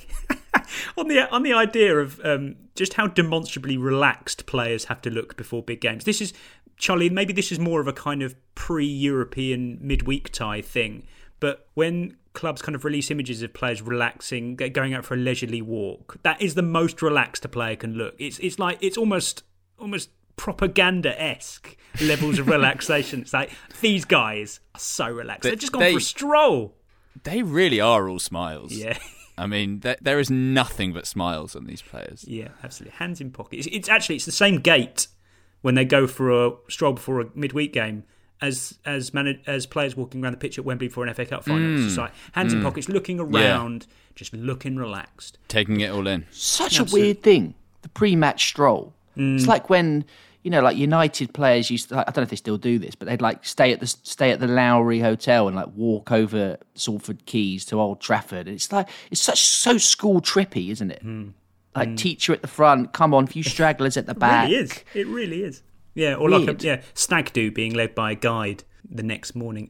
on 0.98 1.08
the 1.08 1.30
on 1.30 1.44
the 1.44 1.54
idea 1.54 1.98
of 1.98 2.20
um, 2.24 2.56
just 2.76 2.94
how 2.94 3.08
demonstrably 3.08 3.78
relaxed 3.78 4.46
players 4.46 4.86
have 4.86 5.02
to 5.02 5.10
look 5.10 5.38
before 5.38 5.62
big 5.62 5.82
games. 5.82 6.04
This 6.04 6.22
is 6.22 6.34
Charlie. 6.78 7.10
Maybe 7.10 7.34
this 7.34 7.52
is 7.52 7.60
more 7.60 7.82
of 7.82 7.88
a 7.88 7.94
kind 7.94 8.24
of 8.24 8.36
pre-European 8.56 9.78
midweek 9.82 10.32
tie 10.32 10.62
thing. 10.62 11.08
But 11.40 11.68
when 11.74 12.18
clubs 12.34 12.62
kind 12.62 12.76
of 12.76 12.86
release 12.86 13.12
images 13.12 13.42
of 13.42 13.54
players 13.54 13.82
relaxing, 13.82 14.56
go- 14.56 14.70
going 14.70 14.94
out 14.94 15.04
for 15.04 15.16
a 15.16 15.18
leisurely 15.18 15.62
walk, 15.62 16.18
that 16.24 16.42
is 16.42 16.56
the 16.56 16.62
most 16.62 17.02
relaxed 17.02 17.44
a 17.46 17.50
player 17.50 17.76
can 17.76 17.94
look. 17.94 18.16
It's 18.20 18.40
it's 18.40 18.60
like 18.60 18.78
it's 18.82 18.98
almost 18.98 19.44
almost 19.80 20.10
propaganda 20.46 21.22
esque 21.22 21.78
levels 22.02 22.40
of 22.40 22.48
relaxation. 22.48 23.22
It's 23.22 23.32
like 23.34 23.52
these 23.80 24.06
guys 24.06 24.60
are 24.74 24.80
so 24.80 25.08
relaxed. 25.08 25.44
They- 25.44 25.52
They've 25.52 25.60
just 25.60 25.72
gone 25.72 25.82
they- 25.84 25.92
for 25.92 26.00
a 26.00 26.02
stroll. 26.02 26.76
They 27.24 27.44
really 27.44 27.80
are 27.80 28.10
all 28.10 28.18
smiles. 28.18 28.72
Yeah. 28.74 28.98
I 29.38 29.46
mean, 29.46 29.82
th- 29.82 30.00
there 30.02 30.20
is 30.20 30.32
nothing 30.32 30.94
but 30.94 31.06
smiles 31.06 31.56
on 31.56 31.66
these 31.68 31.82
players. 31.84 32.26
Yeah, 32.28 32.48
absolutely. 32.64 32.98
Hands 32.98 33.22
in 33.22 33.30
pockets. 33.30 33.68
It's, 33.68 33.76
it's 33.76 33.90
actually 33.90 34.16
it's 34.16 34.26
the 34.26 34.32
same 34.32 34.58
gait 34.62 35.08
when 35.62 35.76
they 35.76 35.86
go 35.86 36.08
for 36.08 36.32
a 36.32 36.52
stroll 36.70 36.94
before 36.94 37.22
a 37.22 37.26
midweek 37.36 37.72
game 37.72 38.04
as 38.42 38.80
as 38.84 39.14
man- 39.14 39.40
as 39.46 39.68
players 39.68 39.96
walking 39.96 40.24
around 40.24 40.32
the 40.34 40.38
pitch 40.38 40.58
at 40.58 40.66
Wembley 40.66 40.90
for 40.90 41.04
an 41.06 41.14
FA 41.14 41.28
Cup 41.28 41.44
final. 41.44 41.74
It's 41.74 41.82
Mm. 41.82 41.86
just 41.86 41.98
like 42.00 42.14
hands 42.32 42.52
in 42.54 42.62
Mm. 42.62 42.64
pockets, 42.64 42.90
looking 42.90 43.18
Yeah. 43.18 43.26
around, 43.26 43.86
just 44.16 44.34
looking 44.34 44.76
relaxed. 44.78 45.38
Taking 45.48 45.82
it 45.82 45.92
all 45.92 46.08
in. 46.08 46.26
Such 46.32 46.80
Absolutely. 46.80 47.02
a 47.02 47.04
weird 47.06 47.22
thing, 47.22 47.54
the 47.84 47.90
pre-match 47.90 48.48
stroll. 48.48 48.96
Mm. 49.16 49.36
It's 49.38 49.46
like 49.46 49.70
when 49.70 50.06
you 50.44 50.50
know, 50.50 50.62
like 50.62 50.78
United 50.78 51.34
players 51.34 51.70
used. 51.70 51.90
To, 51.90 52.00
I 52.00 52.04
don't 52.04 52.18
know 52.18 52.24
if 52.24 52.30
they 52.30 52.36
still 52.36 52.58
do 52.58 52.80
this, 52.80 52.96
but 52.96 53.08
they'd 53.08 53.22
like 53.22 53.46
stay 53.46 53.72
at 53.72 53.80
the 53.80 53.88
stay 53.88 54.32
at 54.32 54.40
the 54.40 54.48
Lowry 54.48 55.00
Hotel 55.00 55.48
and 55.48 55.56
like 55.56 55.68
walk 55.76 56.12
over 56.12 56.58
Salford 56.74 57.26
Quays 57.26 57.66
to 57.66 57.80
Old 57.80 58.02
Trafford. 58.02 58.48
And 58.48 58.56
it's 58.56 58.72
like 58.72 58.90
it's 59.12 59.22
such 59.22 59.44
so 59.44 59.78
school 59.78 60.22
trippy, 60.22 60.72
isn't 60.72 60.92
it? 60.92 61.02
Hmm. 61.02 61.30
Like 61.76 61.90
hmm. 61.90 61.96
teacher 61.96 62.34
at 62.34 62.42
the 62.42 62.48
front, 62.48 62.92
come 62.92 63.14
on, 63.14 63.28
few 63.28 63.44
stragglers 63.44 63.98
at 63.98 64.06
the 64.06 64.16
back. 64.16 64.50
It 64.52 64.54
really 64.54 64.64
is. 64.64 64.84
It 64.94 65.08
really 65.08 65.44
is. 65.44 65.64
Yeah, 65.94 66.16
or 66.16 66.30
like 66.30 66.48
a 66.48 66.56
yeah 66.66 66.82
stag 66.94 67.34
do 67.34 67.52
being 67.52 67.74
led 67.74 67.94
by 67.94 68.12
a 68.12 68.16
guide 68.16 68.64
the 68.90 69.04
next 69.04 69.36
morning. 69.36 69.70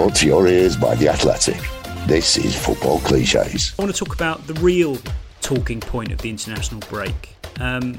Brought 0.00 0.16
to 0.16 0.26
your 0.26 0.48
ears 0.48 0.78
by 0.78 0.94
The 0.94 1.10
Athletic. 1.10 1.60
This 2.06 2.38
is 2.38 2.56
Football 2.56 3.00
Cliches. 3.00 3.74
I 3.78 3.82
want 3.82 3.94
to 3.94 3.98
talk 4.02 4.14
about 4.14 4.46
the 4.46 4.54
real 4.54 4.96
talking 5.42 5.78
point 5.78 6.10
of 6.10 6.22
the 6.22 6.30
international 6.30 6.80
break. 6.88 7.36
Um, 7.60 7.98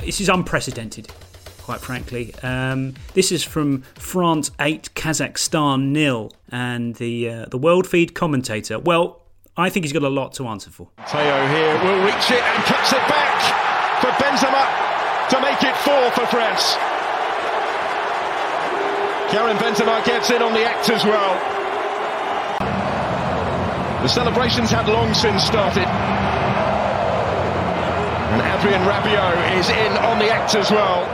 this 0.00 0.20
is 0.20 0.28
unprecedented, 0.28 1.06
quite 1.58 1.80
frankly. 1.80 2.34
Um, 2.42 2.94
this 3.14 3.30
is 3.30 3.44
from 3.44 3.82
France 4.00 4.50
8, 4.58 4.92
Kazakhstan 4.96 5.90
nil, 5.90 6.32
and 6.50 6.96
the 6.96 7.28
uh, 7.28 7.46
the 7.46 7.58
world 7.58 7.86
feed 7.86 8.16
commentator. 8.16 8.80
Well, 8.80 9.22
I 9.56 9.70
think 9.70 9.84
he's 9.84 9.92
got 9.92 10.02
a 10.02 10.08
lot 10.08 10.34
to 10.34 10.48
answer 10.48 10.70
for. 10.70 10.88
Teo 11.06 11.46
here 11.46 11.74
will 11.84 12.04
reach 12.04 12.32
it 12.32 12.42
and 12.42 12.64
cuts 12.64 12.92
it 12.92 13.06
back 13.06 14.00
for 14.00 14.10
Benzema 14.20 15.28
to 15.28 15.40
make 15.40 15.62
it 15.62 15.76
four 15.76 16.10
for 16.10 16.26
France. 16.26 16.89
Karim 19.30 19.56
Benzema 19.58 20.04
gets 20.04 20.30
in 20.30 20.42
on 20.42 20.52
the 20.52 20.64
act 20.64 20.90
as 20.90 21.04
well. 21.04 21.34
The 24.02 24.08
celebrations 24.08 24.70
had 24.70 24.88
long 24.88 25.14
since 25.14 25.44
started. 25.44 25.86
And 28.26 28.42
Adrien 28.42 28.82
Rabiot 28.82 29.58
is 29.58 29.68
in 29.70 29.92
on 30.02 30.18
the 30.18 30.30
act 30.30 30.56
as 30.56 30.70
well. 30.70 31.06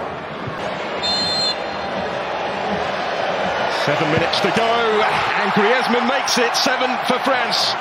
Seven 3.84 4.10
minutes 4.12 4.40
to 4.40 4.50
go, 4.56 4.64
and 4.64 5.52
Griezmann 5.52 6.08
makes 6.08 6.38
it 6.38 6.56
seven 6.56 6.88
for 7.06 7.18
France. 7.20 7.74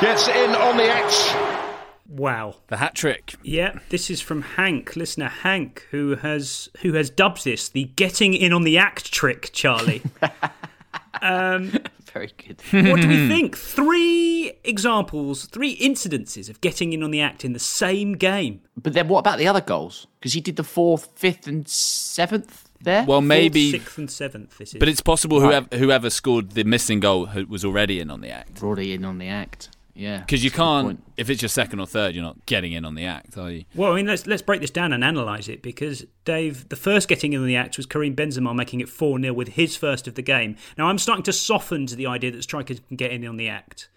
gets 0.00 0.28
in 0.28 0.54
on 0.54 0.76
the 0.76 0.88
act. 0.88 1.71
Wow. 2.14 2.56
The 2.68 2.76
hat 2.76 2.94
trick. 2.94 3.34
Yeah, 3.42 3.78
this 3.88 4.10
is 4.10 4.20
from 4.20 4.42
Hank, 4.42 4.96
listener 4.96 5.28
Hank, 5.28 5.86
who 5.90 6.16
has 6.16 6.68
who 6.82 6.92
has 6.92 7.08
dubbed 7.08 7.42
this 7.44 7.68
the 7.70 7.84
getting 7.96 8.34
in 8.34 8.52
on 8.52 8.64
the 8.64 8.76
act 8.76 9.10
trick, 9.12 9.50
Charlie. 9.52 10.02
um, 11.22 11.72
Very 12.12 12.30
good. 12.36 12.60
what 12.90 13.00
do 13.00 13.08
we 13.08 13.28
think? 13.28 13.56
Three 13.56 14.52
examples, 14.64 15.46
three 15.46 15.76
incidences 15.78 16.50
of 16.50 16.60
getting 16.60 16.92
in 16.92 17.02
on 17.02 17.10
the 17.10 17.20
act 17.20 17.44
in 17.44 17.52
the 17.54 17.58
same 17.58 18.12
game. 18.14 18.60
But 18.76 18.92
then 18.92 19.08
what 19.08 19.20
about 19.20 19.38
the 19.38 19.46
other 19.46 19.60
goals? 19.62 20.06
Because 20.20 20.34
he 20.34 20.40
did 20.40 20.56
the 20.56 20.64
fourth, 20.64 21.08
fifth, 21.14 21.46
and 21.46 21.66
seventh 21.68 22.68
there. 22.82 23.04
Well, 23.06 23.20
maybe. 23.22 23.70
sixth 23.70 23.96
and 23.96 24.10
seventh. 24.10 24.58
This 24.58 24.74
is. 24.74 24.78
But 24.78 24.88
it's 24.88 25.00
possible 25.00 25.40
Right. 25.40 25.46
whoever 25.64 25.76
whoever 25.78 26.10
scored 26.10 26.50
the 26.50 26.64
missing 26.64 27.00
goal 27.00 27.28
was 27.48 27.64
already 27.64 28.00
in 28.00 28.10
on 28.10 28.20
the 28.20 28.30
act. 28.30 28.62
Already 28.62 28.92
in 28.92 29.04
on 29.04 29.16
the 29.18 29.28
act. 29.28 29.70
Yeah. 29.94 30.18
Because 30.20 30.42
you 30.42 30.50
That's 30.50 30.58
a 30.58 30.62
good 30.62 30.86
can't, 30.86 31.12
if 31.16 31.30
it's 31.30 31.42
your 31.42 31.48
second 31.48 31.80
or 31.80 31.86
third, 31.86 32.14
you're 32.14 32.24
not 32.24 32.46
getting 32.46 32.72
in 32.72 32.84
on 32.84 32.94
the 32.94 33.04
act, 33.04 33.36
are 33.36 33.50
you? 33.50 33.64
Well, 33.74 33.92
I 33.92 33.96
mean, 33.96 34.06
let's 34.06 34.26
let's 34.26 34.42
break 34.42 34.60
this 34.60 34.70
down 34.70 34.92
and 34.92 35.04
analyse 35.04 35.48
it 35.48 35.62
because 35.62 36.06
Dave, 36.24 36.68
the 36.68 36.76
first 36.76 37.08
getting 37.08 37.32
in 37.32 37.40
on 37.40 37.46
the 37.46 37.56
act 37.56 37.76
was 37.76 37.86
Karim 37.86 38.16
Benzema 38.16 38.54
making 38.54 38.80
it 38.80 38.88
four 38.88 39.20
0 39.20 39.34
with 39.34 39.48
his 39.48 39.76
first 39.76 40.08
of 40.08 40.14
the 40.14 40.22
game. 40.22 40.56
Now 40.78 40.86
I'm 40.86 40.98
starting 40.98 41.24
to 41.24 41.32
soften 41.32 41.86
to 41.86 41.96
the 41.96 42.06
idea 42.06 42.30
that 42.30 42.42
strikers 42.42 42.80
can 42.80 42.96
get 42.96 43.10
in 43.10 43.26
on 43.26 43.36
the 43.36 43.48
act 43.48 43.88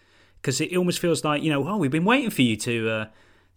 because 0.42 0.60
it 0.60 0.76
almost 0.76 1.00
feels 1.00 1.24
like 1.24 1.42
you 1.42 1.50
know, 1.50 1.68
oh, 1.68 1.78
we've 1.78 1.92
been 1.92 2.06
waiting 2.06 2.30
for 2.30 2.42
you 2.42 2.58
to 2.58 2.90
uh, 2.90 3.06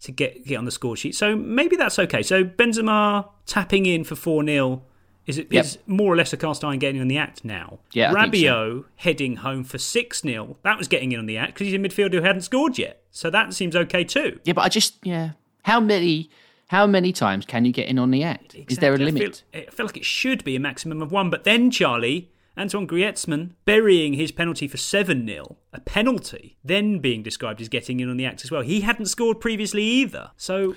to 0.01 0.11
get 0.11 0.45
get 0.45 0.57
on 0.57 0.65
the 0.65 0.71
score 0.71 0.95
sheet. 0.95 1.15
So 1.15 1.35
maybe 1.35 1.75
that's 1.75 1.99
okay. 1.99 2.23
So 2.23 2.43
Benzema 2.45 3.27
tapping 3.45 3.85
in 3.85 4.03
for 4.03 4.15
four 4.15 4.45
0 4.45 4.81
is 5.29 5.37
it 5.37 5.47
Yep. 5.51 5.63
is 5.65 5.77
more 5.87 6.11
or 6.11 6.15
less 6.17 6.33
a 6.33 6.37
cast 6.37 6.63
iron 6.65 6.79
getting 6.79 6.97
in 6.97 7.01
on 7.03 7.07
the 7.07 7.17
act 7.17 7.45
now. 7.45 7.79
Yeah, 7.93 8.11
think 8.11 8.35
so. 8.35 8.41
Rabiot 8.41 8.85
heading 8.97 9.35
home 9.37 9.63
for 9.63 9.77
six 9.77 10.21
0 10.21 10.57
that 10.63 10.77
was 10.77 10.87
getting 10.89 11.11
in 11.13 11.19
on 11.19 11.25
the 11.27 11.37
act 11.37 11.53
because 11.53 11.67
he's 11.67 11.75
a 11.75 11.77
midfielder 11.79 12.13
who 12.15 12.21
hadn't 12.23 12.41
scored 12.41 12.77
yet. 12.77 13.01
So 13.11 13.29
that 13.29 13.53
seems 13.53 13.75
okay 13.75 14.03
too. 14.03 14.39
Yeah, 14.43 14.53
but 14.53 14.63
I 14.65 14.69
just 14.69 14.95
yeah. 15.03 15.31
How 15.63 15.79
many? 15.79 16.29
How 16.67 16.85
many 16.85 17.11
times 17.11 17.45
can 17.45 17.65
you 17.65 17.71
get 17.71 17.87
in 17.87 17.97
on 17.97 18.11
the 18.11 18.21
act? 18.23 18.55
Is 18.67 18.77
there 18.77 18.93
a 18.93 18.97
limit? 18.97 19.43
I 19.53 19.57
feel, 19.57 19.67
I 19.67 19.71
feel 19.71 19.85
like 19.87 19.97
it 19.97 20.05
should 20.05 20.43
be 20.43 20.55
a 20.55 20.59
maximum 20.59 21.01
of 21.01 21.11
one. 21.11 21.29
But 21.31 21.43
then, 21.43 21.71
Charlie, 21.71 22.29
Antoine 22.55 22.87
Griezmann 22.87 23.51
burying 23.65 24.13
his 24.13 24.31
penalty 24.31 24.67
for 24.67 24.77
7 24.77 25.25
0, 25.25 25.57
a 25.73 25.79
penalty, 25.79 26.57
then 26.63 26.99
being 26.99 27.23
described 27.23 27.59
as 27.59 27.69
getting 27.69 27.99
in 27.99 28.09
on 28.09 28.17
the 28.17 28.25
act 28.25 28.43
as 28.43 28.51
well. 28.51 28.61
He 28.61 28.81
hadn't 28.81 29.07
scored 29.07 29.39
previously 29.39 29.83
either. 29.83 30.29
So 30.37 30.75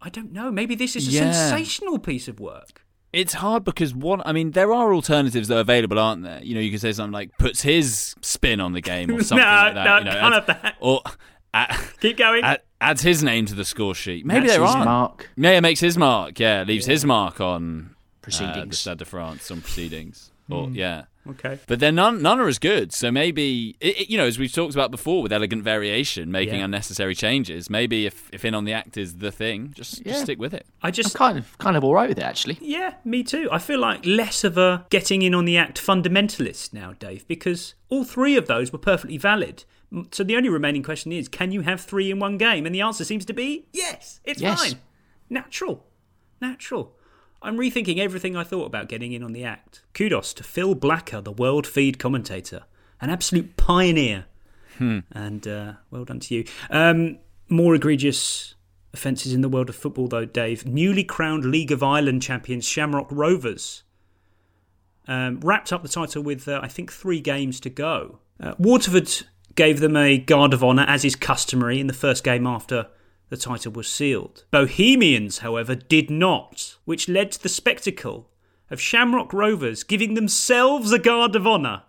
I 0.00 0.08
don't 0.08 0.32
know. 0.32 0.50
Maybe 0.50 0.74
this 0.74 0.96
is 0.96 1.08
a 1.08 1.10
Yeah. 1.10 1.30
sensational 1.32 1.98
piece 1.98 2.26
of 2.28 2.40
work. 2.40 2.83
It's 3.14 3.34
hard 3.34 3.64
because 3.64 3.94
one, 3.94 4.22
I 4.24 4.32
mean, 4.32 4.50
there 4.52 4.72
are 4.72 4.92
alternatives 4.92 5.48
that 5.48 5.56
are 5.56 5.60
available, 5.60 5.98
aren't 5.98 6.22
there? 6.24 6.40
You 6.42 6.54
know, 6.54 6.60
you 6.60 6.70
could 6.70 6.80
say 6.80 6.92
something 6.92 7.12
like 7.12 7.36
puts 7.38 7.62
his 7.62 8.14
spin 8.22 8.60
on 8.60 8.72
the 8.72 8.80
game 8.80 9.10
or 9.10 9.22
something 9.22 9.44
No, 9.44 9.52
like 9.52 9.74
that. 9.74 9.84
no, 9.84 9.98
you 9.98 10.04
know, 10.04 10.10
can't 10.12 10.34
adds- 10.34 10.46
have 10.48 10.62
that. 10.62 10.74
Or 10.80 11.00
uh, 11.54 11.76
Keep 12.00 12.16
going. 12.18 12.42
add- 12.44 12.62
adds 12.80 13.02
his 13.02 13.22
name 13.22 13.46
to 13.46 13.54
the 13.54 13.64
score 13.64 13.94
sheet. 13.94 14.26
Maybe 14.26 14.46
there 14.48 14.62
are. 14.64 14.84
mark. 14.84 15.30
Yeah, 15.36 15.60
makes 15.60 15.80
his 15.80 15.96
mark. 15.96 16.38
Yeah, 16.40 16.64
leaves 16.64 16.86
his 16.86 17.04
mark 17.04 17.40
on 17.40 17.90
uh, 17.90 17.94
Proceedings. 18.22 18.70
the 18.70 18.76
Stade 18.76 18.98
de 18.98 19.04
France 19.04 19.50
on 19.50 19.60
proceedings. 19.60 20.30
Or 20.50 20.66
Hmm. 20.66 20.74
yeah. 20.74 21.04
Okay. 21.28 21.58
But 21.66 21.80
they're 21.80 21.90
none, 21.92 22.20
none 22.20 22.38
are 22.38 22.48
as 22.48 22.58
good. 22.58 22.92
So 22.92 23.10
maybe, 23.10 23.76
it, 23.80 24.00
it- 24.02 24.10
you 24.10 24.18
know, 24.18 24.26
as 24.26 24.38
we've 24.38 24.52
talked 24.52 24.74
about 24.74 24.90
before 24.90 25.22
with 25.22 25.32
elegant 25.32 25.62
variation, 25.62 26.30
making 26.30 26.58
Yeah. 26.58 26.64
unnecessary 26.66 27.14
changes, 27.14 27.70
maybe 27.70 28.04
if, 28.06 28.28
if 28.32 28.44
in 28.44 28.54
on 28.54 28.64
the 28.64 28.72
act 28.74 28.96
is 28.96 29.16
the 29.16 29.32
thing, 29.32 29.72
just, 29.74 30.04
Yeah. 30.04 30.12
just 30.12 30.24
stick 30.24 30.38
with 30.38 30.52
it. 30.52 30.66
I 30.82 30.90
just. 30.90 31.14
I'm 31.16 31.18
kind 31.18 31.38
of 31.38 31.58
kind 31.58 31.76
of 31.76 31.84
all 31.84 31.94
right 31.94 32.08
with 32.08 32.18
it 32.18 32.24
actually. 32.24 32.58
Yeah, 32.60 32.94
me 33.04 33.22
too. 33.22 33.48
I 33.50 33.58
feel 33.58 33.78
like 33.80 34.04
less 34.04 34.44
of 34.44 34.58
a 34.58 34.86
getting 34.90 35.22
in 35.22 35.34
on 35.34 35.44
the 35.46 35.56
act 35.56 35.80
fundamentalist 35.80 36.72
now, 36.74 36.92
Dave, 36.98 37.26
because 37.26 37.74
all 37.88 38.04
three 38.04 38.36
of 38.36 38.46
those 38.46 38.72
were 38.72 38.78
perfectly 38.78 39.16
valid. 39.16 39.64
So 40.10 40.24
the 40.24 40.36
only 40.36 40.48
remaining 40.48 40.82
question 40.82 41.12
is 41.12 41.28
can 41.28 41.52
you 41.52 41.60
have 41.62 41.80
three 41.80 42.10
in 42.10 42.18
one 42.18 42.36
game? 42.36 42.66
And 42.66 42.74
the 42.74 42.80
answer 42.82 43.04
seems 43.04 43.24
to 43.26 43.32
be 43.32 43.66
yes, 43.72 44.20
it's 44.24 44.40
Yes. 44.42 44.60
fine. 44.62 44.80
Natural. 45.30 45.86
Natural. 46.40 46.94
I'm 47.44 47.58
rethinking 47.58 47.98
everything 47.98 48.36
I 48.36 48.42
thought 48.42 48.64
about 48.64 48.88
getting 48.88 49.12
in 49.12 49.22
on 49.22 49.32
the 49.32 49.44
act. 49.44 49.82
Kudos 49.92 50.32
to 50.34 50.42
Phil 50.42 50.74
Blacker, 50.74 51.20
the 51.20 51.30
world 51.30 51.66
feed 51.66 51.98
commentator, 51.98 52.64
an 53.00 53.10
absolute 53.10 53.56
pioneer. 53.58 54.24
And 55.12 55.46
uh, 55.46 55.74
well 55.90 56.04
done 56.04 56.20
to 56.20 56.34
you. 56.34 56.44
Um, 56.70 57.18
more 57.50 57.74
egregious 57.74 58.54
offences 58.94 59.34
in 59.34 59.42
the 59.42 59.48
world 59.48 59.68
of 59.68 59.76
football, 59.76 60.08
though, 60.08 60.24
Dave. 60.24 60.66
Newly 60.66 61.04
crowned 61.04 61.44
League 61.44 61.70
of 61.70 61.82
Ireland 61.82 62.22
champions 62.22 62.64
Shamrock 62.64 63.08
Rovers 63.10 63.82
um, 65.06 65.40
wrapped 65.40 65.72
up 65.72 65.82
the 65.82 65.88
title 65.88 66.22
with, 66.22 66.48
uh, 66.48 66.60
I 66.62 66.68
think, 66.68 66.90
three 66.90 67.20
games 67.20 67.60
to 67.60 67.70
go. 67.70 68.20
Uh, 68.40 68.54
Waterford 68.58 69.10
gave 69.54 69.80
them 69.80 69.96
a 69.96 70.16
guard 70.16 70.54
of 70.54 70.64
honour, 70.64 70.86
as 70.88 71.04
is 71.04 71.14
customary, 71.14 71.78
in 71.78 71.88
the 71.88 71.92
first 71.92 72.24
game 72.24 72.46
after 72.46 72.88
the 73.34 73.40
title 73.42 73.72
was 73.72 73.88
sealed. 73.88 74.44
Bohemians, 74.52 75.38
however, 75.38 75.74
did 75.74 76.08
not, 76.10 76.76
which 76.84 77.08
led 77.08 77.32
to 77.32 77.42
the 77.42 77.48
spectacle 77.48 78.30
of 78.70 78.80
Shamrock 78.80 79.32
Rovers 79.32 79.82
giving 79.82 80.14
themselves 80.14 80.92
a 80.92 80.98
guard 80.98 81.34
of 81.34 81.46
honour 81.46 81.82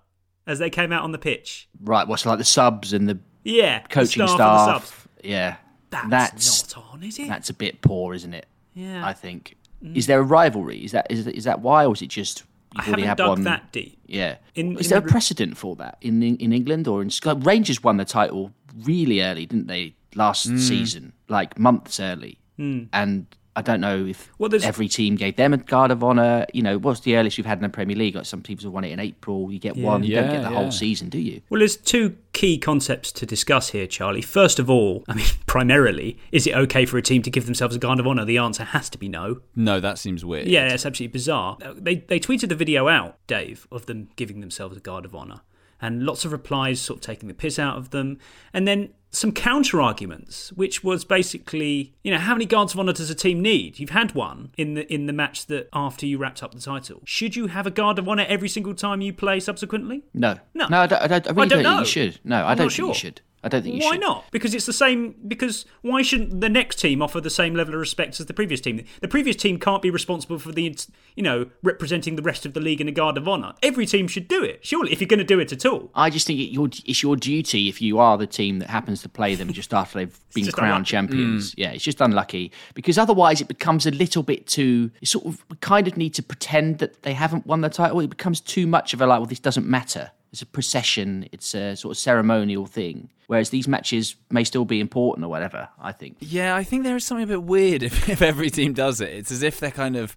as 0.48 0.58
they 0.60 0.70
came 0.70 0.92
out 0.92 1.04
on 1.04 1.12
the 1.12 1.18
pitch. 1.20 1.70
Right, 1.82 2.08
what's 2.08 2.26
like 2.26 2.40
the 2.40 2.44
subs 2.44 2.94
and 2.94 3.08
the 3.08 3.20
Yeah, 3.44 3.82
coaching 3.82 4.28
staff 4.28 4.38
the 4.38 4.66
staff? 4.66 4.86
subs. 4.86 5.08
Yeah, 5.24 5.56
That's, 5.90 6.76
not 6.76 6.84
on, 6.94 7.04
is 7.04 7.20
it? 7.20 7.28
That's 7.28 7.50
a 7.50 7.54
bit 7.54 7.82
poor, 7.82 8.14
isn't 8.16 8.34
it? 8.34 8.48
Yeah. 8.74 9.06
I 9.06 9.14
think. 9.14 9.56
Is 9.94 10.08
there 10.08 10.20
a 10.20 10.24
rivalry? 10.24 10.84
Is 10.84 10.92
that 10.94 11.06
is, 11.12 11.28
is 11.28 11.44
that 11.44 11.62
why, 11.62 11.86
or 11.86 11.94
is 11.94 12.02
it 12.02 12.08
just 12.08 12.44
I 12.76 12.82
haven't 12.84 13.04
had 13.04 13.18
dug 13.18 13.30
one? 13.30 13.44
that 13.44 13.72
deep. 13.72 14.00
Yeah. 14.08 14.38
In- 14.56 14.78
is 14.80 14.88
in 14.88 14.90
there 14.90 15.00
the 15.02 15.08
a 15.08 15.12
precedent 15.12 15.58
for 15.58 15.76
that 15.76 15.98
in 16.02 16.24
in 16.24 16.52
England 16.52 16.88
or 16.88 17.02
in? 17.04 17.10
Rangers 17.42 17.84
won 17.84 17.98
the 17.98 18.06
title 18.06 18.52
really 18.84 19.22
early, 19.22 19.46
didn't 19.46 19.68
they? 19.68 19.96
Last 20.16 20.50
Mm. 20.50 20.60
season, 20.60 21.14
like 21.30 21.60
months 21.60 22.00
early, 22.00 22.40
Mm. 22.60 22.88
and 22.94 23.26
I 23.58 23.62
don't 23.62 23.80
know 23.80 24.06
if 24.06 24.30
Well, 24.38 24.50
every 24.64 24.90
team 24.90 25.16
gave 25.16 25.38
them 25.38 25.54
a 25.54 25.58
guard 25.58 25.90
of 25.90 26.04
honour. 26.04 26.46
You 26.54 26.62
know, 26.62 26.78
what's 26.78 27.00
the 27.02 27.16
earliest 27.16 27.38
you've 27.38 27.48
had 27.48 27.58
in 27.58 27.62
the 27.64 27.70
Premier 27.70 27.96
League? 27.96 28.14
Like 28.16 28.26
some 28.26 28.42
teams 28.42 28.64
have 28.64 28.74
won 28.74 28.84
it 28.84 28.92
in 28.92 29.00
April. 29.00 29.50
You 29.50 29.60
get 29.60 29.78
Yeah. 29.78 29.86
one. 29.86 30.04
You 30.04 30.16
don't 30.16 30.30
get 30.30 30.44
the 30.44 30.50
yeah. 30.52 30.58
whole 30.58 30.72
season, 30.72 31.08
do 31.08 31.18
you? 31.20 31.40
Well, 31.50 31.60
there's 31.60 31.78
two 31.78 32.18
key 32.34 32.58
concepts 32.58 33.14
to 33.14 33.26
discuss 33.26 33.70
here, 33.70 33.88
Charlie. 33.88 34.22
First 34.22 34.60
of 34.60 34.70
all, 34.70 35.06
I 35.08 35.14
mean, 35.14 35.26
primarily, 35.48 36.18
is 36.34 36.46
it 36.48 36.54
okay 36.54 36.86
for 36.86 36.98
a 36.98 37.02
team 37.02 37.22
to 37.22 37.30
give 37.32 37.46
themselves 37.46 37.78
a 37.78 37.80
guard 37.80 38.02
of 38.02 38.06
honour? 38.08 38.26
The 38.26 38.38
answer 38.38 38.66
has 38.66 38.90
to 38.90 38.98
be 38.98 39.08
no. 39.08 39.40
No, 39.56 39.80
that 39.80 40.00
seems 40.00 40.26
weird. 40.26 40.48
Yeah, 40.48 40.68
it's 40.74 40.86
absolutely 40.86 41.14
bizarre. 41.14 41.58
Uh, 41.64 41.74
They 41.78 41.96
they 41.96 42.20
tweeted 42.20 42.50
the 42.50 42.56
video 42.56 42.90
out, 42.90 43.18
Dave, 43.26 43.68
of 43.72 43.86
them 43.86 44.10
giving 44.18 44.42
themselves 44.42 44.76
a 44.76 44.82
guard 44.82 45.06
of 45.06 45.16
honour, 45.16 45.42
and 45.82 46.04
lots 46.06 46.26
of 46.26 46.34
replies, 46.34 46.82
sort 46.82 46.98
of 46.98 47.02
taking 47.06 47.30
the 47.30 47.34
piss 47.34 47.58
out 47.58 47.78
of 47.78 47.92
them, 47.92 48.18
and 48.54 48.68
then 48.68 48.90
some 49.16 49.32
counter 49.32 49.82
arguments, 49.82 50.52
which 50.54 50.84
was 50.84 51.06
basically, 51.06 51.94
you 52.04 52.12
know, 52.12 52.18
how 52.20 52.34
many 52.34 52.46
guards 52.46 52.74
of 52.74 52.80
honour 52.80 52.94
does 52.94 53.10
a 53.10 53.16
team 53.16 53.42
need? 53.42 53.80
You've 53.80 53.90
had 53.92 54.14
one 54.14 54.52
in 54.58 54.74
the 54.76 54.92
in 54.94 55.06
the 55.06 55.14
match 55.14 55.46
that 55.48 55.70
after 55.74 56.06
you 56.06 56.18
wrapped 56.18 56.44
up 56.44 56.54
the 56.54 56.62
title. 56.62 57.02
Should 57.06 57.36
you 57.36 57.48
have 57.48 57.66
a 57.66 57.72
guard 57.72 57.98
of 58.00 58.08
honour 58.08 58.26
every 58.28 58.50
single 58.50 58.74
time 58.76 59.02
you 59.02 59.14
play 59.14 59.40
subsequently? 59.40 60.04
No, 60.14 60.38
No. 60.54 60.68
no, 60.68 60.80
I, 60.82 60.88
don't, 60.88 61.02
I, 61.02 61.08
don't, 61.08 61.28
I 61.28 61.30
really 61.32 61.46
I 61.46 61.48
don't 61.48 61.50
think 61.50 61.64
know. 61.64 61.80
you 61.80 61.86
should. 61.86 62.20
No, 62.24 62.36
I 62.38 62.52
I'm 62.52 62.58
don't 62.58 62.66
not 62.66 62.72
think 62.72 62.72
sure. 62.72 62.88
you 62.90 62.94
should. 62.94 63.22
I 63.46 63.48
don't 63.48 63.62
think 63.62 63.76
you 63.76 63.86
why 63.86 63.92
should. 63.92 64.02
not? 64.02 64.26
Because 64.32 64.56
it's 64.56 64.66
the 64.66 64.74
same. 64.74 65.14
Because 65.28 65.66
why 65.84 66.02
shouldn't 66.02 66.42
the 66.42 66.50
next 66.50 66.80
team 66.80 67.00
offer 67.02 67.22
the 67.22 67.30
same 67.30 67.54
level 67.54 67.76
of 67.76 67.80
respect 67.80 68.20
as 68.20 68.26
the 68.26 68.34
previous 68.34 68.60
team? 68.60 68.84
The 69.02 69.08
previous 69.08 69.36
team 69.36 69.60
can't 69.60 69.84
be 69.84 69.92
responsible 69.92 70.40
for 70.40 70.52
the, 70.52 70.76
you 71.16 71.22
know, 71.22 71.52
representing 71.62 72.16
the 72.16 72.24
rest 72.24 72.48
of 72.48 72.56
the 72.56 72.60
league 72.60 72.82
in 72.82 72.88
a 72.88 72.92
guard 72.92 73.18
of 73.18 73.28
honour. 73.28 73.54
Every 73.62 73.86
team 73.86 74.08
should 74.08 74.28
do 74.28 74.44
it, 74.44 74.66
surely, 74.66 74.92
if 74.92 75.00
you're 75.00 75.08
going 75.08 75.20
to 75.20 75.24
do 75.24 75.40
it 75.40 75.52
at 75.52 75.64
all. 75.64 75.92
I 75.94 76.10
just 76.10 76.26
think 76.26 76.40
it's 76.40 77.04
your 77.04 77.16
duty 77.16 77.70
if 77.70 77.84
you 77.84 78.00
are 78.00 78.18
the 78.18 78.26
team 78.26 78.58
that 78.60 78.70
happens 78.70 79.04
to 79.04 79.10
play 79.10 79.36
them 79.36 79.54
just 79.54 79.76
after 79.76 80.00
they've 80.00 80.20
been 80.34 80.52
crowned 80.52 80.72
unlucky. 80.72 80.90
champions. 80.90 81.52
Mm. 81.52 81.56
Yeah, 81.60 81.72
it's 81.72 81.84
just 81.84 82.02
unlucky 82.02 82.52
because 82.74 82.98
otherwise 82.98 83.42
it 83.42 83.48
becomes 83.48 83.86
a 83.86 83.92
little 83.92 84.24
bit 84.24 84.48
too. 84.48 84.90
You 85.02 85.06
sort 85.06 85.26
of 85.28 85.46
we 85.52 85.56
kind 85.58 85.88
of 85.88 85.98
need 85.98 86.16
to 86.16 86.24
pretend 86.24 86.80
that 86.80 87.04
they 87.04 87.14
haven't 87.14 87.46
won 87.46 87.62
the 87.62 87.70
title. 87.70 88.00
It 88.00 88.10
becomes 88.10 88.42
too 88.42 88.66
much 88.66 88.94
of 88.94 89.02
a 89.02 89.06
like, 89.06 89.20
well, 89.20 89.28
this 89.28 89.40
doesn't 89.40 89.68
matter. 89.68 90.10
It's 90.36 90.42
a 90.42 90.46
procession. 90.46 91.30
It's 91.32 91.56
a 91.56 91.78
sort 91.78 91.94
of 91.94 91.98
ceremonial 91.98 92.66
thing. 92.66 93.10
Whereas 93.28 93.52
these 93.52 93.70
matches 93.70 94.18
may 94.30 94.44
still 94.44 94.66
be 94.66 94.82
important 94.82 95.24
or 95.24 95.30
whatever. 95.30 95.70
I 95.80 95.94
think. 95.94 96.18
Yeah, 96.20 96.58
I 96.58 96.66
think 96.66 96.84
there 96.84 96.98
is 96.98 97.06
something 97.06 97.24
a 97.24 97.28
bit 97.28 97.44
weird 97.44 97.84
if, 97.90 98.10
if 98.10 98.22
every 98.22 98.50
team 98.50 98.74
does 98.74 99.00
it. 99.00 99.12
It's 99.12 99.32
as 99.32 99.44
if 99.44 99.62
they're 99.62 99.72
kind 99.72 99.96
of, 99.96 100.14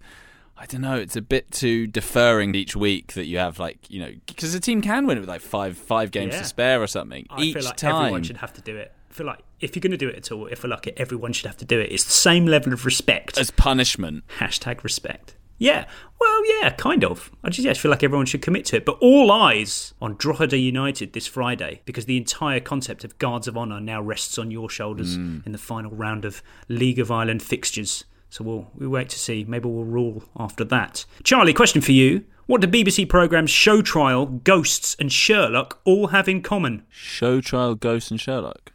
I 0.57 0.65
don't 0.65 0.81
know, 0.81 0.95
it's 0.95 1.15
a 1.15 1.21
bit 1.21 1.51
too 1.51 1.87
deferring 1.87 2.53
each 2.53 2.75
week 2.75 3.13
that 3.13 3.27
you 3.27 3.37
have 3.37 3.59
like, 3.59 3.89
you 3.89 4.01
know, 4.01 4.11
because 4.27 4.53
a 4.53 4.59
team 4.59 4.81
can 4.81 5.07
win 5.07 5.15
it 5.15 5.21
with 5.21 5.29
like 5.29 5.39
five 5.39 5.77
five 5.77 6.11
games 6.11 6.33
Yeah. 6.33 6.41
to 6.41 6.45
spare 6.45 6.81
or 6.81 6.87
something. 6.87 7.25
I 7.29 7.41
each 7.41 7.53
feel 7.55 7.63
like 7.63 7.77
time. 7.77 7.95
everyone 7.95 8.23
should 8.23 8.37
have 8.37 8.51
to 8.55 8.61
do 8.61 8.75
it. 8.75 8.91
I 9.09 9.13
feel 9.13 9.25
like 9.25 9.39
if 9.61 9.73
you're 9.73 9.81
going 9.81 9.91
to 9.91 9.97
do 9.97 10.09
it 10.09 10.15
at 10.17 10.31
all, 10.33 10.47
if 10.47 10.63
we're 10.65 10.69
lucky, 10.69 10.91
everyone 10.97 11.31
should 11.31 11.47
have 11.47 11.57
to 11.57 11.65
do 11.65 11.79
it. 11.79 11.93
It's 11.93 12.03
the 12.03 12.11
same 12.11 12.45
level 12.45 12.73
of 12.73 12.85
respect. 12.85 13.37
As 13.37 13.51
punishment. 13.51 14.25
Hashtag 14.39 14.83
respect. 14.83 15.35
Yeah, 15.61 15.85
well, 16.29 16.61
yeah, 16.61 16.69
kind 16.71 17.03
of. 17.03 17.31
I 17.43 17.49
just, 17.49 17.65
yeah, 17.65 17.71
just 17.71 17.81
feel 17.81 17.91
like 17.91 18.03
everyone 18.03 18.25
should 18.25 18.41
commit 18.41 18.65
to 18.65 18.77
it. 18.77 18.85
But 18.85 18.97
all 19.01 19.31
eyes 19.31 19.93
on 20.01 20.15
Drogheda 20.15 20.57
United 20.57 21.13
this 21.13 21.27
Friday 21.27 21.81
because 21.85 22.05
the 22.05 22.17
entire 22.17 22.59
concept 22.59 23.03
of 23.03 23.17
Guards 23.17 23.47
of 23.47 23.57
Honour 23.57 23.79
now 23.81 24.01
rests 24.01 24.37
on 24.37 24.51
your 24.51 24.69
shoulders 24.69 25.17
Mm. 25.17 25.45
in 25.45 25.51
the 25.51 25.57
final 25.57 25.91
round 25.91 26.25
of 26.25 26.41
League 26.67 26.99
of 26.99 27.11
Ireland 27.11 27.41
fixtures. 27.43 28.03
So 28.29 28.43
we'll 28.43 28.71
we 28.75 28.85
wait 28.87 29.09
to 29.09 29.19
see. 29.19 29.43
Maybe 29.47 29.67
we'll 29.67 29.85
rule 29.85 30.23
after 30.37 30.63
that. 30.65 31.05
Charlie, 31.23 31.53
question 31.53 31.81
for 31.81 31.91
you. 31.93 32.25
What 32.45 32.61
do 32.61 32.67
BBC 32.67 33.07
programmes 33.07 33.49
Show 33.51 33.81
Trial, 33.81 34.25
Ghosts, 34.25 34.95
and 34.99 35.11
Sherlock 35.11 35.79
all 35.83 36.07
have 36.07 36.27
in 36.27 36.41
common? 36.41 36.83
Show 36.89 37.41
trial, 37.41 37.75
Ghost, 37.75 38.11
and 38.11 38.19
Sherlock. 38.19 38.71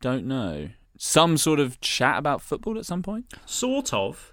Don't 0.00 0.26
know. 0.26 0.70
Some 0.98 1.36
sort 1.36 1.58
of 1.60 1.80
chat 1.80 2.18
about 2.18 2.40
football 2.42 2.78
at 2.78 2.86
some 2.86 3.02
point? 3.02 3.26
Sort 3.44 3.92
of. 3.92 4.31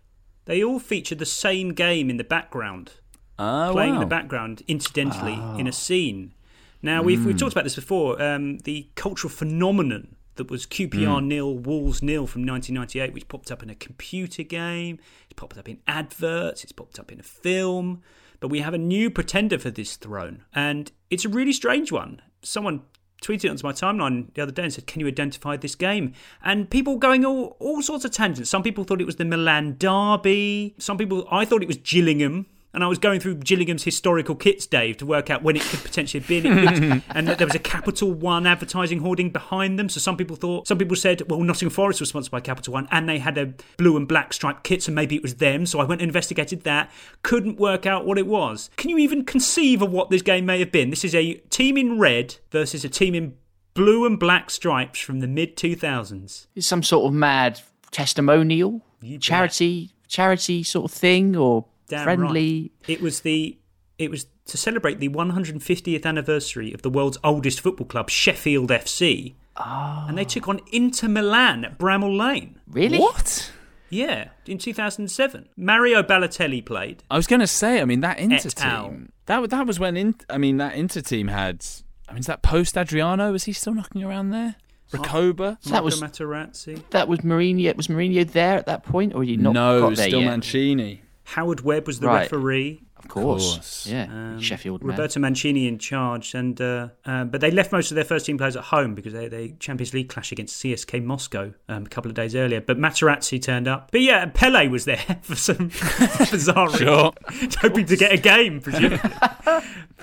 They 0.49 0.63
all 0.63 0.79
feature 0.79 1.13
the 1.13 1.27
same 1.27 1.73
game 1.75 2.09
in 2.09 2.17
the 2.17 2.23
background. 2.23 2.93
Oh, 3.37 3.69
playing 3.71 3.93
in 3.93 3.99
the 3.99 4.07
background, 4.07 4.63
incidentally, 4.67 5.35
in 5.59 5.67
a 5.67 5.71
scene. 5.71 6.33
Now, 6.81 7.03
we've, 7.03 7.23
we've 7.23 7.35
Mm. 7.35 7.39
talked 7.39 7.51
about 7.51 7.65
this 7.65 7.75
before 7.75 8.19
um, 8.19 8.57
the 8.59 8.87
cultural 8.95 9.29
phenomenon 9.29 10.15
that 10.37 10.49
was 10.49 10.65
QPR 10.65 11.19
Mm. 11.21 11.25
nil, 11.27 11.55
Wolves 11.55 12.01
nil 12.01 12.25
from 12.25 12.43
1998, 12.45 13.13
which 13.13 13.27
popped 13.27 13.51
up 13.51 13.61
in 13.61 13.69
a 13.69 13.75
computer 13.75 14.41
game, 14.41 14.97
it's 15.29 15.33
popped 15.35 15.55
up 15.59 15.69
in 15.69 15.77
adverts, 15.87 16.63
it's 16.63 16.71
popped 16.71 16.97
up 16.97 17.11
in 17.11 17.19
a 17.19 17.23
film. 17.23 18.01
But 18.39 18.47
we 18.47 18.61
have 18.61 18.73
a 18.73 18.77
new 18.79 19.11
pretender 19.11 19.59
for 19.59 19.69
this 19.69 19.97
throne, 19.97 20.45
and 20.55 20.91
it's 21.11 21.25
a 21.25 21.29
really 21.29 21.53
strange 21.53 21.91
one. 21.91 22.23
Someone 22.41 22.81
tweeted 23.21 23.49
onto 23.49 23.65
my 23.65 23.73
timeline 23.73 24.33
the 24.33 24.41
other 24.41 24.51
day 24.51 24.63
and 24.63 24.73
said, 24.73 24.87
Can 24.87 24.99
you 24.99 25.07
identify 25.07 25.57
this 25.57 25.75
game? 25.75 26.13
And 26.43 26.69
people 26.69 26.97
going 26.97 27.25
all, 27.25 27.57
all 27.59 27.81
sorts 27.81 28.05
of 28.05 28.11
tangents. 28.11 28.49
Some 28.49 28.63
people 28.63 28.83
thought 28.83 29.01
it 29.01 29.05
was 29.05 29.17
the 29.17 29.25
Milan 29.25 29.75
Derby. 29.77 30.75
Some 30.77 30.97
people, 30.97 31.27
I 31.31 31.45
thought 31.45 31.61
it 31.61 31.67
was 31.67 31.77
Gillingham. 31.77 32.45
And 32.73 32.83
I 32.83 32.87
was 32.87 32.99
going 32.99 33.19
through 33.19 33.35
Gillingham's 33.35 33.83
historical 33.83 34.35
kits, 34.35 34.67
Dave, 34.67 34.97
to 34.97 35.05
work 35.05 35.29
out 35.29 35.41
when 35.41 35.55
it 35.55 35.63
could 35.63 35.79
potentially 35.79 36.19
have 36.19 36.27
been. 36.27 36.45
It 36.45 37.03
and 37.09 37.27
that 37.27 37.39
there 37.39 37.47
was 37.47 37.55
a 37.55 37.59
Capital 37.59 38.11
One 38.13 38.45
advertising 38.45 38.99
hoarding 38.99 39.31
behind 39.31 39.79
them. 39.79 39.89
So 39.89 39.99
some 39.99 40.15
people 40.15 40.35
thought, 40.35 40.67
some 40.67 40.77
people 40.77 40.95
said, 40.95 41.23
well, 41.29 41.39
Nottingham 41.39 41.71
Forest 41.71 41.99
was 41.99 42.09
sponsored 42.09 42.31
by 42.31 42.41
Capital 42.41 42.73
One, 42.73 42.87
and 42.91 43.09
they 43.09 43.17
had 43.17 43.37
a 43.37 43.53
blue 43.77 43.97
and 43.97 44.07
black 44.07 44.33
striped 44.33 44.63
kit, 44.63 44.83
so 44.83 44.91
maybe 44.91 45.15
it 45.15 45.23
was 45.23 45.35
them. 45.35 45.65
So 45.65 45.79
I 45.79 45.83
went 45.83 46.01
and 46.01 46.09
investigated 46.09 46.61
that. 46.63 46.91
Couldn't 47.23 47.59
work 47.59 47.87
out 47.87 48.05
what 48.05 48.19
it 48.19 48.27
was. 48.27 48.69
Can 48.77 48.89
you 48.89 48.99
even 48.99 49.25
conceive 49.25 49.81
of 49.81 49.91
what 49.91 50.11
this 50.11 50.21
game 50.21 50.45
may 50.45 50.59
have 50.59 50.71
been? 50.71 50.91
This 50.91 51.03
is 51.03 51.15
a 51.15 51.35
team 51.49 51.75
in 51.75 51.97
red 51.97 52.35
versus 52.51 52.85
a 52.85 52.89
team 52.89 53.15
in 53.15 53.35
blue 53.73 54.05
and 54.05 54.19
black 54.19 54.49
stripes 54.49 54.99
from 54.99 55.21
the 55.21 55.27
mid 55.27 55.55
2000s. 55.55 56.47
Is 56.53 56.67
some 56.67 56.83
sort 56.83 57.07
of 57.07 57.13
mad 57.13 57.61
testimonial, 57.91 58.81
charity, 59.19 59.91
charity 60.07 60.63
sort 60.63 60.91
of 60.91 60.95
thing, 60.95 61.35
or 61.35 61.65
Damn 61.89 62.03
friendly? 62.03 62.71
right. 62.81 62.89
It 62.89 63.01
was 63.01 63.21
the 63.21 63.57
it 63.97 64.09
was 64.09 64.27
to 64.45 64.57
celebrate 64.57 64.99
the 64.99 65.09
150th 65.09 66.05
anniversary 66.05 66.73
of 66.73 66.81
the 66.81 66.89
world's 66.89 67.17
oldest 67.23 67.59
football 67.59 67.85
club, 67.85 68.09
Sheffield 68.09 68.69
FC. 68.69 69.35
Ah. 69.57 70.05
And 70.07 70.17
they 70.17 70.23
took 70.23 70.47
on 70.47 70.61
Inter 70.71 71.09
Milan 71.09 71.65
at 71.65 71.77
Bramall 71.77 72.17
Lane. 72.17 72.61
Really? 72.65 72.97
What? 72.97 73.51
Yeah, 73.89 74.29
in 74.45 74.57
2007. 74.57 75.49
Mario 75.57 76.01
Balotelli 76.01 76.65
played. 76.65 77.03
I 77.11 77.17
was 77.17 77.27
going 77.27 77.39
to 77.41 77.47
say, 77.47 77.81
I 77.81 77.85
mean, 77.85 78.01
that 78.01 78.19
Inter 78.19 78.49
team. 78.49 79.11
That 79.25 79.49
that 79.49 79.67
was 79.67 79.79
when 79.79 79.97
in, 79.97 80.15
I 80.29 80.37
mean 80.37 80.57
that 80.57 80.75
Inter 80.75 81.01
team 81.01 81.27
had. 81.27 81.65
I 82.07 82.13
mean, 82.13 82.21
is 82.21 82.27
that 82.27 82.41
post 82.41 82.77
Adriano? 82.77 83.33
Is 83.33 83.43
he 83.43 83.53
still 83.53 83.73
knocking 83.73 84.03
around 84.03 84.29
there? 84.29 84.55
Recoba. 84.91 85.57
So 85.61 85.71
that 85.71 85.83
was 85.83 86.01
Materazzi. 86.01 86.81
that 86.91 87.07
was 87.07 87.19
Mourinho. 87.19 87.75
Was 87.75 87.87
Mourinho 87.87 88.29
there 88.31 88.57
at 88.57 88.65
that 88.65 88.83
point, 88.83 89.13
or 89.13 89.21
had 89.21 89.29
he 89.29 89.37
not 89.37 89.53
no, 89.53 89.81
got 89.81 89.95
there 89.95 90.07
still 90.07 90.21
yet? 90.21 90.29
Mancini. 90.29 91.03
Howard 91.35 91.61
Webb 91.61 91.87
was 91.87 91.99
the 91.99 92.07
Right. 92.07 92.21
referee. 92.21 92.81
Of 92.97 93.07
course, 93.07 93.53
course. 93.53 93.87
yeah, 93.89 94.07
Um, 94.11 94.41
Sheffield 94.41 94.83
man. 94.83 94.89
Roberto 94.97 95.21
Mancini 95.21 95.67
in 95.69 95.77
charge, 95.79 96.35
and 96.35 96.59
uh, 96.59 96.89
uh, 97.05 97.23
but 97.23 97.39
they 97.39 97.49
left 97.49 97.71
most 97.71 97.91
of 97.91 97.95
their 97.95 98.03
first 98.03 98.25
team 98.25 98.37
players 98.37 98.57
at 98.57 98.65
home 98.65 98.93
because 98.93 99.13
they 99.13 99.29
they 99.29 99.55
Champions 99.59 99.93
League 99.93 100.09
clash 100.09 100.33
against 100.33 100.61
CSKA 100.61 101.01
Moscow 101.05 101.53
um, 101.69 101.85
a 101.85 101.89
couple 101.89 102.11
of 102.11 102.15
days 102.15 102.35
earlier. 102.35 102.59
But 102.59 102.77
Materazzi 102.77 103.41
turned 103.41 103.69
up. 103.69 103.89
But 103.91 104.01
yeah, 104.01 104.25
Pele 104.33 104.67
was 104.67 104.83
there 104.83 104.97
for 105.21 105.35
some 105.35 105.67
bizarre 106.29 106.69
Sure. 106.77 107.13
hoping 107.61 107.85
to 107.85 107.95
get 107.95 108.11
a 108.11 108.17
game, 108.17 108.59
presumably. 108.59 108.99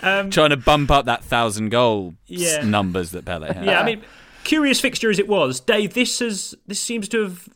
um, 0.02 0.30
Trying 0.30 0.50
to 0.50 0.56
bump 0.56 0.90
up 0.90 1.04
that 1.04 1.22
thousand 1.22 1.68
goal 1.68 2.14
Yeah. 2.26 2.62
numbers 2.64 3.10
that 3.10 3.26
Pele 3.26 3.52
had. 3.52 3.64
yeah, 3.64 3.78
I 3.80 3.84
mean, 3.84 4.02
curious 4.44 4.80
fixture 4.80 5.10
as 5.10 5.18
it 5.18 5.28
was, 5.28 5.60
Dave. 5.60 5.92
This 5.92 6.20
has 6.20 6.54
this 6.66 6.80
seems 6.80 7.08
to 7.10 7.22
have, 7.24 7.48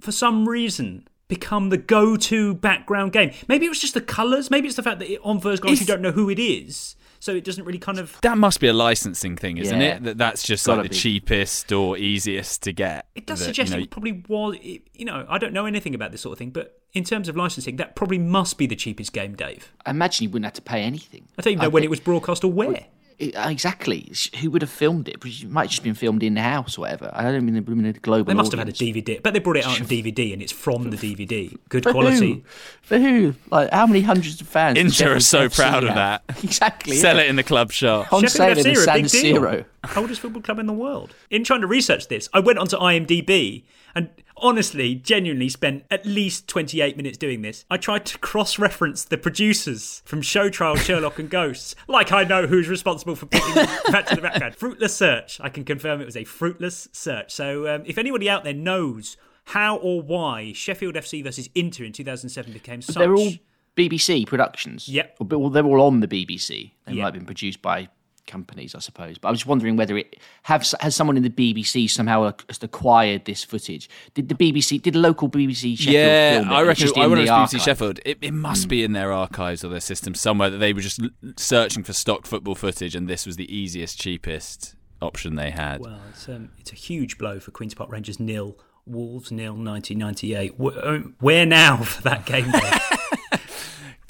for 0.00 0.10
some 0.10 0.48
reason. 0.48 1.06
Become 1.30 1.70
the 1.70 1.78
go-to 1.78 2.54
background 2.54 3.12
game. 3.12 3.32
Maybe 3.48 3.64
it 3.64 3.70
was 3.70 3.78
just 3.80 3.94
the 3.94 4.00
colours. 4.02 4.50
Maybe 4.50 4.66
it's 4.66 4.76
the 4.76 4.82
fact 4.82 4.98
that 4.98 5.10
it, 5.10 5.20
on 5.24 5.40
first 5.40 5.62
glance 5.62 5.80
you 5.80 5.86
don't 5.86 6.02
know 6.02 6.10
who 6.12 6.28
it 6.28 6.38
is, 6.38 6.96
so 7.20 7.34
it 7.34 7.44
doesn't 7.44 7.64
really 7.64 7.78
kind 7.78 7.98
of 7.98 8.18
That 8.22 8.36
must 8.36 8.60
be 8.60 8.66
a 8.66 8.72
licensing 8.72 9.36
thing, 9.36 9.56
isn't 9.58 9.80
Yeah. 9.80 9.96
it? 9.96 10.02
That 10.04 10.18
that's 10.18 10.42
just 10.42 10.66
Gotta 10.66 10.82
like 10.82 10.90
the 10.90 10.94
be. 10.94 11.00
cheapest 11.00 11.70
or 11.72 11.96
easiest 11.96 12.62
to 12.64 12.72
get. 12.72 13.06
It 13.14 13.26
does 13.26 13.38
That, 13.38 13.44
suggest 13.46 13.70
you 13.70 13.78
know, 13.78 13.82
it 13.84 13.90
probably 13.90 14.22
was. 14.28 14.56
It, 14.60 14.82
you 14.94 15.04
know, 15.04 15.24
I 15.28 15.38
don't 15.38 15.52
know 15.52 15.66
anything 15.66 15.94
about 15.94 16.10
this 16.12 16.20
sort 16.20 16.32
of 16.32 16.38
thing, 16.38 16.50
but 16.50 16.80
in 16.92 17.04
terms 17.04 17.28
of 17.28 17.36
licensing, 17.36 17.76
that 17.76 17.94
probably 17.94 18.18
must 18.18 18.58
be 18.58 18.66
the 18.66 18.76
cheapest 18.76 19.12
game, 19.12 19.34
Dave. 19.36 19.72
I 19.86 19.90
imagine 19.90 20.24
you 20.24 20.30
wouldn't 20.30 20.46
have 20.46 20.54
to 20.54 20.62
pay 20.62 20.82
anything. 20.82 21.28
I 21.38 21.42
don't 21.42 21.52
even 21.52 21.62
know 21.62 21.70
when 21.70 21.82
think- 21.82 21.86
it 21.86 21.90
was 21.90 22.00
broadcast 22.00 22.42
or 22.44 22.52
where. 22.52 22.86
It- 23.20 23.36
uh, 23.36 23.48
exactly. 23.50 24.10
Who 24.40 24.50
would 24.50 24.62
have 24.62 24.70
filmed 24.70 25.06
it? 25.06 25.20
Because 25.20 25.42
It 25.42 25.50
might 25.50 25.62
have 25.64 25.70
just 25.70 25.82
been 25.82 25.94
filmed 25.94 26.22
in 26.22 26.34
the 26.34 26.40
house 26.40 26.78
or 26.78 26.82
whatever. 26.82 27.10
I 27.12 27.30
don't 27.30 27.44
mean 27.44 27.54
it 27.54 27.68
would 27.68 27.84
have 27.84 28.02
global. 28.02 28.24
They 28.24 28.34
must 28.34 28.50
have 28.52 28.58
had 28.58 28.68
a. 28.68 28.72
DVD, 28.72 29.22
but 29.22 29.34
they 29.34 29.40
brought 29.40 29.58
it 29.58 29.66
out 29.66 29.78
on 29.78 29.86
DVD, 29.86 30.32
and 30.32 30.40
it's 30.40 30.52
from 30.52 30.90
the 30.90 30.96
DVD. 30.96 31.56
Good 31.68 31.84
For 31.84 31.92
quality. 31.92 32.32
Who? 32.32 32.42
For 32.82 32.98
who? 32.98 33.34
Like 33.50 33.70
how 33.72 33.86
many 33.86 34.00
hundreds 34.00 34.40
of 34.40 34.48
fans? 34.48 34.76
does 34.76 35.00
Inter 35.00 35.16
are 35.16 35.20
Sheffield 35.20 35.22
so 35.22 35.48
FC 35.48 35.56
proud 35.56 35.84
of 35.84 35.94
that. 35.94 36.24
Exactly. 36.42 36.96
Sell 36.96 37.16
yeah. 37.16 37.22
it 37.22 37.28
in 37.28 37.36
the 37.36 37.42
club 37.42 37.70
shop. 37.70 38.10
On 38.12 38.26
sale 38.26 38.54
Sheffield 38.54 38.66
in 38.66 38.72
the 38.74 38.80
FC 38.80 39.10
San. 39.10 39.34
Siro. 39.34 39.64
Oldest 39.96 40.20
football 40.20 40.42
club 40.42 40.58
in 40.58 40.66
the 40.66 40.72
world. 40.72 41.14
In 41.28 41.44
trying 41.44 41.60
to 41.60 41.66
research 41.66 42.08
this, 42.08 42.28
I 42.32 42.40
went 42.40 42.58
onto 42.58 42.76
IMDb 42.76 43.64
and 43.94 44.08
honestly, 44.40 44.94
genuinely 44.94 45.48
spent 45.48 45.84
at 45.90 46.04
least 46.06 46.48
28 46.48 46.96
minutes 46.96 47.16
doing 47.18 47.42
this. 47.42 47.64
I 47.70 47.76
tried 47.76 48.04
to 48.06 48.18
cross 48.18 48.58
reference 48.58 49.04
the 49.04 49.18
producers 49.18 50.02
from 50.04 50.22
Show 50.22 50.48
Trial, 50.50 50.76
Sherlock 50.76 51.18
and 51.18 51.30
Ghosts, 51.30 51.74
like 51.88 52.12
I 52.12 52.24
know 52.24 52.46
who's 52.46 52.68
responsible 52.68 53.16
for 53.16 53.26
putting 53.26 53.54
Back 53.92 54.06
to 54.06 54.16
the 54.16 54.22
background. 54.22 54.54
Fruitless 54.56 54.94
search. 54.96 55.40
I 55.40 55.48
can 55.48 55.64
confirm 55.64 56.00
it 56.00 56.04
was 56.06 56.16
a 56.16 56.24
fruitless 56.24 56.88
search. 56.92 57.30
So 57.32 57.72
um, 57.74 57.82
if 57.86 57.98
anybody 57.98 58.28
out 58.28 58.44
there 58.44 58.54
knows 58.54 59.16
how 59.44 59.76
or 59.76 60.00
why 60.02 60.52
Sheffield 60.52 60.94
FC 60.94 61.24
versus 61.24 61.48
Inter 61.54 61.84
in 61.84 61.92
2007 61.92 62.52
became 62.52 62.82
such. 62.82 62.94
They're 62.96 63.14
all 63.14 63.32
BBC 63.76 64.26
productions. 64.26 64.88
Yep. 64.88 65.16
Or- 65.20 65.26
Well, 65.38 65.50
they're 65.50 65.64
all 65.64 65.80
on 65.82 66.00
the 66.00 66.08
BBC. 66.08 66.72
They 66.86 66.92
Yeah. 66.92 67.02
might 67.02 67.06
have 67.06 67.14
been 67.14 67.26
produced 67.26 67.62
by 67.62 67.88
companies, 68.26 68.74
I 68.74 68.78
suppose. 68.78 69.18
But 69.18 69.28
I 69.28 69.30
was 69.30 69.46
wondering 69.46 69.76
whether 69.76 69.96
it 69.96 70.16
have 70.44 70.66
has 70.80 70.94
someone 70.94 71.16
in 71.16 71.22
the 71.22 71.30
BBC 71.30 71.90
somehow 71.90 72.28
ac- 72.28 72.58
acquired 72.62 73.24
this 73.24 73.44
footage. 73.44 73.88
Did 74.14 74.28
the 74.28 74.34
BBC? 74.34 74.80
Did 74.80 74.96
a 74.96 74.98
local 74.98 75.28
BBC 75.28 75.76
Sheffield 75.76 75.94
yeah, 75.94 76.32
film 76.34 76.50
it? 76.50 76.54
I 76.54 76.62
reckon. 76.62 76.80
just 76.82 76.98
I 76.98 77.04
in 77.04 77.10
would 77.10 77.18
the 77.18 77.22
BBC 77.24 77.30
archive? 77.32 77.50
Hmm. 77.52 77.64
Sheffield. 77.64 78.00
It, 78.04 78.18
it 78.20 78.32
must 78.34 78.68
be 78.68 78.84
in 78.84 78.92
their 78.92 79.12
archives 79.12 79.64
or 79.64 79.68
their 79.68 79.80
system 79.80 80.14
somewhere 80.14 80.50
that 80.50 80.58
they 80.58 80.72
were 80.72 80.80
just 80.80 81.00
searching 81.36 81.82
for 81.82 81.92
stock 81.92 82.26
football 82.26 82.54
footage, 82.54 82.94
and 82.94 83.08
this 83.08 83.26
was 83.26 83.36
the 83.36 83.54
easiest, 83.54 83.98
cheapest 84.00 84.74
option 85.02 85.36
they 85.36 85.50
had. 85.50 85.80
Well, 85.80 86.00
it's 86.10 86.28
um, 86.28 86.50
it's 86.58 86.72
a 86.72 86.76
huge 86.76 87.18
blow 87.18 87.40
for 87.40 87.50
Queens 87.50 87.74
Park 87.74 87.90
Rangers 87.90 88.20
nil, 88.20 88.58
Wolves 88.86 89.30
nil, 89.32 89.54
1998. 89.54 90.54
Wh- 90.58 90.86
um, 90.86 91.14
Where 91.20 91.46
now 91.46 91.76
for 91.84 92.02
that 92.02 92.26
game? 92.26 92.52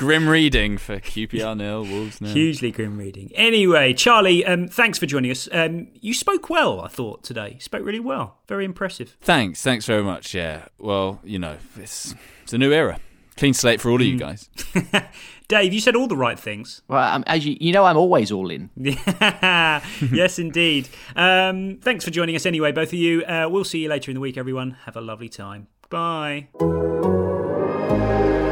Dave? 0.01 0.07
Grim 0.07 0.28
reading 0.28 0.78
for 0.78 0.98
QPR 0.98 1.57
nil, 1.57 1.84
Wolves 1.84 2.20
nil. 2.20 2.32
Hugely 2.32 2.70
grim 2.70 2.96
reading. 2.98 3.30
Anyway, 3.34 3.92
Charlie, 3.94 4.44
um, 4.46 4.66
thanks 4.68 4.98
for 4.98 5.07
joining 5.07 5.30
us. 5.30 5.48
Um, 5.53 5.88
you 6.01 6.14
spoke 6.14 6.48
well, 6.51 6.80
I 6.80 6.88
thought 6.88 7.22
today. 7.22 7.53
You 7.55 7.61
spoke 7.61 7.84
really 7.84 8.01
well. 8.01 8.38
Very 8.48 8.64
impressive. 8.64 9.16
Thanks, 9.20 9.62
thanks 9.62 9.84
very 9.86 10.03
much. 10.03 10.34
Yeah, 10.34 10.64
well, 10.78 11.20
you 11.22 11.38
know, 11.38 11.57
it's 11.78 12.14
it's 12.42 12.53
a 12.53 12.59
new 12.59 12.72
era, 12.72 12.98
clean 13.36 13.53
slate 13.55 13.80
for 13.80 13.90
all 13.90 13.96
of 14.01 14.07
you 14.07 14.12
Hmm. 14.14 14.18
guys. 14.18 14.48
Dave, 15.48 15.72
you 15.74 15.80
said 15.80 15.96
all 15.96 16.07
the 16.07 16.16
right 16.16 16.38
things. 16.38 16.80
Well, 16.88 17.03
um, 17.14 17.24
as 17.26 17.44
you, 17.44 17.57
you 17.61 17.72
know, 17.72 17.84
I'm 17.84 17.96
always 17.96 18.30
all 18.30 18.51
in. 18.51 18.70
yes, 18.76 20.38
indeed. 20.38 20.88
Um, 21.16 21.78
thanks 21.82 22.05
for 22.05 22.11
joining 22.12 22.36
us 22.36 22.46
anyway, 22.46 22.70
both 22.72 22.88
of 22.88 22.94
you. 22.94 23.22
Uh, 23.24 23.48
we'll 23.51 23.64
see 23.64 23.80
you 23.80 23.88
later 23.88 24.11
in 24.12 24.14
the 24.14 24.20
week, 24.20 24.36
everyone. 24.38 24.76
Have 24.84 24.96
a 24.96 25.01
lovely 25.01 25.28
time. 25.28 25.66
Bye. 25.88 26.46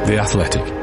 The 0.07 0.17
Athletic. 0.19 0.78